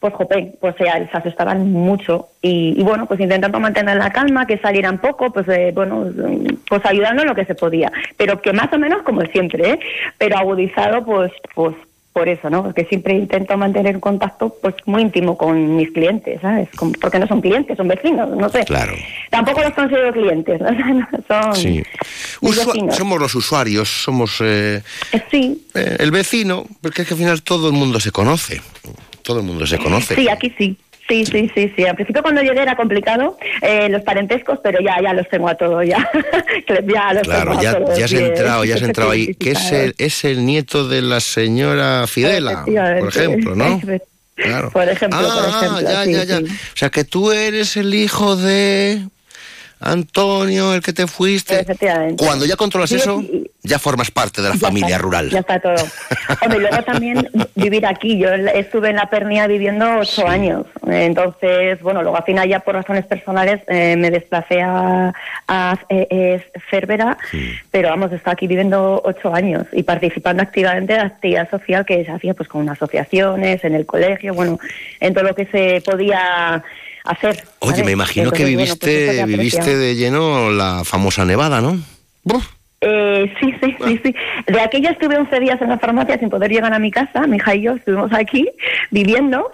[0.00, 2.28] pues jope, pues eh, se asustaban mucho.
[2.42, 6.06] Y, y, bueno, pues intentando mantener la calma, que salieran poco, pues eh, bueno,
[6.68, 7.92] pues ayudando en lo que se podía.
[8.16, 9.78] Pero que más o menos como siempre, ¿eh?
[10.18, 11.76] Pero agudizado, pues, pues
[12.14, 12.62] por eso, ¿no?
[12.62, 16.68] Porque siempre intento mantener un contacto pues muy íntimo con mis clientes, ¿sabes?
[16.76, 18.64] Con- porque no son clientes, son vecinos, no sé.
[18.64, 18.94] Claro.
[19.30, 20.68] Tampoco los considero clientes, ¿no?
[21.28, 21.82] son Sí.
[22.40, 22.96] vecinos.
[22.96, 24.80] somos los usuarios, somos eh,
[25.30, 28.62] Sí, eh, el vecino, porque es que al final todo el mundo se conoce.
[29.22, 30.14] Todo el mundo se conoce.
[30.14, 30.76] sí, aquí sí.
[31.08, 31.84] Sí, sí, sí, sí.
[31.84, 35.54] Al principio cuando llegué era complicado eh, los parentescos, pero ya ya los tengo a
[35.54, 36.08] todos ya.
[36.86, 39.34] Ya los Claro, tengo a ya, todos ya has bien entrado, ya has entrado ahí.
[39.34, 43.80] Que es el, es el nieto de la señora Fidela, por ejemplo, ¿no?
[44.36, 44.68] Claro.
[44.72, 45.80] Por ejemplo, ah, por ejemplo.
[45.92, 46.38] ya, sí, ya, ya.
[46.38, 46.46] sí.
[46.46, 49.00] O sea, que tú eres el hijo de
[49.80, 51.60] Antonio, el que te fuiste.
[51.60, 52.24] Efectivamente.
[52.24, 53.22] Cuando ya controlas Sí, eso,
[53.62, 55.30] ya formas parte de la familia está, rural.
[55.30, 55.74] Ya está todo.
[56.42, 58.18] Hombre, luego también vivir aquí.
[58.18, 60.66] Yo estuve en la Pernia viviendo ocho años.
[60.86, 65.12] Entonces, bueno, luego al final ya por razones personales eh, me desplacé a,
[65.48, 67.16] a eh, Cervera,
[67.70, 72.04] pero vamos, estado aquí viviendo ocho años y participando activamente de la actividad social que
[72.04, 74.58] se hacía pues con asociaciones, en el colegio, bueno,
[75.00, 76.62] en todo lo que se podía
[77.04, 77.44] hacer.
[77.60, 79.26] Oye, me imagino que bueno, pues viviste, aprecia.
[79.26, 81.78] viviste de lleno la famosa nevada, ¿no?
[82.80, 84.14] Eh, sí, sí, sí, sí.
[84.46, 87.26] De aquella estuve 11 días en la farmacia sin poder llegar a mi casa.
[87.26, 88.46] Mi hija y yo estuvimos aquí
[88.90, 89.50] viviendo.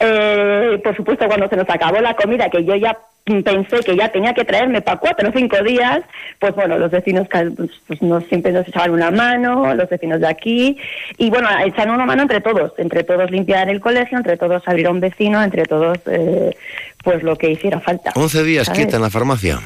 [0.00, 2.96] Eh, por supuesto, cuando se nos acabó la comida, que yo ya
[3.44, 6.00] pensé que ya tenía que traerme para cuatro o cinco días,
[6.38, 10.28] pues bueno, los vecinos pues, pues nos, siempre nos echaban una mano, los vecinos de
[10.28, 10.78] aquí,
[11.18, 14.86] y bueno, echaron una mano entre todos, entre todos limpiar el colegio, entre todos abrir
[14.86, 16.56] a un vecino, entre todos, eh,
[17.02, 18.12] pues lo que hiciera falta.
[18.14, 18.78] 11 días ¿sabes?
[18.78, 19.60] quieta en la farmacia.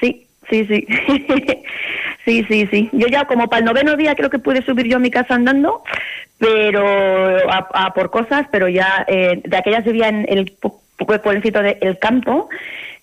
[0.00, 0.86] Sí, sí, sí.
[2.24, 2.90] sí, sí, sí.
[2.92, 5.34] Yo ya como para el noveno día creo que pude subir yo a mi casa
[5.34, 5.82] andando,
[6.38, 6.86] pero
[7.50, 11.60] a, a por cosas, pero ya eh, de aquellas vivía en el pu- pu- pueblecito
[11.62, 12.48] de El Campo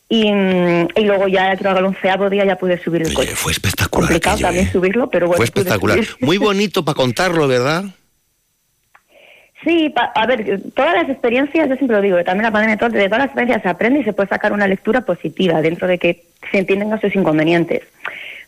[0.07, 3.35] y, y luego ya creo que al onceavo día ya pude subir el coche.
[3.35, 4.07] Fue espectacular.
[4.07, 4.71] Complicado aquello, también ¿eh?
[4.71, 5.37] subirlo, pero bueno.
[5.37, 5.99] Fue espectacular.
[6.21, 7.83] Muy bonito para contarlo, ¿verdad?
[9.63, 12.79] Sí, pa- a ver, todas las experiencias, yo siempre lo digo, también la pandemia, de
[13.07, 16.23] todas las experiencias se aprende y se puede sacar una lectura positiva dentro de que
[16.51, 17.81] se entienden sus inconvenientes.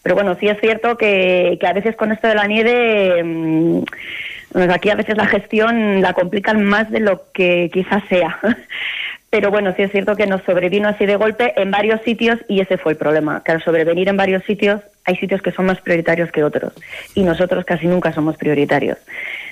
[0.03, 3.83] Pero bueno, sí es cierto que, que a veces con esto de la nieve, mm,
[4.51, 8.39] pues aquí a veces la gestión la complican más de lo que quizás sea.
[9.29, 12.61] Pero bueno, sí es cierto que nos sobrevino así de golpe en varios sitios y
[12.61, 13.43] ese fue el problema.
[13.43, 16.71] Que al sobrevenir en varios sitios, hay sitios que son más prioritarios que otros
[17.13, 18.97] y nosotros casi nunca somos prioritarios.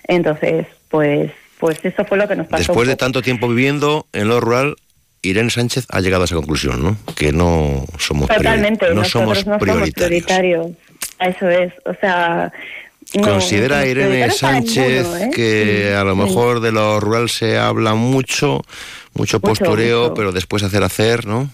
[0.08, 2.60] Entonces, pues, pues eso fue lo que nos pasó.
[2.60, 4.76] Después de tanto tiempo viviendo en lo rural,
[5.22, 6.98] Irene Sánchez ha llegado a esa conclusión, ¿no?
[7.16, 10.24] Que no somos, priori- Totalmente, no nosotros somos no somos prioritarios.
[10.26, 10.68] prioritarios.
[11.20, 12.52] Eso es, o sea...
[13.14, 15.30] no, ¿Considera no Irene Sánchez ¿eh?
[15.34, 16.22] que a lo Sí.
[16.24, 18.62] mejor de lo rural se habla mucho,
[19.14, 20.14] mucho postureo, mucho.
[20.16, 21.50] pero después hacer hacer, ¿no?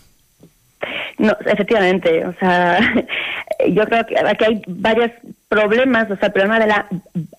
[1.18, 2.80] No, efectivamente, o sea,
[3.70, 5.12] yo creo que aquí hay varios
[5.50, 6.88] problemas, o sea, el problema de la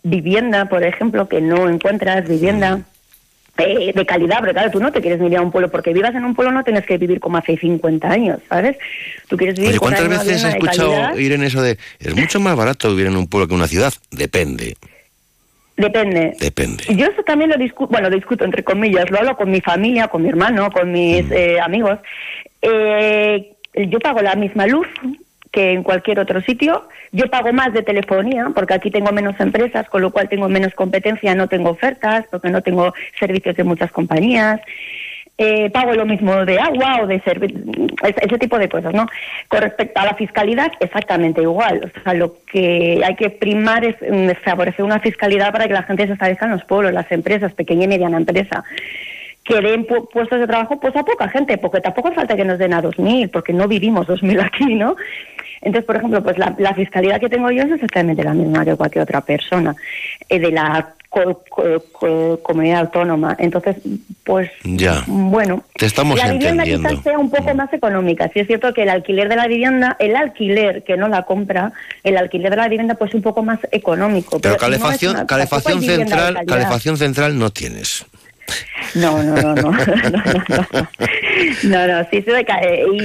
[0.05, 2.80] vivienda, por ejemplo, que no encuentras vivienda
[3.59, 6.15] eh, de calidad, pero claro, tú no te quieres vivir a un pueblo, porque vivas
[6.15, 8.77] en un pueblo no tienes que vivir como hace 50 años, ¿sabes?
[9.29, 11.16] Tú quieres vivir Oye, ¿cuántas una veces has escuchado, calidad.
[11.16, 13.93] Irene, eso de es mucho más barato vivir en un pueblo que en una ciudad?
[14.11, 14.77] Depende,
[15.77, 16.35] Depende.
[16.39, 16.85] depende.
[16.97, 20.09] Yo eso también lo discuto, bueno, lo discuto entre comillas, lo hablo con mi familia,
[20.09, 21.33] con mi hermano, con mis Mm.
[21.33, 21.99] eh, amigos.
[22.61, 23.53] Eh,
[23.89, 24.87] yo pago la misma luz
[25.53, 26.89] que en cualquier otro sitio.
[27.12, 30.74] Yo pago más de telefonía porque aquí tengo menos empresas, con lo cual tengo menos
[30.74, 34.61] competencia, no tengo ofertas, porque no tengo servicios de muchas compañías.
[35.39, 37.61] Eh, pago lo mismo de agua o de servicios,
[38.03, 39.07] ese tipo de cosas, ¿no?
[39.49, 41.81] Con respecto a la fiscalidad, exactamente igual.
[41.97, 45.83] O sea, lo que hay que primar es mm, favorecer una fiscalidad para que la
[45.85, 48.62] gente se establezca en los pueblos, las empresas, pequeña y mediana empresa
[49.45, 52.59] que den pu- puestos de trabajo pues a poca gente, porque tampoco falta que nos
[52.61, 54.95] den a 2.000, porque no vivimos 2.000 aquí, ¿no?
[55.62, 58.74] Entonces, por ejemplo, pues la, la fiscalidad que tengo yo es exactamente la misma que
[58.76, 59.74] cualquier otra persona.
[60.28, 60.94] Eh, de la
[62.43, 63.36] comunidad autónoma.
[63.39, 63.76] Entonces,
[64.24, 65.05] pues, ya.
[65.06, 66.89] bueno, Te estamos la vivienda entendiendo.
[66.89, 68.30] quizás sea un poco más económica.
[68.32, 71.72] Sí es cierto que el alquiler de la vivienda, el alquiler que no la compra,
[72.02, 74.40] el alquiler de la vivienda pues un poco más económico.
[74.40, 78.06] Pero es calefacción, una- calefacción central, calefacción central no tienes.
[78.94, 80.89] No, no, no, no, no, no, no.
[81.64, 82.84] No, no, sí, se decae.
[82.93, 82.98] Y,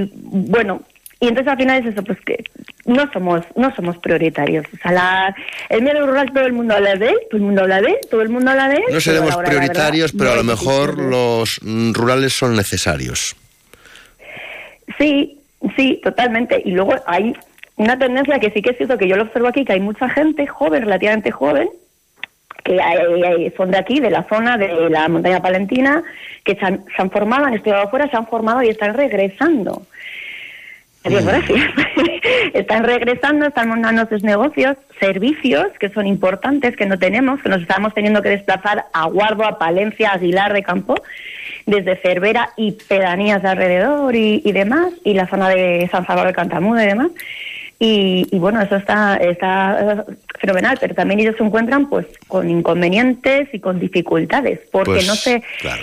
[0.00, 0.82] y, bueno,
[1.20, 2.42] y entonces al final es eso, pues que
[2.86, 4.64] no somos, no somos prioritarios.
[4.72, 5.34] O sea, la-
[5.68, 7.96] el medio rural todo el mundo habla de él, todo el mundo habla de él,
[8.10, 8.82] todo el mundo habla de él.
[8.90, 11.60] No seremos prioritarios, pero no a lo mejor los
[11.92, 13.36] rurales son necesarios.
[14.98, 15.38] Sí,
[15.76, 16.60] sí, totalmente.
[16.64, 17.34] Y luego hay
[17.76, 20.08] una tendencia que sí que es cierto que yo lo observo aquí, que hay mucha
[20.08, 21.68] gente joven, relativamente joven,
[22.64, 26.02] que son de aquí, de la zona de la montaña palentina,
[26.44, 29.86] que se han, se han formado, han estudiado afuera, se han formado y están regresando.
[31.04, 31.60] Adiós, gracias.
[32.54, 37.62] están regresando, están montando sus negocios, servicios que son importantes, que no tenemos, que nos
[37.62, 40.94] estamos teniendo que desplazar a Guardo, a Palencia, a Aguilar de Campo,
[41.66, 46.28] desde Cervera y pedanías de alrededor y, y demás, y la zona de San Salvador
[46.28, 47.10] de Cantamuda y demás.
[47.78, 50.04] Y, y bueno, eso está, está
[50.38, 55.14] fenomenal, pero también ellos se encuentran pues con inconvenientes y con dificultades, porque Pues, no
[55.14, 55.82] se claro.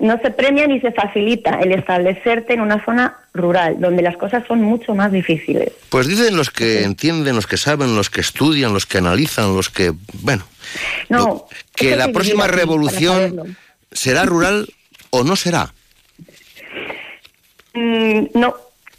[0.00, 4.44] No se premia ni se facilita el establecerte en una zona rural, donde las cosas
[4.46, 5.72] son mucho más difíciles.
[5.88, 9.70] Pues dicen los que entienden, los que saben, los que estudian, los que analizan, los
[9.70, 10.44] que, bueno,
[11.08, 13.56] No, que la próxima revolución
[13.90, 14.68] será rural
[15.10, 15.74] o no será.
[17.74, 18.54] Mm, no,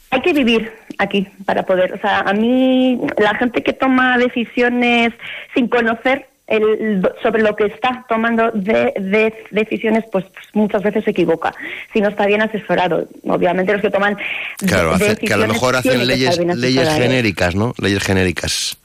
[0.09, 1.93] hay que vivir aquí para poder.
[1.93, 5.13] O sea, a mí, la gente que toma decisiones
[5.53, 11.03] sin conocer el, sobre lo que está tomando de, de decisiones, pues, pues muchas veces
[11.03, 11.53] se equivoca.
[11.93, 13.07] Si no está bien asesorado.
[13.25, 14.17] Obviamente, los que toman.
[14.57, 17.73] Claro, hace- que a lo mejor hacen leyes, leyes genéricas, ¿no?
[17.79, 18.77] Leyes genéricas.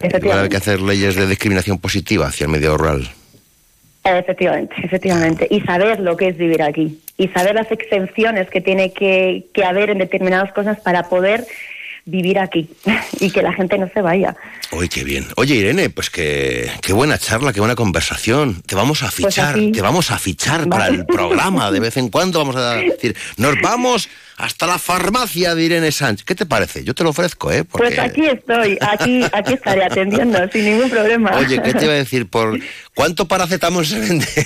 [0.00, 3.08] Igual hay que hacer leyes de discriminación positiva hacia el medio rural.
[4.04, 5.46] Efectivamente, efectivamente.
[5.48, 7.00] Y saber lo que es vivir aquí.
[7.16, 11.44] Y saber las exenciones que tiene que, que haber en determinadas cosas para poder
[12.04, 12.68] vivir aquí
[13.20, 14.36] y que la gente no se vaya.
[14.72, 15.26] Uy, qué bien.
[15.36, 18.62] Oye, Irene, pues que, qué buena charla, qué buena conversación.
[18.62, 21.70] Te vamos a Pues fichar, te vamos a fichar para el programa.
[21.70, 24.08] De vez en cuando vamos a decir, nos vamos
[24.42, 26.24] hasta la farmacia de Irene Sánchez.
[26.24, 26.82] ¿Qué te parece?
[26.82, 27.62] Yo te lo ofrezco, ¿eh?
[27.62, 31.30] Porque, Pues aquí estoy, aquí, aquí estaré atendiendo sin ningún problema.
[31.36, 32.28] Oye, ¿qué te iba a decir?
[32.28, 32.58] ¿Por
[32.92, 34.26] cuánto paracetamol se vende?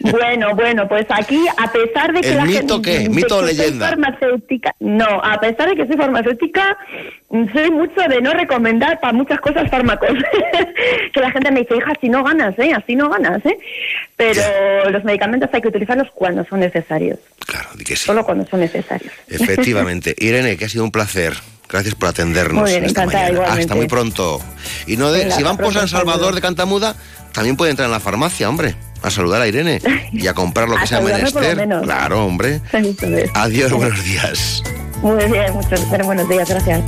[0.00, 3.02] Bueno, bueno, pues aquí, a pesar de que ¿El la mito gente...
[3.04, 3.08] qué?
[3.08, 3.88] ¿Mito o leyenda?
[3.88, 6.76] farmacéutica, no, a pesar de que soy farmacéutica,
[7.30, 10.08] soy mucho de no recomendar para muchas cosas fármacos.
[11.12, 12.72] que la gente me dice, hija, así no ganas, ¿eh?
[12.72, 13.58] Así no ganas, ¿eh?
[14.16, 14.42] Pero
[14.90, 17.18] los medicamentos hay que utilizarlos cuando son necesarios.
[17.46, 18.06] Claro, di que sí.
[18.06, 19.12] Solo cuando son necesarios.
[19.28, 20.14] Efectivamente.
[20.18, 21.34] Irene, que ha sido un placer.
[21.68, 23.34] Gracias por atendernos Muy bien, esta encantada, mañana.
[23.34, 23.62] igualmente.
[23.62, 24.40] Hasta muy pronto.
[24.86, 26.96] Y no de, Venga, si van por San Salvador de Cantamuda,
[27.34, 29.82] también puede entrar en la farmacia, hombre, a saludar a Irene
[30.12, 31.68] y a comprar lo que sea menester.
[31.82, 32.62] Claro, hombre.
[33.34, 34.62] Adiós, buenos días.
[35.02, 36.82] Muy bien, muchos buenos días, gracias.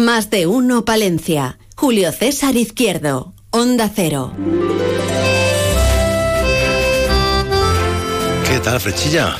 [0.00, 1.58] Más de uno Palencia.
[1.76, 3.34] Julio César Izquierdo.
[3.50, 4.32] Onda Cero.
[8.48, 9.36] ¿Qué tal, Frechilla?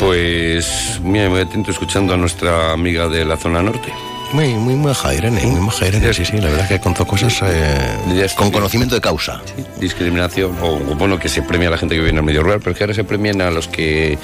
[0.00, 3.92] Pues, mira, muy atento escuchando a nuestra amiga de la zona norte.
[4.32, 6.12] Muy, muy maja, Irene, muy maja, Irene.
[6.12, 9.40] Sí, sí, la verdad que contó cosas eh, con conocimiento de causa.
[9.78, 12.58] Discriminación, o bueno, que se premia a la gente que vive en el medio rural,
[12.58, 14.18] pero es que ahora se premian a los que eh,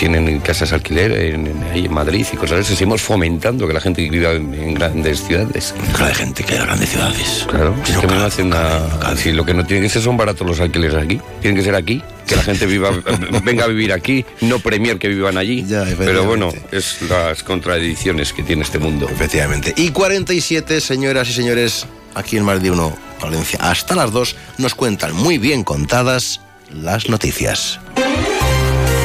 [0.00, 2.74] tienen casas alquiler en, en- ahí en Madrid y cosas así.
[2.74, 5.74] Seguimos fomentando que la gente viva en, en grandes ciudades.
[5.92, 7.46] Claro, hay gente que hay en grandes ciudades.
[7.50, 8.52] Claro, es que me hacen.
[9.16, 11.20] Si lo que no tiene que ser son baratos los alquileres aquí.
[11.42, 12.90] Tienen que ser aquí, que la gente viva,
[13.44, 15.66] venga a vivir aquí, no premier que vivan allí.
[15.98, 19.06] pero bueno, es las contradicciones que tiene este mundo.
[19.10, 19.74] Efectivamente.
[19.76, 23.58] Y 47, señoras y señores, aquí en Más de Uno, Valencia.
[23.60, 26.40] Hasta las 2 nos cuentan muy bien contadas
[26.72, 27.78] las noticias.